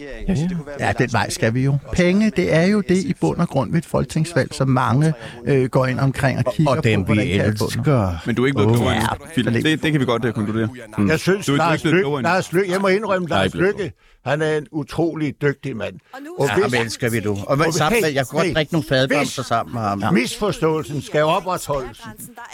Ja, 0.00 0.04
ja. 0.28 0.86
ja, 0.86 0.92
den 0.98 1.12
vej 1.12 1.30
skal 1.30 1.54
vi 1.54 1.64
jo. 1.64 1.76
Penge, 1.92 2.30
det 2.30 2.54
er 2.54 2.62
jo 2.66 2.80
det 2.80 2.96
i 2.96 3.14
bund 3.20 3.38
og 3.38 3.48
grund 3.48 3.70
ved 3.70 3.78
et 3.78 3.86
folketingsvalg, 3.86 4.54
som 4.54 4.68
mange 4.68 5.12
øh, 5.46 5.64
går 5.64 5.86
ind 5.86 6.00
omkring 6.00 6.38
og 6.46 6.52
kigger 6.54 6.76
Og 6.76 6.84
dem 6.84 7.00
på, 7.04 7.06
hvordan 7.06 7.26
vi 7.26 7.32
elsker. 7.32 8.22
Men 8.26 8.34
du 8.34 8.42
er 8.42 8.46
ikke 8.46 8.56
blevet 8.56 8.70
Åh, 8.70 8.76
klogere 8.76 8.94
ja. 9.36 9.50
Det, 9.50 9.82
det 9.82 9.92
kan 9.92 10.00
vi 10.00 10.04
godt 10.04 10.24
uh, 10.24 10.32
konkludere. 10.32 10.68
Jeg 11.08 11.20
synes, 11.20 11.46
Du 11.46 11.52
er 11.52 11.72
ikke 11.72 11.84
Lars 11.84 11.84
Lykke. 11.84 12.22
Lars 12.22 12.52
Lykke, 12.52 12.72
jeg 12.72 12.80
må 12.80 12.88
indrømme, 12.88 13.28
Lars 13.28 13.54
Lykke, 13.54 13.92
Han 14.24 14.42
er 14.42 14.56
en 14.56 14.66
utrolig 14.72 15.34
dygtig 15.42 15.76
mand. 15.76 15.94
Og 16.38 16.46
ja, 16.46 16.52
ham 16.62 16.74
elsker 16.74 17.10
vi, 17.10 17.20
du. 17.20 17.38
Og 17.46 17.56
hvad, 17.56 17.72
sammen, 17.72 18.02
med- 18.02 18.10
jeg 18.12 18.28
kan 18.28 18.38
godt 18.38 18.54
drikke 18.54 18.72
nogle 18.72 18.88
fadblomster 18.88 19.42
sammen 19.42 19.72
med 19.74 19.82
ham. 19.82 20.00
Ja. 20.00 20.10
Misforståelsen 20.10 21.02
skal 21.02 21.22
opretholdes. 21.22 22.00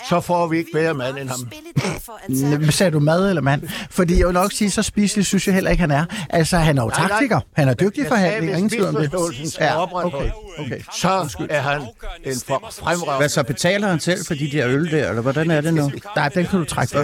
Så 0.09 0.21
får 0.21 0.47
vi 0.47 0.59
ikke 0.59 0.71
bedre 0.73 0.95
mand 0.95 1.19
end 1.19 1.29
ham. 1.29 2.71
Sagde 2.71 2.91
du 2.91 3.01
mad 3.01 3.29
eller 3.29 3.43
mand? 3.43 3.63
Fordi 3.91 4.19
jeg 4.19 4.27
vil 4.27 4.35
nok 4.35 4.53
sige, 4.53 4.71
så 4.71 4.83
spiselig 4.83 5.27
synes 5.27 5.47
jeg 5.47 5.55
heller 5.55 5.71
ikke, 5.71 5.81
han 5.81 5.91
er. 5.91 6.05
Altså, 6.31 6.57
han 6.57 6.79
er 6.79 6.83
jo 6.83 6.91
taktiker. 6.91 7.41
Han 7.53 7.69
er 7.69 7.75
dygtig 7.75 7.99
i 7.99 8.03
Jeg 8.03 8.09
sagde, 8.09 8.23
forhandling. 8.23 8.45
hvis 8.53 8.57
Ingen 8.59 8.71
tvivl 8.71 8.87
om 8.87 8.95
det. 8.95 9.03
misforståelsen 9.03 9.51
skal 9.51 9.65
Ja, 9.65 9.83
opretholdes, 9.83 10.33
okay. 10.59 10.81
så 10.93 11.09
er 11.51 11.61
han 11.61 11.81
en 12.25 12.35
fremragende. 12.47 13.17
Hvad 13.19 13.29
så 13.29 13.43
betaler 13.43 13.89
han 13.89 14.01
selv 14.01 14.25
for 14.27 14.35
de 14.35 14.51
der 14.53 14.69
øl 14.69 14.91
der, 14.91 15.09
eller 15.09 15.23
hvordan 15.23 15.51
er 15.51 15.61
det 15.61 15.75
nu? 15.75 15.91
Nej, 16.17 16.29
den 16.29 16.47
kan 16.47 16.59
du 16.59 16.65
trække. 16.65 16.97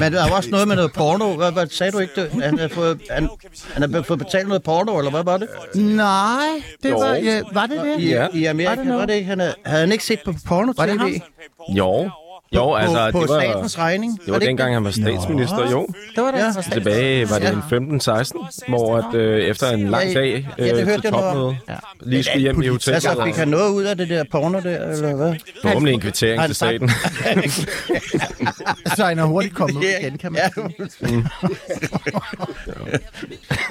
Men 0.00 0.12
der 0.12 0.24
er 0.24 0.28
jo 0.28 0.34
også 0.34 0.50
noget 0.50 0.68
med 0.68 0.76
noget 0.76 0.92
porno. 0.92 1.36
Hvad, 1.36 1.52
hvad 1.52 1.66
sagde 1.66 1.92
du 1.92 1.98
ikke? 1.98 2.12
Det? 2.20 2.42
Han 2.42 2.58
har 2.58 2.68
fået, 2.68 3.00
han, 3.10 3.28
han 3.72 3.82
har 3.82 3.88
fået 4.08 4.18
betalt 4.18 4.48
noget 4.48 4.62
porno, 4.62 4.98
eller 4.98 5.10
hvad 5.10 5.24
var 5.24 5.36
det? 5.36 5.48
Nej, 5.74 6.62
det 6.82 6.92
var, 6.92 7.14
ja, 7.14 7.42
var 7.52 7.66
det 7.66 7.80
det? 7.84 8.00
I, 8.00 8.38
I 8.38 8.44
Var 8.44 8.50
Amerika, 8.50 8.82
det 8.82 8.94
var 8.94 9.06
det 9.06 9.14
ikke? 9.14 9.26
Han 9.26 9.40
havde, 9.40 9.54
havde 9.64 9.80
han 9.80 9.92
ikke 9.92 10.04
set 10.04 10.20
på 10.24 10.34
porno 10.46 10.72
Var 10.76 10.86
det 10.86 10.98
ham? 11.00 11.10
tv? 11.10 11.20
Jo. 12.54 12.60
Jo, 12.62 12.74
altså, 12.74 13.10
på 13.12 13.20
det 13.20 13.28
var, 13.28 13.40
statens 13.40 13.78
regning? 13.78 14.12
Det 14.20 14.26
Var 14.26 14.32
var 14.32 14.38
det 14.38 14.48
dengang, 14.48 14.68
det? 14.68 14.74
han 14.74 14.84
var 14.84 14.90
statsminister, 14.90 15.70
jo. 15.70 15.86
Det 16.16 16.22
var 16.24 16.30
det, 16.30 16.38
Ja. 16.38 16.72
Tilbage 16.72 17.30
var 17.30 17.38
det 17.38 17.48
en 17.48 18.00
15-16, 18.00 18.68
hvor 18.68 18.96
at, 18.96 19.14
øh, 19.14 19.40
efter 19.44 19.70
en 19.70 19.88
lang 19.88 20.08
Ja, 20.12 20.20
dag 20.20 20.48
ja, 20.58 20.64
det 20.64 20.80
øh, 20.80 20.86
hørte 20.86 20.92
til 20.92 21.00
jeg 21.04 21.10
noget 21.10 21.26
om. 21.26 21.34
topmøde, 21.34 21.56
Ja. 21.68 21.74
lige 22.02 22.22
skulle 22.24 22.40
hjem 22.40 22.62
i 22.62 22.66
hotellet. 22.68 23.02
så, 23.02 23.22
fik 23.24 23.36
han 23.36 23.48
noget 23.48 23.70
ud 23.72 23.84
af 23.84 23.96
det 23.96 24.08
der 24.08 24.24
porno 24.30 24.60
der, 24.60 24.88
eller 24.92 25.14
hvad? 25.16 25.34
Forhåbentlig 25.62 25.94
en 25.94 26.00
kvittering 26.00 26.42
til 26.46 26.54
staten. 26.54 26.90
Så 28.96 29.04
han 29.04 29.18
er 29.18 29.24
hurtigt 29.24 29.54
kommet 29.54 29.76
ud 29.76 29.84
igen, 30.00 30.18
kan 30.18 30.32
man 30.32 30.40
sige. 30.90 31.26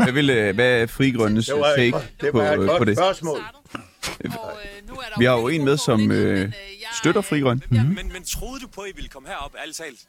Hvad, 0.03 0.11
vil, 0.13 0.30
øh, 0.30 0.55
hvad 0.55 0.82
er 0.82 0.88
Frigrønnes 0.88 1.45
Det 1.45 1.55
var, 1.55 1.73
take 1.78 1.88
et, 1.88 1.93
det 2.21 2.30
på, 2.32 2.38
var 2.38 2.51
et 2.51 2.59
øh, 4.24 4.32
godt 4.32 4.41
på 4.41 4.60
det? 4.64 4.78
spørgsmål. 5.08 5.20
Vi 5.20 5.26
har 5.26 5.38
jo 5.41 5.47
en 5.47 5.66
med, 5.66 5.78
som 5.78 6.12
øh, 6.12 6.53
støtter 6.99 7.22
Frigrøn. 7.22 7.64
Men, 7.70 8.12
men 8.14 8.24
troede 8.24 8.60
du 8.60 8.68
på, 8.68 8.82
at 8.82 8.89
I 8.89 8.95
ville 8.95 9.10
komme 9.10 9.30
herop, 9.30 9.55
ærligt 9.62 9.78
talt? 9.78 9.99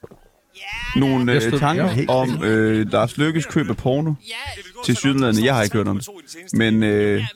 Nogle 0.96 1.32
øh, 1.32 1.58
tanker 1.60 1.90
ja, 1.96 2.04
om 2.08 2.44
øh, 2.44 2.92
Lars 2.92 3.16
Lykkes 3.16 3.46
køb 3.46 3.70
af 3.70 3.76
porno 3.76 4.12
til 4.84 4.96
Sydlandet. 4.96 5.44
Jeg 5.44 5.54
har 5.54 5.62
ikke 5.62 5.76
hørt 5.76 5.88
om 5.88 5.98
det. 5.98 6.08
Men 6.52 6.82
øh, 6.82 7.20
det 7.20 7.22
er 7.22 7.26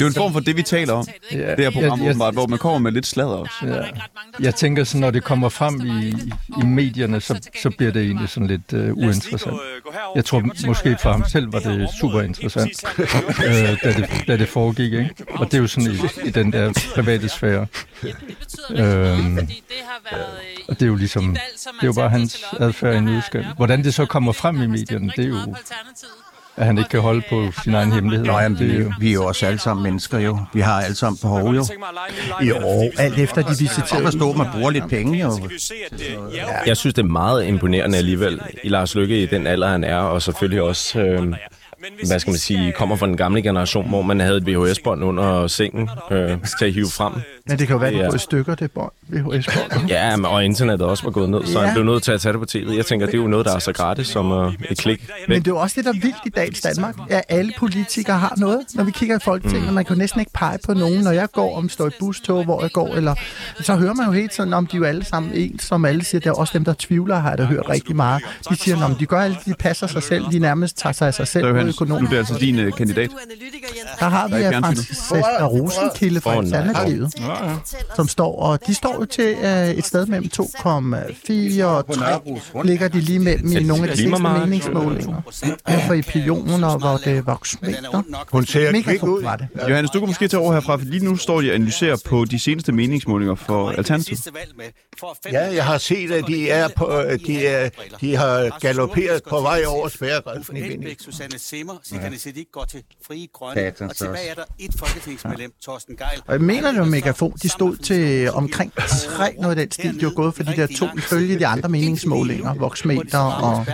jo 0.00 0.06
en 0.06 0.14
form 0.14 0.32
for 0.32 0.40
det, 0.40 0.56
vi 0.56 0.62
taler 0.62 0.92
om. 0.92 1.06
Ja, 1.32 1.38
Det 1.38 1.58
her 1.58 1.70
program, 1.70 1.98
jeg- 1.98 2.04
jeg- 2.04 2.10
åbenbart, 2.10 2.34
hvor 2.34 2.46
man 2.46 2.58
kommer 2.58 2.78
med 2.78 2.92
lidt 2.92 3.06
sladder 3.06 3.30
også. 3.32 3.52
Ja. 3.62 3.82
Jeg 4.40 4.54
tænker 4.54 4.84
sådan, 4.84 5.00
når 5.00 5.10
det 5.10 5.24
kommer 5.24 5.48
frem 5.48 5.80
i, 5.86 6.08
i 6.62 6.64
medierne, 6.66 7.20
så, 7.20 7.40
så 7.62 7.70
bliver 7.70 7.92
det 7.92 8.02
egentlig 8.02 8.28
sådan 8.28 8.46
lidt 8.46 8.72
uh, 8.72 8.78
uinteressant. 8.98 9.56
Jeg 10.14 10.24
tror 10.24 10.66
måske 10.66 10.96
for 11.02 11.12
ham 11.12 11.24
selv 11.32 11.52
var 11.52 11.58
det 11.58 11.88
super 12.00 12.20
interessant, 12.22 12.84
øh, 12.98 13.76
da, 13.84 13.92
det, 13.92 14.08
da 14.28 14.36
det 14.36 14.48
foregik. 14.48 14.92
Ikke? 14.92 15.10
Og 15.30 15.46
det 15.46 15.54
er 15.54 15.58
jo 15.58 15.66
sådan 15.66 15.90
i, 15.92 16.26
i 16.28 16.30
den 16.30 16.52
der 16.52 16.72
private 16.94 17.28
sfære. 17.28 17.66
Øhm, 18.70 19.38
og 20.68 20.74
det 20.80 20.82
er 20.82 20.86
jo 20.86 20.94
ligesom, 20.94 21.34
det 21.34 21.82
er 21.82 21.86
jo 21.86 21.92
bare 21.92 22.10
hans 22.10 22.44
adfærd 22.68 22.94
i 22.94 22.98
en 22.98 23.08
udskab. 23.08 23.44
Hvordan 23.56 23.84
det 23.84 23.94
så 23.94 24.06
kommer 24.06 24.32
frem 24.32 24.62
i 24.62 24.66
medierne, 24.66 25.12
det 25.16 25.24
er 25.24 25.28
jo, 25.28 25.36
at 26.56 26.66
han 26.66 26.78
ikke 26.78 26.90
kan 26.90 27.00
holde 27.00 27.22
på 27.30 27.48
sin 27.64 27.74
egen 27.74 27.92
hemmelighed. 27.92 28.26
Nå, 28.26 28.38
jamen, 28.38 28.58
det 28.58 28.70
er 28.70 28.76
vi, 28.76 28.82
jo, 28.82 28.92
vi 29.00 29.08
er 29.08 29.12
jo 29.12 29.26
også 29.26 29.46
alle 29.46 29.58
sammen 29.58 29.82
mennesker, 29.82 30.18
jo. 30.18 30.38
Vi 30.52 30.60
har 30.60 30.80
alle 30.82 30.96
sammen 30.96 31.18
behov, 31.22 31.54
jo. 31.54 31.64
Jo, 32.42 32.90
alt 32.98 33.18
efter 33.18 33.42
de 33.42 33.48
visiterede. 33.58 34.04
forstå, 34.04 34.30
at 34.30 34.36
man 34.36 34.46
bruger 34.52 34.70
lidt 34.70 34.88
penge, 34.88 35.20
jo. 35.20 35.48
Jeg 36.66 36.76
synes, 36.76 36.94
det 36.94 37.02
er 37.02 37.06
meget 37.06 37.46
imponerende 37.46 37.98
alligevel 37.98 38.40
i 38.64 38.68
Lars 38.68 38.94
Lykke 38.94 39.22
i 39.22 39.26
den 39.26 39.46
alder, 39.46 39.68
han 39.68 39.84
er, 39.84 39.96
og 39.96 40.22
selvfølgelig 40.22 40.62
også, 40.62 41.00
øh, 41.00 41.34
hvad 42.06 42.18
skal 42.18 42.30
man 42.30 42.38
sige, 42.38 42.72
kommer 42.72 42.96
fra 42.96 43.06
den 43.06 43.16
gamle 43.16 43.42
generation, 43.42 43.88
hvor 43.88 44.02
man 44.02 44.20
havde 44.20 44.36
et 44.36 44.46
VHS-bånd 44.46 45.04
under 45.04 45.46
sengen 45.46 45.90
øh, 46.10 46.38
til 46.58 46.64
at 46.64 46.72
hive 46.72 46.90
frem. 46.90 47.12
Men 47.48 47.58
det 47.58 47.66
kan 47.66 47.74
jo 47.74 47.80
være, 47.80 47.90
at 47.92 48.10
går 48.10 48.14
i 48.14 48.18
stykker, 48.18 48.54
det 48.54 48.70
bånd. 48.72 48.92
VHS-bånd. 49.08 49.88
Ja, 49.88 50.16
men- 50.16 50.24
og 50.26 50.44
internettet 50.44 50.88
også 50.88 51.04
var 51.04 51.10
gået 51.10 51.30
ned, 51.30 51.46
så 51.46 51.58
Ja. 51.60 51.64
han 51.66 51.74
blev 51.74 51.84
nødt 51.84 52.02
til 52.02 52.12
at 52.12 52.20
tage 52.20 52.32
det 52.32 52.40
på 52.40 52.46
tv. 52.46 52.68
Jeg 52.76 52.86
tænker, 52.86 53.06
det 53.06 53.14
er 53.14 53.18
jo 53.18 53.26
noget, 53.26 53.46
der 53.46 53.54
er 53.54 53.58
så 53.58 53.72
gratis 53.72 54.06
som 54.06 54.32
øh, 54.32 54.52
et 54.70 54.78
klik. 54.78 55.08
Men 55.28 55.38
det 55.42 55.48
er 55.48 55.52
jo 55.54 55.58
også 55.58 55.74
det, 55.76 55.84
der 55.84 55.90
er 55.90 56.00
vildt 56.02 56.16
i 56.26 56.28
dagens 56.28 56.60
Danmark, 56.60 56.94
at 57.10 57.22
alle 57.28 57.52
politikere 57.58 58.18
har 58.18 58.34
noget. 58.36 58.60
Når 58.74 58.84
vi 58.84 58.90
kigger 58.90 59.16
i 59.16 59.20
Folketinget, 59.24 59.68
mm. 59.68 59.74
man 59.74 59.84
kan 59.84 59.94
jo 59.96 59.98
næsten 59.98 60.20
ikke 60.20 60.32
pege 60.34 60.58
på 60.66 60.74
nogen. 60.74 61.00
Når 61.04 61.10
jeg 61.10 61.28
går, 61.32 61.56
om 61.56 61.64
jeg 61.64 61.70
står 61.70 61.86
i 61.86 61.90
bustog, 62.00 62.44
hvor 62.44 62.62
jeg 62.62 62.72
går, 62.72 62.94
eller, 62.94 63.14
så 63.60 63.74
hører 63.76 63.94
man 63.94 64.06
jo 64.06 64.12
hele 64.12 64.28
tiden, 64.28 64.52
om 64.52 64.66
de 64.66 64.76
er 64.76 64.78
jo 64.78 64.84
alle 64.84 65.04
sammen 65.04 65.32
ens, 65.34 65.62
som 65.62 65.84
alle 65.84 66.04
siger. 66.04 66.20
Det 66.20 66.28
er 66.28 66.34
også 66.34 66.52
dem, 66.58 66.64
der 66.64 66.74
tvivler, 66.78 67.18
har 67.18 67.28
jeg 67.28 67.38
da 67.38 67.44
hørt 67.44 67.68
rigtig 67.68 67.96
meget. 67.96 68.22
De 68.50 68.56
siger, 68.56 68.84
om 68.84 68.94
de 68.94 69.06
gør 69.06 69.20
alt, 69.20 69.38
de 69.46 69.54
passer 69.58 69.86
sig 69.86 70.02
selv, 70.02 70.24
de 70.32 70.38
nærmest 70.38 70.76
tager 70.78 70.92
sig 70.92 71.06
af 71.08 71.14
sig 71.14 71.28
selv 71.28 71.42
Så 71.42 71.46
på 71.46 71.48
Johannes, 71.48 71.80
nu 71.80 71.94
er 71.94 72.00
det 72.00 72.16
altså 72.16 72.34
din 72.40 72.58
øh, 72.58 72.72
kandidat. 72.72 73.10
Der 74.00 74.08
har 74.08 74.28
vi 74.28 74.34
er 74.34 74.50
fjernsynet. 74.50 74.96
Franciska 75.08 75.46
Rosenkilde 75.46 76.20
fra 76.20 76.36
Åh, 76.38 76.44
nej. 76.44 76.98
Som 77.96 78.08
står, 78.08 78.42
og 78.42 78.66
de 78.66 78.74
står 78.74 78.94
jo 78.94 79.04
til 79.04 79.36
øh, 79.42 79.68
et 79.70 79.84
sted 79.86 80.06
mellem 80.06 80.30
2,4 80.40 81.64
og 81.64 81.94
3, 81.94 82.62
ligger 82.64 82.88
de 82.88 83.00
lige 83.00 83.18
mellem 83.18 83.52
i 83.52 83.62
nogle 83.62 83.82
af 83.82 83.90
de 83.90 83.96
sidste 83.96 84.22
meningsmålinger. 84.22 85.22
Her 85.68 85.86
for 85.86 85.94
i 85.94 86.02
pioner, 86.02 86.78
hvor 86.78 86.96
det 87.04 87.26
var 87.26 87.40
smitter. 87.44 88.02
Hun 88.32 88.46
ser 88.46 88.72
Mega 88.72 88.82
kvik 88.82 89.02
ud. 89.02 89.08
god 89.08 89.22
var 89.22 89.36
det. 89.36 89.48
Johannes, 89.68 89.90
du 89.90 89.98
kan 89.98 90.08
måske 90.08 90.28
tage 90.28 90.40
over 90.40 90.52
herfra, 90.52 90.76
for 90.76 90.84
lige 90.84 91.04
nu 91.04 91.16
står 91.16 91.40
de 91.40 91.50
og 91.50 91.54
analyserer 91.54 91.96
på 92.06 92.24
de 92.24 92.38
seneste 92.38 92.72
meningsmålinger 92.72 93.34
for 93.34 93.70
Alternativet. 93.70 94.28
Ja, 95.32 95.54
jeg 95.54 95.64
har 95.64 95.78
set, 95.78 96.10
at 96.10 96.24
de 96.26 96.50
er 96.50 96.68
på, 96.76 97.02
de, 97.26 97.46
er, 97.46 97.70
de 98.00 98.16
har 98.16 98.58
galopperet 98.60 99.22
på 99.28 99.40
vej 99.40 99.62
over 99.66 99.88
spærregrænsen 99.88 100.56
i 100.56 100.60
Vinding. 100.60 101.00
Susanne 101.00 101.38
Simmer, 101.38 101.74
Sikkerne 101.82 102.18
Siddiq 102.18 102.46
går 102.52 102.64
til 102.64 102.82
Frie 103.06 103.26
Grønne, 103.32 103.72
og 103.80 103.96
tilbage 103.96 104.28
er 104.28 104.34
der 104.34 104.44
et 104.58 104.70
folketingsmedlem, 104.78 105.52
Torsten 105.62 105.96
Geil. 105.96 106.22
Og 106.26 106.32
jeg 106.32 106.40
mener, 106.40 106.70
det 106.70 106.80
var 106.80 106.86
megafon. 106.86 107.27
De 107.42 107.48
stod 107.48 107.76
til 107.76 108.30
omkring 108.32 108.72
tre 108.76 109.34
noget 109.40 109.58
af 109.58 109.66
den 109.66 109.70
stil. 109.72 110.00
De 110.00 110.06
var 110.06 110.12
gået 110.12 110.34
for 110.34 110.42
de 110.42 110.56
der 110.56 110.66
to, 110.78 110.86
ifølge 110.96 111.38
de 111.38 111.46
andre 111.46 111.68
meningsmålinger, 111.68 112.54
voksmeter, 112.54 113.18
og 113.18 113.66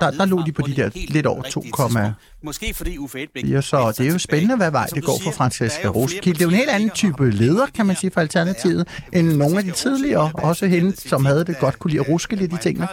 der, 0.00 0.10
der 0.10 0.24
lå 0.24 0.42
de 0.46 0.52
på 0.52 0.62
de 0.62 0.76
der 0.76 0.90
lidt 1.08 1.26
over 1.26 1.42
2,4. 1.42 1.98
Måske 2.46 2.74
fordi 2.74 2.98
Uffe 2.98 3.20
Elbæk... 3.20 3.62
Så 3.62 3.94
det 3.98 4.06
er 4.06 4.12
jo 4.12 4.18
spændende, 4.18 4.56
hvad 4.56 4.70
vej 4.70 4.86
det 4.86 5.04
går 5.04 5.20
for 5.24 5.30
Francesca 5.30 5.88
Roskilde. 5.88 6.38
Det 6.38 6.40
er 6.40 6.44
jo 6.44 6.48
en 6.48 6.56
helt 6.56 6.70
anden 6.70 6.90
type 6.90 7.30
leder, 7.30 7.66
kan 7.74 7.86
man 7.86 7.96
sige, 7.96 8.10
for 8.10 8.20
Alternativet, 8.20 8.88
end 9.12 9.32
nogle 9.32 9.58
af 9.58 9.64
de 9.64 9.70
tidligere. 9.70 10.30
Også 10.34 10.66
hende, 10.66 11.08
som 11.08 11.24
havde 11.24 11.44
det 11.44 11.58
godt, 11.58 11.78
kunne 11.78 11.90
lide 11.90 12.00
at 12.00 12.08
ruske 12.08 12.36
lidt 12.36 12.52
i 12.52 12.56
tingene. 12.62 12.88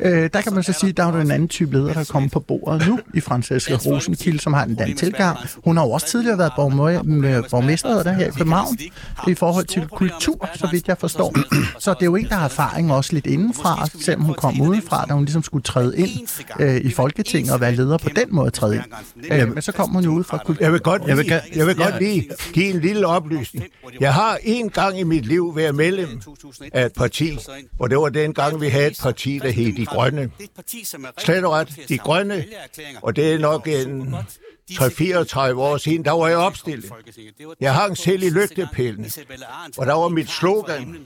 Øh, 0.00 0.30
der 0.32 0.40
kan 0.40 0.54
man 0.54 0.62
så 0.62 0.72
sige, 0.72 0.92
der 0.92 1.04
er 1.04 1.12
jo 1.12 1.20
en 1.20 1.30
anden 1.30 1.48
type 1.48 1.72
leder, 1.72 1.92
der 1.92 2.00
er 2.00 2.04
kommet 2.04 2.32
på 2.32 2.40
bordet 2.40 2.88
nu 2.88 2.98
i 3.14 3.20
Francesca 3.20 3.74
Rosenkilde, 3.74 4.38
som 4.38 4.52
har 4.52 4.64
en 4.64 4.78
anden 4.80 4.96
tilgang. 4.96 5.38
Hun 5.64 5.76
har 5.76 5.84
jo 5.84 5.90
også 5.90 6.06
tidligere 6.06 6.38
været 6.38 6.52
borgmester, 7.50 8.02
det 8.02 8.16
her 8.16 8.26
i 8.26 8.30
København 8.30 8.78
i 9.28 9.34
forhold 9.34 9.64
til 9.64 9.86
kultur, 9.86 10.48
så 10.54 10.68
vidt 10.72 10.88
jeg 10.88 10.98
forstår. 10.98 11.34
Så 11.84 11.94
det 11.94 12.02
er 12.02 12.06
jo 12.06 12.16
en, 12.16 12.28
der 12.28 12.34
har 12.34 12.44
erfaring 12.44 12.92
også 12.92 13.12
lidt 13.12 13.26
indenfra, 13.26 13.86
selvom 14.00 14.24
hun 14.24 14.34
kom 14.34 14.60
udenfra, 14.60 15.04
da 15.08 15.14
hun 15.14 15.24
ligesom 15.24 15.42
skulle 15.42 15.62
træde 15.62 15.98
ind 15.98 16.10
øh, 16.60 16.76
i 16.76 16.90
Folketinget 16.90 17.52
og 17.52 17.60
være 17.60 17.74
leder 17.74 17.98
på 17.98 18.08
den 18.16 18.26
måde 18.30 18.50
træde 18.50 18.74
ind. 18.74 18.84
Øh, 19.32 19.52
men 19.54 19.62
så 19.62 19.72
kom 19.72 19.90
hun 19.90 20.04
jo 20.04 20.10
ud 20.10 20.24
fra 20.24 20.38
kultur. 20.44 20.64
Jeg 20.64 20.72
vil 20.72 20.80
godt, 20.80 21.02
jeg 21.06 21.16
vil, 21.16 21.26
jeg 21.54 21.66
vil 21.66 21.76
Ja. 21.78 21.84
godt 21.84 22.02
lige 22.02 22.30
give 22.52 22.70
en 22.74 22.80
lille 22.80 23.06
oplysning. 23.06 23.64
Jeg 24.00 24.14
har 24.14 24.38
en 24.42 24.70
gang 24.70 25.00
i 25.00 25.02
mit 25.02 25.26
liv 25.26 25.56
været 25.56 25.74
medlem 25.74 26.20
af 26.72 26.86
et 26.86 26.92
parti, 26.92 27.38
og 27.78 27.90
det 27.90 27.98
var 27.98 28.08
den 28.08 28.34
gang, 28.34 28.60
vi 28.60 28.68
havde 28.68 28.86
et 28.86 28.98
parti, 29.02 29.38
der 29.42 29.50
hed 29.50 29.72
De 29.76 29.86
Grønne. 29.86 30.30
Slet 31.18 31.44
og 31.44 31.52
ret, 31.52 31.78
De 31.88 31.98
Grønne, 31.98 32.44
og 33.02 33.16
det 33.16 33.32
er 33.32 33.38
nok 33.38 33.68
en 33.68 34.14
3-34 34.72 35.54
år 35.54 35.76
siden, 35.76 36.04
der 36.04 36.10
var 36.12 36.28
jeg 36.28 36.36
opstillet. 36.36 36.92
Jeg 37.60 37.74
hang 37.74 37.96
selv 37.98 38.22
i 38.22 38.30
lygtepælene, 38.30 39.08
og 39.78 39.86
der 39.86 39.92
var 39.92 40.08
mit 40.08 40.30
slogan, 40.30 40.96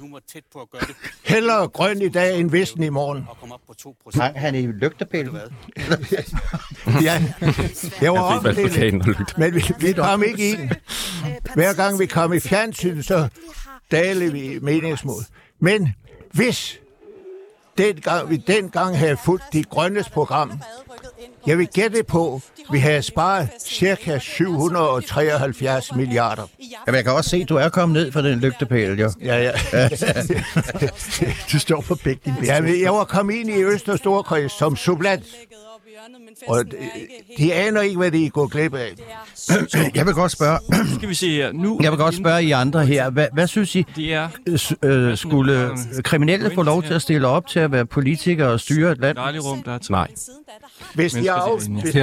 hellere 1.24 1.68
grøn 1.68 2.02
i 2.02 2.08
dag 2.08 2.38
end 2.38 2.50
vesten 2.50 2.82
i 2.82 2.88
morgen. 2.88 3.26
Hang 4.14 4.40
han 4.40 4.54
i 4.54 4.66
lygtepælen? 4.66 5.36
Ja, 7.02 7.22
jeg 8.00 8.12
var 8.12 8.20
opstillet, 8.20 9.34
men 9.38 9.54
vi, 9.54 9.62
vi 9.80 9.92
kom 9.92 10.22
ikke 10.22 10.50
ind. 10.50 10.70
Hver 11.54 11.72
gang 11.72 11.98
vi 11.98 12.06
kom 12.06 12.32
i 12.32 12.40
fjernsyn, 12.40 13.02
så 13.02 13.28
dalede 13.90 14.32
vi 14.32 14.58
meningsmål. 14.62 15.22
Men 15.60 15.94
hvis 16.32 16.80
dengang, 17.78 18.30
vi 18.30 18.36
dengang 18.36 18.98
havde 18.98 19.16
fulgt 19.24 19.44
de 19.52 19.64
grønnes 19.64 20.08
program, 20.08 20.52
jeg 21.46 21.58
vil 21.58 21.66
gætte 21.68 22.04
på, 22.04 22.40
vi 22.72 22.78
havde 22.78 23.02
sparet 23.02 23.48
cirka 23.66 24.18
773 24.18 25.94
milliarder. 25.94 26.42
Jamen, 26.86 26.96
jeg 26.96 27.04
kan 27.04 27.12
også 27.12 27.30
se, 27.30 27.36
at 27.36 27.48
du 27.48 27.56
er 27.56 27.68
kommet 27.68 28.02
ned 28.02 28.12
fra 28.12 28.22
den 28.22 28.38
lygtepæl, 28.40 29.00
jo. 29.00 29.10
Ja, 29.24 29.42
ja. 29.72 29.88
Du 31.52 31.58
står 31.58 31.80
på 31.80 31.94
begge 31.94 32.20
dine 32.24 32.36
ben. 32.40 32.82
jeg 32.82 32.92
var 32.92 33.04
kommet 33.04 33.34
ind 33.34 33.50
i 33.50 33.64
Øst- 33.64 33.88
og 33.88 33.98
Storkreds 33.98 34.58
som 34.58 34.76
sublant. 34.76 35.24
Og 36.48 36.64
de, 36.66 36.76
de 37.38 37.54
aner 37.54 37.80
ikke, 37.80 37.96
hvad 37.96 38.10
de 38.10 38.30
går 38.30 38.46
glip 38.46 38.74
af. 38.74 38.92
Jeg 39.94 40.06
vil 40.06 40.14
godt 40.14 40.32
spørge, 40.32 40.58
Skal 40.96 41.08
vi 41.08 41.14
se 41.14 41.30
her. 41.30 41.52
Nu 41.52 41.78
jeg 41.82 41.90
vil 41.92 41.98
godt 41.98 42.14
spørge 42.14 42.42
I 42.44 42.50
andre 42.50 42.86
her. 42.86 43.10
Hvad, 43.10 43.26
hvad 43.32 43.46
synes 43.46 43.74
I, 43.74 43.86
Det 43.96 44.14
er 44.14 44.28
s- 44.56 44.72
øh, 44.82 45.16
skulle 45.16 45.70
kriminelle 46.04 46.50
få 46.54 46.62
lov 46.62 46.82
til 46.82 46.94
at 46.94 47.02
stille 47.02 47.28
op 47.28 47.46
til 47.46 47.58
at 47.60 47.72
være 47.72 47.86
politikere 47.86 48.48
og 48.48 48.60
styre 48.60 48.92
et 48.92 48.98
land? 49.00 49.16
rum, 49.18 49.62
der 49.62 49.72
er. 49.72 49.78
Nej. 49.90 50.08
Hvis 50.94 51.12
de, 51.12 51.30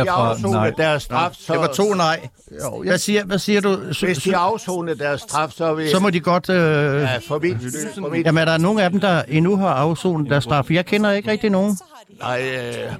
afsoner 0.09 0.71
deres 0.71 1.03
straf, 1.03 1.31
så... 1.33 1.53
Det 1.53 1.61
var 1.61 1.67
to 1.67 1.93
nej. 1.93 2.27
Jo, 2.63 2.83
Hvad 2.83 2.97
siger, 2.97 3.23
hvad 3.25 3.39
siger 3.39 3.61
du? 3.61 3.75
Hvis 4.01 4.17
de 4.17 4.35
afsoner 4.35 4.93
deres 4.93 5.21
straf, 5.21 5.51
så 5.51 5.73
vil... 5.73 5.89
Så 5.89 5.99
må 5.99 6.09
de 6.09 6.19
godt... 6.19 6.49
Øh... 6.49 6.55
Ja, 6.57 7.17
for 7.27 7.39
mit, 7.39 7.57
for 7.99 8.09
mit, 8.09 8.25
Jamen, 8.25 8.41
er 8.41 8.45
der 8.45 8.57
nogen 8.57 8.79
af 8.79 8.89
dem, 8.91 8.99
der 8.99 9.21
endnu 9.27 9.57
har 9.57 9.67
afsonet 9.69 10.29
deres 10.29 10.43
straf? 10.43 10.71
Jeg 10.71 10.85
kender 10.85 11.11
ikke 11.11 11.31
rigtig 11.31 11.49
nogen. 11.49 11.77
Nej, 12.19 12.41
øh, 12.41 12.91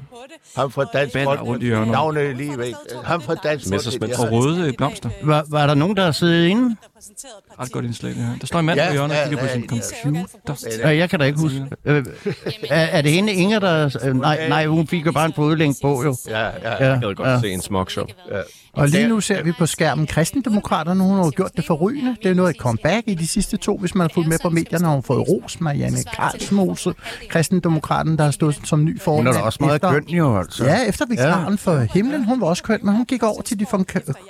ham 0.56 0.72
fra 0.72 0.86
Dansk 0.94 1.16
rundt 1.16 1.64
i 1.64 1.72
Folkeparti, 1.72 2.18
er 2.20 2.34
lige 2.34 2.58
væk. 2.58 2.74
Ham 3.04 3.22
fra 3.22 3.36
Dansk. 3.36 3.68
Folkeparti, 3.70 4.14
Og 4.22 4.32
røde 4.32 4.74
blomster. 4.74 5.10
Var, 5.24 5.46
var 5.50 5.68
der 5.68 5.74
nogen, 5.74 5.98
der 5.98 6.04
har 6.04 6.12
siddet 6.12 6.48
inde? 6.48 6.76
Ret 7.60 7.72
godt 7.72 7.86
indslag, 7.86 8.12
det 8.12 8.18
her. 8.18 8.38
Der 8.42 8.48
står 8.48 8.60
en 8.60 8.66
mand 8.66 8.80
Ja, 8.80 8.88
på 8.88 8.94
hjørnet 8.94 9.18
og 9.18 9.24
ja, 9.24 9.30
kigger 9.30 9.40
på 9.40 9.46
ja, 9.46 9.82
sin 9.82 10.16
ja. 10.16 10.24
computer. 10.46 10.78
Ja, 10.90 10.98
jeg 10.98 11.10
kan 11.10 11.20
da 11.20 11.26
ikke 11.26 11.40
huske. 11.40 11.66
Øh, 11.86 12.06
er, 12.70 12.76
er 12.86 13.02
det 13.02 13.12
hende 13.12 13.34
Inger, 13.34 13.60
der... 13.60 13.98
Øh, 14.04 14.16
nej, 14.16 14.50
nej, 14.50 14.66
hun 14.66 14.88
fik 14.88 15.06
jo 15.06 15.12
bare 15.12 15.26
en 15.26 15.34
fodlænk 15.34 15.82
på, 15.82 16.04
jo. 16.04 16.16
Ja, 16.28 16.40
ja. 16.40 16.50
Ja, 16.64 16.92
Jeg 16.92 17.00
gad 17.02 17.16
godt 17.16 17.30
ja. 17.30 17.40
se 17.40 17.52
en 17.52 17.62
smogshow. 17.62 18.06
Og 18.76 18.88
lige 18.90 19.08
nu 19.08 19.20
ser 19.22 19.44
vi 19.44 19.52
på 19.52 19.66
skærmen, 19.66 20.08
kristendemokraterne, 20.08 21.04
hun 21.04 21.16
har 21.18 21.24
jo 21.26 21.32
gjort 21.36 21.52
det 21.56 21.66
forrygende. 21.66 22.16
Det 22.24 22.32
er 22.32 22.36
noget 22.36 22.50
et 22.56 22.62
comeback 22.62 23.04
i 23.08 23.14
de 23.14 23.28
sidste 23.28 23.58
to, 23.58 23.78
hvis 23.78 23.96
man 23.96 24.02
har 24.02 24.12
fulgt 24.14 24.30
med 24.30 24.38
på 24.42 24.50
medierne, 24.50 24.86
har 24.86 24.94
hun 24.94 25.04
fået 25.04 25.28
ros. 25.30 25.62
Marianne 25.62 25.98
Karlsmose, 26.16 26.94
kristendemokraten, 27.30 28.18
der 28.18 28.24
har 28.24 28.32
stået 28.32 28.60
som 28.64 28.84
ny 28.86 28.92
Hun 28.92 29.00
formand. 29.00 29.28
er 29.28 29.34
da 29.34 29.40
også 29.40 29.58
meget 29.62 29.76
efter- 29.76 29.92
køn, 29.92 30.04
jo, 30.10 30.38
altså. 30.38 30.66
Ja, 30.66 30.78
efter 30.88 31.06
vikaren 31.10 31.58
for 31.58 31.78
himlen, 31.94 32.24
hun 32.26 32.42
var 32.42 32.48
også 32.48 32.64
køn, 32.64 32.80
men 32.84 32.96
hun 32.96 33.06
gik 33.06 33.24
over 33.24 33.42
til 33.42 33.60
de 33.60 33.66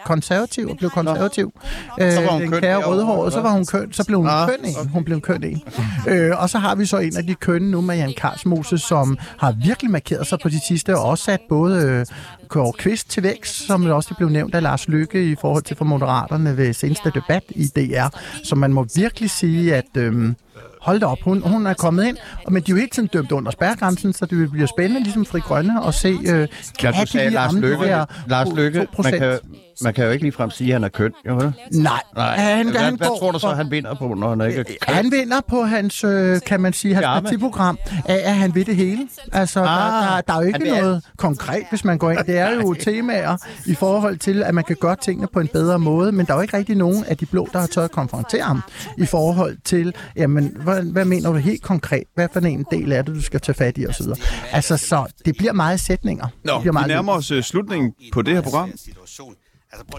konservative 0.06 0.72
og 0.72 0.78
blev 0.78 0.90
konservativ. 0.90 1.54
Øh, 2.00 2.08
var 2.16 2.32
hun 2.32 2.42
den 2.42 2.52
kære 2.52 2.78
rødhåret, 2.84 3.34
så 3.34 3.42
var 3.42 3.52
hun 3.52 3.66
køn, 3.66 3.94
så 3.94 4.06
blev 4.06 4.20
hun 4.20 4.28
Ah, 4.30 4.50
køn 4.50 4.66
en. 4.66 4.90
Hun 4.90 5.04
blev 5.04 5.22
køn 5.22 5.44
en. 5.44 5.62
Øh, 6.08 6.32
og 6.42 6.50
så 6.50 6.58
har 6.60 6.76
vi 6.76 6.86
så 6.86 6.98
en 6.98 7.18
af 7.18 7.24
de 7.24 7.36
kønne 7.36 7.72
nu, 7.72 7.82
Marianne 7.82 8.14
Karlsmose, 8.14 8.78
som 8.78 9.18
har 9.38 9.56
virkelig 9.66 9.92
markeret 9.92 10.28
sig 10.28 10.40
på 10.44 10.50
de 10.50 10.60
sidste, 10.68 10.98
og 10.98 11.04
også 11.06 11.24
sat 11.24 11.40
både 11.50 11.82
øh, 11.82 12.06
Kåre 12.50 12.74
Kvist 12.74 13.10
til 13.10 13.24
vækst, 13.24 13.68
som 13.68 13.86
også 13.86 14.14
blev 14.18 14.30
nævnt 14.30 14.56
af 14.56 14.62
Lars 14.64 14.88
Lykke 14.88 15.32
i 15.32 15.36
forhold 15.42 15.64
til 15.64 15.78
for 15.78 15.86
Moderaterne 15.86 16.58
ved 16.58 16.74
seneste 16.74 17.12
debat 17.16 17.44
i 17.50 17.66
DR. 17.76 18.08
Så 18.44 18.56
man 18.56 18.74
må 18.74 18.86
virkelig 18.96 19.30
sige, 19.30 19.76
at... 19.76 19.86
Øh, 19.98 20.34
Hold 20.82 21.00
da 21.00 21.06
op, 21.06 21.18
hun, 21.22 21.42
hun 21.42 21.68
er 21.68 21.74
kommet 21.74 22.06
ind, 22.08 22.18
og- 22.46 22.54
men 22.54 22.64
de 22.64 22.72
er 22.72 22.74
jo 22.74 22.78
hele 22.78 22.90
tiden 22.90 23.10
dømt 23.14 23.32
under 23.32 23.52
spærregrænsen, 23.52 24.14
så 24.14 24.26
det 24.26 24.52
bliver 24.52 24.68
spændende, 24.68 25.04
ligesom 25.04 25.26
Fri 25.26 25.40
Grønne, 25.40 25.86
at 25.88 25.94
se, 25.94 26.08
øh, 26.08 26.18
Ja, 26.28 26.46
kan 26.80 26.94
du 26.94 27.02
de 27.02 27.08
sagde 27.08 27.30
Lars 27.30 27.54
Lykke. 27.54 28.06
Lars 28.28 28.48
Lykke, 28.56 28.88
2%? 28.98 29.04
man 29.04 29.20
kan, 29.20 29.40
man 29.82 29.94
kan 29.94 30.06
jo 30.06 30.12
ikke 30.12 30.24
ligefrem 30.24 30.50
sige, 30.52 30.68
at 30.70 30.74
han 30.74 30.84
er 30.84 30.90
køn, 30.90 31.12
jo 31.28 31.36
vel? 31.36 31.54
Nej, 31.72 32.02
Nej. 32.16 32.38
Han, 32.38 32.70
hvad, 32.70 32.82
han 32.82 32.96
hvad 32.96 33.08
går 33.08 33.18
tror 33.18 33.32
du 33.32 33.40
så, 33.40 33.48
for- 33.48 33.54
han 33.56 33.72
vinder 33.72 33.94
på, 33.96 34.08
når 34.14 34.30
han 34.30 34.42
ikke 34.50 34.60
er 34.60 34.64
køn? 34.64 34.76
Han 34.96 35.12
vinder 35.12 35.42
på 35.48 35.64
hans, 35.64 36.04
øh, 36.04 36.40
kan 36.46 36.62
man 36.62 36.74
sige, 36.74 36.94
hans 36.94 37.04
Charme. 37.04 37.22
partiprogram, 37.22 37.78
af 38.06 38.22
at 38.24 38.36
han 38.36 38.56
ved 38.56 38.66
det 38.66 38.76
hele. 38.76 39.08
Altså, 39.34 39.60
ah, 39.60 39.66
der, 39.68 40.16
der, 40.16 40.22
der 40.22 40.34
er 40.34 40.42
jo 40.42 40.48
ikke 40.48 40.60
vil 40.60 40.72
noget 40.72 41.04
konkret, 41.18 41.64
hvis 41.70 41.84
man 41.84 41.98
går 41.98 42.12
ind. 42.12 42.20
Det 42.26 42.38
er 42.38 42.52
jo 42.56 42.74
temaer 42.88 43.38
i 43.66 43.76
forhold 43.76 44.18
til, 44.18 44.44
at 44.44 44.56
man 44.56 44.64
kan 44.64 44.76
gøre 44.80 44.96
tingene 44.96 45.28
på 45.34 45.40
en 45.40 45.48
bedre 45.48 45.80
måde, 45.80 46.12
men 46.12 46.26
der 46.26 46.34
er 46.34 46.38
jo 46.38 46.42
ikke 46.42 46.58
rigtig 46.58 46.76
nogen 46.76 47.04
af 47.06 47.18
de 47.18 47.26
blå, 47.26 47.48
der 47.54 47.60
har 47.60 47.68
tørt 47.68 47.84
at 47.84 47.92
konfrontere 47.92 48.42
ham 48.44 48.62
i 48.98 49.06
forhold 49.06 49.58
til, 49.64 49.94
jamen, 50.16 50.58
hvad, 50.64 50.82
hvad 50.82 51.06
mener 51.06 51.30
du 51.32 51.38
helt 51.38 51.62
konkret? 51.64 52.04
Hvad 52.16 52.28
for 52.34 52.40
en 52.40 52.66
del 52.72 52.92
er 52.92 53.02
det, 53.02 53.16
du 53.16 53.22
skal 53.22 53.40
tage 53.42 53.56
fat 53.56 53.78
i 53.78 53.88
osv.? 53.88 54.08
Altså, 54.52 54.78
så 54.78 55.06
det 55.26 55.38
bliver 55.38 55.54
meget 55.54 55.80
sætninger. 55.80 56.28
Nå, 56.44 56.54
det 56.54 56.62
bliver 56.62 56.62
vi 56.62 56.70
meget 56.72 56.88
nærmer 56.88 57.14
os 57.14 57.32
øh, 57.32 57.44
slutningen 57.44 57.94
på 58.14 58.22
det 58.22 58.34
her 58.34 58.42
program. 58.42 58.72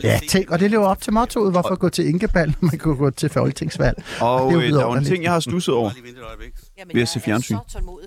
Ja, 0.03 0.21
tænk, 0.29 0.51
og 0.51 0.61
det 0.61 0.71
lever 0.71 0.87
op 0.87 1.01
til 1.01 1.13
mottoet, 1.13 1.53
hvorfor 1.53 1.75
gå 1.75 1.89
til 1.89 2.07
Inkebal, 2.09 2.49
når 2.49 2.57
man 2.71 2.79
kan 2.79 2.97
gå 2.97 3.11
til 3.11 3.29
folketingsvalg. 3.29 4.05
Og 4.21 4.53
Det 4.53 4.59
er 4.59 4.63
øh, 4.63 4.73
der 4.73 4.81
er 4.81 4.87
jo 4.87 4.93
en 4.93 5.05
ting, 5.05 5.23
jeg 5.25 5.33
har 5.33 5.41
stusset 5.41 5.75
over 5.75 5.91
ved 6.95 7.03
at 7.03 7.09
se 7.09 7.21
fjernsyn 7.21 7.57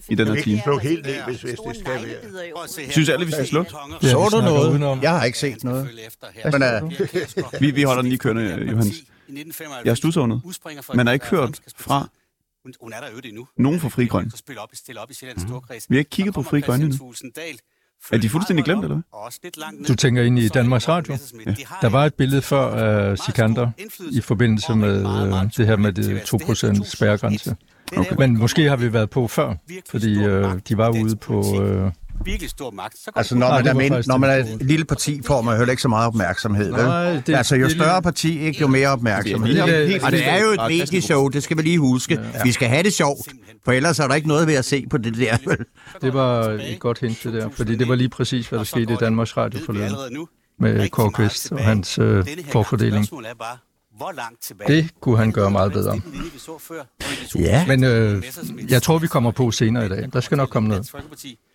i 0.10 0.16
den 0.16 0.28
her 0.28 0.44
time. 0.44 0.62
slå 0.64 0.78
helt 0.78 1.06
ned, 1.06 1.16
hvis, 1.28 1.42
hvis 1.42 1.60
det 1.68 1.76
skal 1.76 1.94
være. 1.94 2.92
Synes 2.92 3.10
alle, 3.10 3.26
vi 3.26 3.32
skal 3.32 3.48
slukke? 3.48 3.72
Ja, 4.04 4.10
Så 4.10 4.30
vi 4.32 4.38
du 4.38 4.42
noget? 4.78 5.02
Jeg 5.02 5.12
har 5.12 5.26
ikke 5.26 5.40
set 5.40 5.64
noget. 5.64 5.90
Men 6.52 6.64
uh, 6.84 7.62
Vi, 7.62 7.72
vi 7.72 7.84
holder 7.84 8.02
den 8.02 8.10
lige 8.10 8.20
kørende, 8.20 8.44
Johannes. 8.44 8.96
Jeg 9.84 9.92
har 9.92 9.96
stusset 9.96 10.22
over 10.22 10.28
noget. 10.28 10.44
Man 10.94 11.06
har 11.08 11.14
ikke 11.14 11.26
hørt 11.26 11.60
fra 11.78 12.08
Hun, 12.64 12.74
hun 12.82 12.94
er 12.94 13.00
der 13.00 13.08
jo 13.12 13.18
det 13.18 13.26
endnu. 13.26 13.48
nogen 13.58 13.80
fra 13.80 13.90
Fri 13.90 14.06
Grøn. 14.06 14.32
Så 14.32 14.38
spille 14.38 14.62
op, 14.62 14.70
stille 14.74 15.02
op 15.02 15.12
i 15.12 15.14
Sjællands 15.14 15.42
Storkreds. 15.42 15.86
Vi 15.90 15.96
har 15.96 16.00
ikke 16.00 16.10
kigget 16.10 16.34
på 16.34 16.44
Fri 16.44 16.62
Grønne 16.62 16.86
endnu. 16.86 17.14
Er 18.12 18.18
de 18.18 18.30
fuldstændig 18.30 18.66
glemt, 18.66 18.84
eller 18.84 18.96
hvad? 18.96 19.88
Du 19.88 19.96
tænker 19.96 20.24
ind 20.24 20.40
i 20.40 20.48
Danmarks 20.48 20.88
Radio? 20.88 21.18
Ja. 21.46 21.54
Der 21.82 21.90
var 21.90 22.06
et 22.06 22.14
billede 22.14 22.42
før 22.42 22.76
af 22.76 23.18
Sikander 23.18 23.72
i 24.12 24.22
forbindelse 24.22 24.76
med 24.76 24.98
øh, 25.00 25.50
det 25.58 25.68
her 25.68 25.78
med 25.78 25.92
det 25.92 26.20
2% 26.20 26.90
spærregrænse. 26.96 27.56
Okay. 27.98 28.16
Men 28.18 28.38
måske 28.38 28.70
har 28.70 28.76
vi 28.76 28.94
været 28.94 29.10
på 29.10 29.28
før, 29.28 29.54
fordi 29.90 30.24
øh, 30.24 30.52
de 30.70 30.78
var 30.78 30.90
ude 30.90 31.16
på... 31.16 31.62
Øh, 31.64 31.92
Virkelig 32.26 32.50
stor 32.50 32.72
magt. 32.72 32.98
Så 32.98 33.12
går 33.12 33.18
altså, 33.20 33.36
det 33.36 33.40
når 33.40 33.50
man, 33.50 33.64
det 33.64 33.70
er, 33.70 33.74
var 33.74 33.80
min, 33.80 33.90
faktisk 33.90 34.08
når 34.08 34.18
man 34.18 34.30
er 34.30 34.44
det, 34.44 34.54
et 34.54 34.62
lille 34.62 34.86
parti, 34.86 35.22
får 35.26 35.42
man 35.42 35.58
heller 35.58 35.72
ikke 35.72 35.82
så 35.82 35.88
meget 35.88 36.08
opmærksomhed. 36.08 36.66
vel? 36.72 36.84
Nej, 36.84 37.22
det- 37.28 37.36
altså, 37.36 37.56
jo 37.56 37.64
det 37.66 37.72
større 37.72 38.02
parti, 38.02 38.40
ikke, 38.40 38.60
jo 38.62 38.68
mere 38.68 38.88
opmærksomhed. 38.88 39.54
Det 39.56 39.60
er 39.62 39.66
helt- 39.88 40.04
Og 40.04 40.10
helt 40.10 40.24
det 40.24 40.28
er 40.28 40.42
jo 40.42 40.50
et 40.52 40.60
medieshow, 40.68 41.28
det 41.28 41.44
skal 41.44 41.58
vi 41.58 41.62
lige 41.62 41.80
huske. 41.80 42.20
Vi 42.44 42.52
skal 42.52 42.68
have 42.68 42.84
det 42.84 42.94
sjovt, 42.94 43.28
for 43.66 43.72
ellers 43.72 44.00
er 44.00 44.08
der 44.08 44.16
ikke 44.16 44.28
noget 44.28 44.48
ved 44.48 44.54
at 44.56 44.66
se 44.66 44.86
på 44.90 44.98
det 44.98 45.18
der. 45.18 45.38
det 46.02 46.14
var 46.14 46.48
et 46.50 46.78
godt 46.80 47.00
hint 47.00 47.24
det 47.24 47.34
der, 47.34 47.50
fordi 47.50 47.76
det 47.76 47.88
var 47.90 47.96
lige 47.96 48.10
præcis, 48.10 48.48
hvad 48.48 48.60
der 48.60 48.66
skete 48.66 48.94
i 48.94 48.98
Danmarks 49.00 49.38
Radio 49.38 49.60
forleden 49.66 50.28
med 50.60 50.90
Kåre 50.90 51.12
Kvist 51.12 51.52
og 51.52 51.60
hans 51.60 51.98
øh, 52.00 52.26
forfordeling. 52.52 53.06
er 53.06 53.60
hvor 53.98 54.12
langt 54.12 54.44
tilbage? 54.44 54.76
Det 54.76 54.90
kunne 55.02 55.18
han 55.18 55.32
gøre 55.32 55.52
meget 55.52 55.72
bedre. 55.72 56.02
Ja. 57.36 57.66
Men 57.68 57.84
øh, 57.84 58.24
jeg 58.70 58.82
tror, 58.82 58.98
vi 58.98 59.08
kommer 59.08 59.32
på 59.32 59.52
senere 59.52 59.86
i 59.86 59.90
dag. 59.90 60.10
Der 60.14 60.20
skal 60.20 60.38
nok 60.38 60.50
komme 60.50 60.70
noget. 60.70 60.92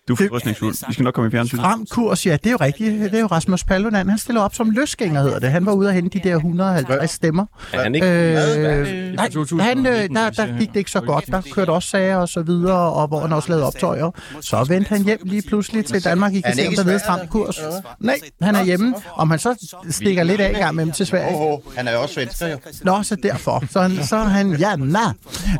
Du 0.07 0.13
er 0.13 0.17
forrystningsfuld. 0.27 0.87
Vi 0.87 0.93
skal 0.93 1.03
nok 1.03 1.13
komme 1.13 1.27
i 1.27 1.31
fjernsyn. 1.31 1.57
Stram 1.57 1.85
kurs, 1.91 2.25
ja, 2.25 2.31
det 2.31 2.45
er 2.45 2.51
jo 2.51 2.57
rigtigt. 2.61 3.01
Det 3.01 3.13
er 3.13 3.19
jo 3.19 3.25
Rasmus 3.27 3.63
Paludan. 3.63 4.09
Han 4.09 4.17
stiller 4.17 4.41
op 4.41 4.55
som 4.55 4.69
løsgænger, 4.69 5.21
hedder 5.21 5.39
det. 5.39 5.51
Han 5.51 5.65
var 5.65 5.71
ude 5.71 5.87
og 5.87 5.93
hente 5.93 6.19
de 6.19 6.29
der 6.29 6.35
150 6.35 7.11
stemmer. 7.11 7.45
Er 7.73 7.83
han 7.83 7.95
ikke? 7.95 8.07
Øh, 8.07 9.11
I 9.11 9.15
nej, 9.15 9.29
2019, 9.29 9.85
han, 9.85 9.93
øh, 10.03 10.09
der, 10.15 10.29
der 10.29 10.59
gik 10.59 10.69
det 10.69 10.75
ikke 10.75 10.91
så 10.91 11.01
godt. 11.01 11.27
Der 11.27 11.41
kørte 11.53 11.69
også 11.69 11.89
sager 11.89 12.15
og 12.17 12.29
så 12.29 12.41
videre, 12.41 12.93
og 12.93 13.07
hvor 13.07 13.19
han 13.19 13.33
også 13.33 13.49
lavede 13.49 13.65
optøjer. 13.65 14.11
Så 14.41 14.63
vendte 14.63 14.89
han 14.89 15.03
hjem 15.03 15.19
lige 15.23 15.41
pludselig 15.47 15.85
til 15.85 16.03
Danmark. 16.03 16.33
I 16.33 16.41
kan 16.41 16.43
han 16.45 16.55
se, 16.55 16.61
om 16.61 16.71
ikke 16.71 16.83
der 16.83 16.89
i 16.89 16.91
ved 16.91 16.99
stram 16.99 17.19
kurs. 17.27 17.59
Nej, 17.99 18.15
han 18.41 18.55
er 18.55 18.63
hjemme. 18.63 18.95
Om 19.13 19.29
han 19.29 19.39
så 19.39 19.77
stikker 19.89 20.23
lidt 20.23 20.41
af 20.41 20.49
en 20.49 20.55
gang 20.55 20.75
med 20.75 20.85
dem 20.85 20.91
til 20.93 21.05
Sverige. 21.05 21.59
Han 21.77 21.87
er 21.87 21.91
jo 21.91 22.01
også 22.01 22.13
svensker, 22.13 22.47
jo. 22.47 22.57
Nå, 22.83 23.03
så 23.03 23.15
derfor. 23.15 23.63
Så, 23.69 23.81
han, 23.81 24.03
så 24.03 24.17
han, 24.17 24.53
ja, 24.53 24.75
na. 24.75 24.99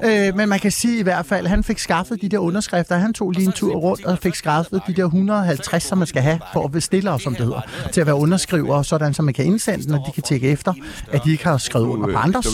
Øh, 0.04 0.36
men 0.36 0.50
man 0.50 0.60
kan 0.60 0.72
sige 0.72 1.00
i 1.00 1.04
hvert 1.04 1.26
fald, 1.26 1.48
han 1.48 1.64
fik 1.64 1.80
skaffet 1.80 2.22
de 2.22 2.30
der 2.30 2.38
underskrifter. 2.38 2.98
Han 2.98 3.14
tog 3.14 3.32
lige 3.32 3.46
en 3.46 3.52
tur 3.52 3.76
rundt 3.76 4.06
og 4.06 4.18
fik 4.18 4.35
skaffet 4.36 4.82
de 4.88 4.94
der 4.94 5.04
150, 5.06 5.84
som 5.84 5.98
man 5.98 6.08
skal 6.08 6.22
have 6.22 6.40
for 6.54 6.66
at 6.66 6.72
bestille, 6.72 7.12
og 7.12 7.22
som 7.22 7.36
det 7.36 7.46
hedder, 7.46 7.62
til 7.92 8.02
at 8.02 8.08
være 8.08 8.16
underskriver, 8.16 8.82
sådan 8.82 9.14
så 9.14 9.22
man 9.22 9.34
kan 9.34 9.46
indsende 9.46 9.84
den, 9.86 9.94
og 9.94 10.04
de 10.08 10.12
kan 10.12 10.24
tjekke 10.24 10.48
efter, 10.50 10.74
at 11.12 11.24
de 11.24 11.32
ikke 11.32 11.44
har 11.44 11.58
skrevet 11.58 11.88
under 11.88 12.08
på 12.08 12.18
andres. 12.18 12.46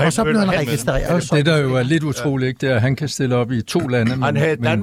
Og 0.00 0.12
så 0.12 0.24
blev 0.24 0.38
han 0.38 0.50
registreret. 0.50 1.24
Så 1.24 1.36
Det, 1.36 1.46
der 1.46 1.56
jo 1.56 1.74
er 1.74 1.82
lidt 1.82 2.02
utroligt, 2.02 2.48
ikke, 2.48 2.58
det 2.60 2.70
er, 2.70 2.74
at 2.74 2.80
han 2.80 2.96
kan 2.96 3.08
stille 3.08 3.36
op 3.36 3.52
i 3.52 3.62
to 3.62 3.78
lande, 3.80 4.16
men, 4.16 4.34
men, 4.34 4.60
men 4.60 4.82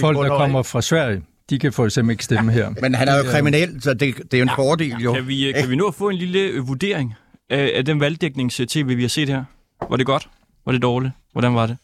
folk, 0.00 0.16
der 0.16 0.36
kommer 0.36 0.62
fra 0.62 0.82
Sverige, 0.82 1.22
de 1.50 1.58
kan 1.58 1.72
for 1.72 1.84
eksempel 1.84 2.10
ikke 2.12 2.24
stemme 2.24 2.52
her. 2.52 2.70
Men 2.80 2.94
han 2.94 3.08
er 3.08 3.16
jo 3.16 3.22
kriminel, 3.24 3.82
så 3.82 3.94
det, 3.94 4.16
det 4.16 4.34
er 4.34 4.38
jo 4.38 4.42
en 4.42 4.50
fordel, 4.56 4.94
jo. 4.98 5.12
Kan 5.14 5.28
vi, 5.28 5.48
øh, 5.48 5.54
kan 5.54 5.70
vi 5.70 5.76
nu 5.76 5.90
få 5.90 6.08
en 6.08 6.16
lille 6.16 6.38
øh, 6.38 6.68
vurdering 6.68 7.14
af, 7.50 7.72
af 7.74 7.84
den 7.84 8.00
valgdæknings-tv, 8.00 8.96
vi 8.96 9.02
har 9.02 9.08
set 9.08 9.28
her? 9.28 9.44
Var 9.90 9.96
det 9.96 10.06
godt? 10.06 10.28
Var 10.66 10.72
det 10.72 10.82
dårligt? 10.82 11.12
Hvordan 11.32 11.54
var 11.54 11.66
det? 11.66 11.76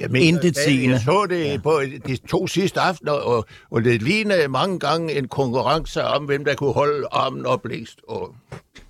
Jeg 0.00 0.10
mener, 0.10 0.26
Intet 0.26 0.56
jeg- 0.56 0.64
sigende. 0.64 0.94
Jeg 0.94 1.00
så 1.04 1.26
det 1.30 1.62
på 1.62 1.80
de 2.06 2.16
to 2.16 2.46
sidste 2.46 2.80
aftener, 2.80 3.12
og, 3.12 3.46
og 3.70 3.84
det 3.84 4.02
lignede 4.02 4.48
mange 4.48 4.78
gange 4.78 5.18
en 5.18 5.28
konkurrence 5.28 6.04
om, 6.04 6.24
hvem 6.24 6.44
der 6.44 6.54
kunne 6.54 6.72
holde 6.72 7.06
armen 7.12 7.46
oplæst. 7.46 8.00
Og, 8.08 8.34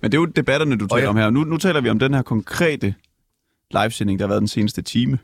Men 0.01 0.11
det 0.11 0.17
er 0.17 0.21
jo 0.21 0.25
debatterne, 0.25 0.77
du 0.77 0.87
taler 0.87 1.03
ja. 1.03 1.09
om 1.09 1.17
her. 1.17 1.29
Nu, 1.29 1.43
nu 1.43 1.57
taler 1.57 1.81
vi 1.81 1.89
om 1.89 1.99
den 1.99 2.13
her 2.13 2.21
konkrete 2.21 2.95
livesending, 3.71 4.19
der 4.19 4.25
har 4.25 4.27
været 4.29 4.41
den 4.41 4.47
seneste 4.47 4.81
time. 4.81 5.19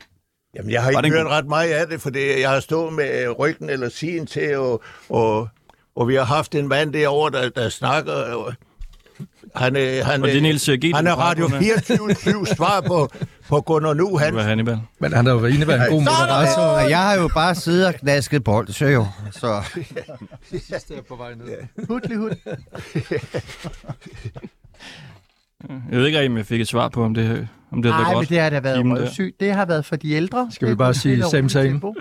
jamen, 0.56 0.70
jeg 0.72 0.82
har 0.82 0.90
ikke 0.90 1.16
hørt 1.16 1.26
ret 1.26 1.46
meget 1.46 1.70
af 1.72 1.86
det, 1.86 2.00
fordi 2.00 2.40
jeg 2.40 2.50
har 2.50 2.60
stået 2.60 2.92
med 2.92 3.38
ryggen 3.38 3.70
eller 3.70 3.88
siden 3.88 4.26
til, 4.26 4.56
og, 4.56 4.82
og, 5.08 5.48
og 5.96 6.08
vi 6.08 6.14
har 6.14 6.24
haft 6.24 6.54
en 6.54 6.68
mand 6.68 6.92
derovre, 6.92 7.30
der, 7.42 7.48
der 7.48 7.68
snakker. 7.68 8.12
Og, 8.12 8.52
han, 9.56 9.76
er- 9.76 10.04
han, 10.04 10.22
Og 10.22 10.28
det 10.28 10.34
er 10.34 10.38
er- 10.38 10.42
Niels 10.42 10.70
G. 10.84 10.94
han 10.94 11.06
er 11.06 11.12
Radio 11.12 11.48
24 11.48 12.46
svar 12.46 12.80
på, 12.80 13.08
på 13.48 13.60
Gunnar 13.60 13.94
Nu. 13.94 14.10
Det 14.10 14.20
Han, 14.20 14.34
var 14.34 14.42
Hannibal. 14.42 14.78
Men 15.00 15.12
han 15.12 15.26
har 15.26 15.32
jo 15.32 15.38
været 15.38 15.54
en 15.54 15.60
god 15.66 16.00
moderator. 16.02 16.62
Og 16.62 16.90
jeg 16.90 16.98
har 17.02 17.14
jo 17.14 17.28
bare 17.34 17.54
siddet 17.54 17.86
og 17.86 17.94
knasket 17.94 18.44
bold, 18.44 18.68
så 18.68 18.86
jo. 18.86 19.06
Så. 19.32 19.62
på 21.08 21.16
vej 21.16 21.34
ned. 21.34 21.86
hudlig 21.88 22.16
hud. 22.16 22.30
Jeg 25.68 25.98
ved 25.98 26.06
ikke 26.06 26.26
om 26.26 26.36
jeg 26.36 26.46
fik 26.46 26.60
et 26.60 26.68
svar 26.68 26.88
på, 26.88 27.04
om 27.04 27.14
det, 27.14 27.48
om 27.72 27.82
det 27.82 27.92
har 27.92 27.98
været 27.98 28.04
Nej, 28.06 28.12
men 28.12 28.18
godt. 28.18 28.28
det 28.28 28.38
har 28.40 28.50
da 28.50 28.60
været 28.60 28.84
røvsygt. 28.84 29.40
Det 29.40 29.52
har 29.52 29.64
været 29.66 29.84
for 29.84 29.96
de 29.96 30.10
ældre. 30.12 30.48
Skal 30.52 30.66
vi 30.66 30.70
Det- 30.70 30.78
bare 30.78 30.88
det 30.92 30.96
er 30.96 31.00
sige 31.00 31.16
same, 31.16 31.24
ordentligt 31.26 31.52
same? 31.52 31.94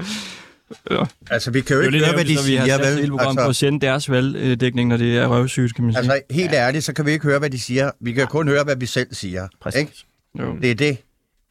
Ja. 0.92 1.04
Altså, 1.32 1.52
vi 1.52 1.62
kan 1.62 1.76
jo 1.76 1.82
er 1.82 1.86
ikke 1.86 2.00
høre, 2.00 2.14
hvad 2.14 2.26
de 2.26 2.38
så 2.38 2.46
vi 2.48 2.56
har 2.56 2.66
siger, 2.66 2.78
sat 2.78 2.86
vel? 2.92 3.00
hele 3.00 3.12
programmet 3.12 3.44
på 3.44 3.50
at 3.50 3.56
sende 3.56 3.80
deres 3.86 4.12
valgdækning, 4.12 4.90
når 4.90 4.98
det 4.98 5.18
er 5.18 5.28
røvsygt, 5.28 5.76
kan 5.76 5.84
man 5.84 5.94
sige. 5.94 6.00
Altså, 6.00 6.22
helt 6.32 6.54
ærligt, 6.54 6.84
så 6.84 6.94
kan 6.94 7.06
vi 7.06 7.12
ikke 7.12 7.24
høre, 7.24 7.40
hvad 7.40 7.50
de 7.50 7.60
siger. 7.60 7.92
Vi 8.02 8.12
kan 8.12 8.28
kun 8.28 8.48
høre, 8.48 8.64
hvad 8.64 8.76
vi 8.76 8.86
selv 8.86 9.08
siger. 9.12 9.48
Præcis. 9.62 9.80
Ikke? 9.80 10.06
Jo. 10.40 10.56
Det 10.62 10.72
er 10.72 10.76
det. 10.76 10.98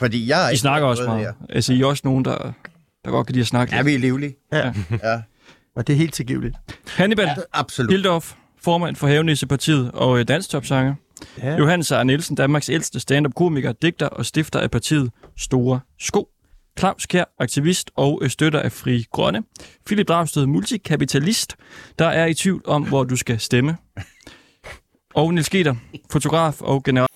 Fordi 0.00 0.28
jeg 0.28 0.44
er 0.44 0.48
I 0.48 0.52
ikke 0.52 0.60
snakker 0.60 0.88
også 0.88 1.04
meget. 1.04 1.20
her. 1.20 1.32
Altså, 1.48 1.72
I 1.72 1.80
er 1.80 1.86
også 1.86 2.02
nogen, 2.04 2.24
der, 2.24 2.52
der 3.04 3.10
godt 3.10 3.26
kan 3.26 3.32
lide 3.34 3.42
at 3.42 3.46
snakke. 3.46 3.76
Ja, 3.76 3.82
vi 3.82 3.94
er 3.94 3.98
livlige. 3.98 4.36
Ja. 4.52 4.72
Ja. 5.02 5.20
Og 5.76 5.86
det 5.86 5.92
er 5.92 5.96
helt 5.96 6.14
tilgiveligt. 6.14 6.56
Hannibal 6.88 7.28
Absolut. 7.52 7.90
Hildorf, 7.90 8.32
formand 8.62 8.96
for 8.96 9.06
Havenissepartiet 9.06 9.90
og 9.94 10.18
øh, 10.18 10.28
danstopsanger. 10.28 10.94
Ja. 11.42 11.50
Ja. 11.50 11.56
Johannes 11.56 11.92
Arne 11.92 12.06
Nielsen, 12.06 12.36
Danmarks 12.36 12.68
ældste 12.68 13.00
stand-up-komiker, 13.00 13.72
digter 13.72 14.06
og 14.06 14.26
stifter 14.26 14.60
af 14.60 14.70
partiet 14.70 15.10
Store 15.38 15.80
Sko. 16.00 16.28
Claus 16.79 17.07
Kjær, 17.07 17.24
aktivist 17.39 17.91
og 17.97 18.18
øh, 18.22 18.31
støtter 18.31 18.61
af 18.61 18.72
Fri 18.72 19.05
Grønne. 19.12 19.43
Philip 19.87 20.09
Dragsted, 20.09 20.47
multikapitalist, 20.47 21.57
der 21.99 22.07
er 22.07 22.27
i 22.27 22.35
tvivl 22.35 22.62
om, 22.66 22.89
hvor 22.89 23.05
du 23.05 23.16
skal 23.16 23.41
stemme. 23.41 23.77
Og 25.14 25.35
Niels 25.35 25.51
Geter, 25.51 25.74
fotograf 26.11 26.61
og 26.61 26.83
general 26.83 27.15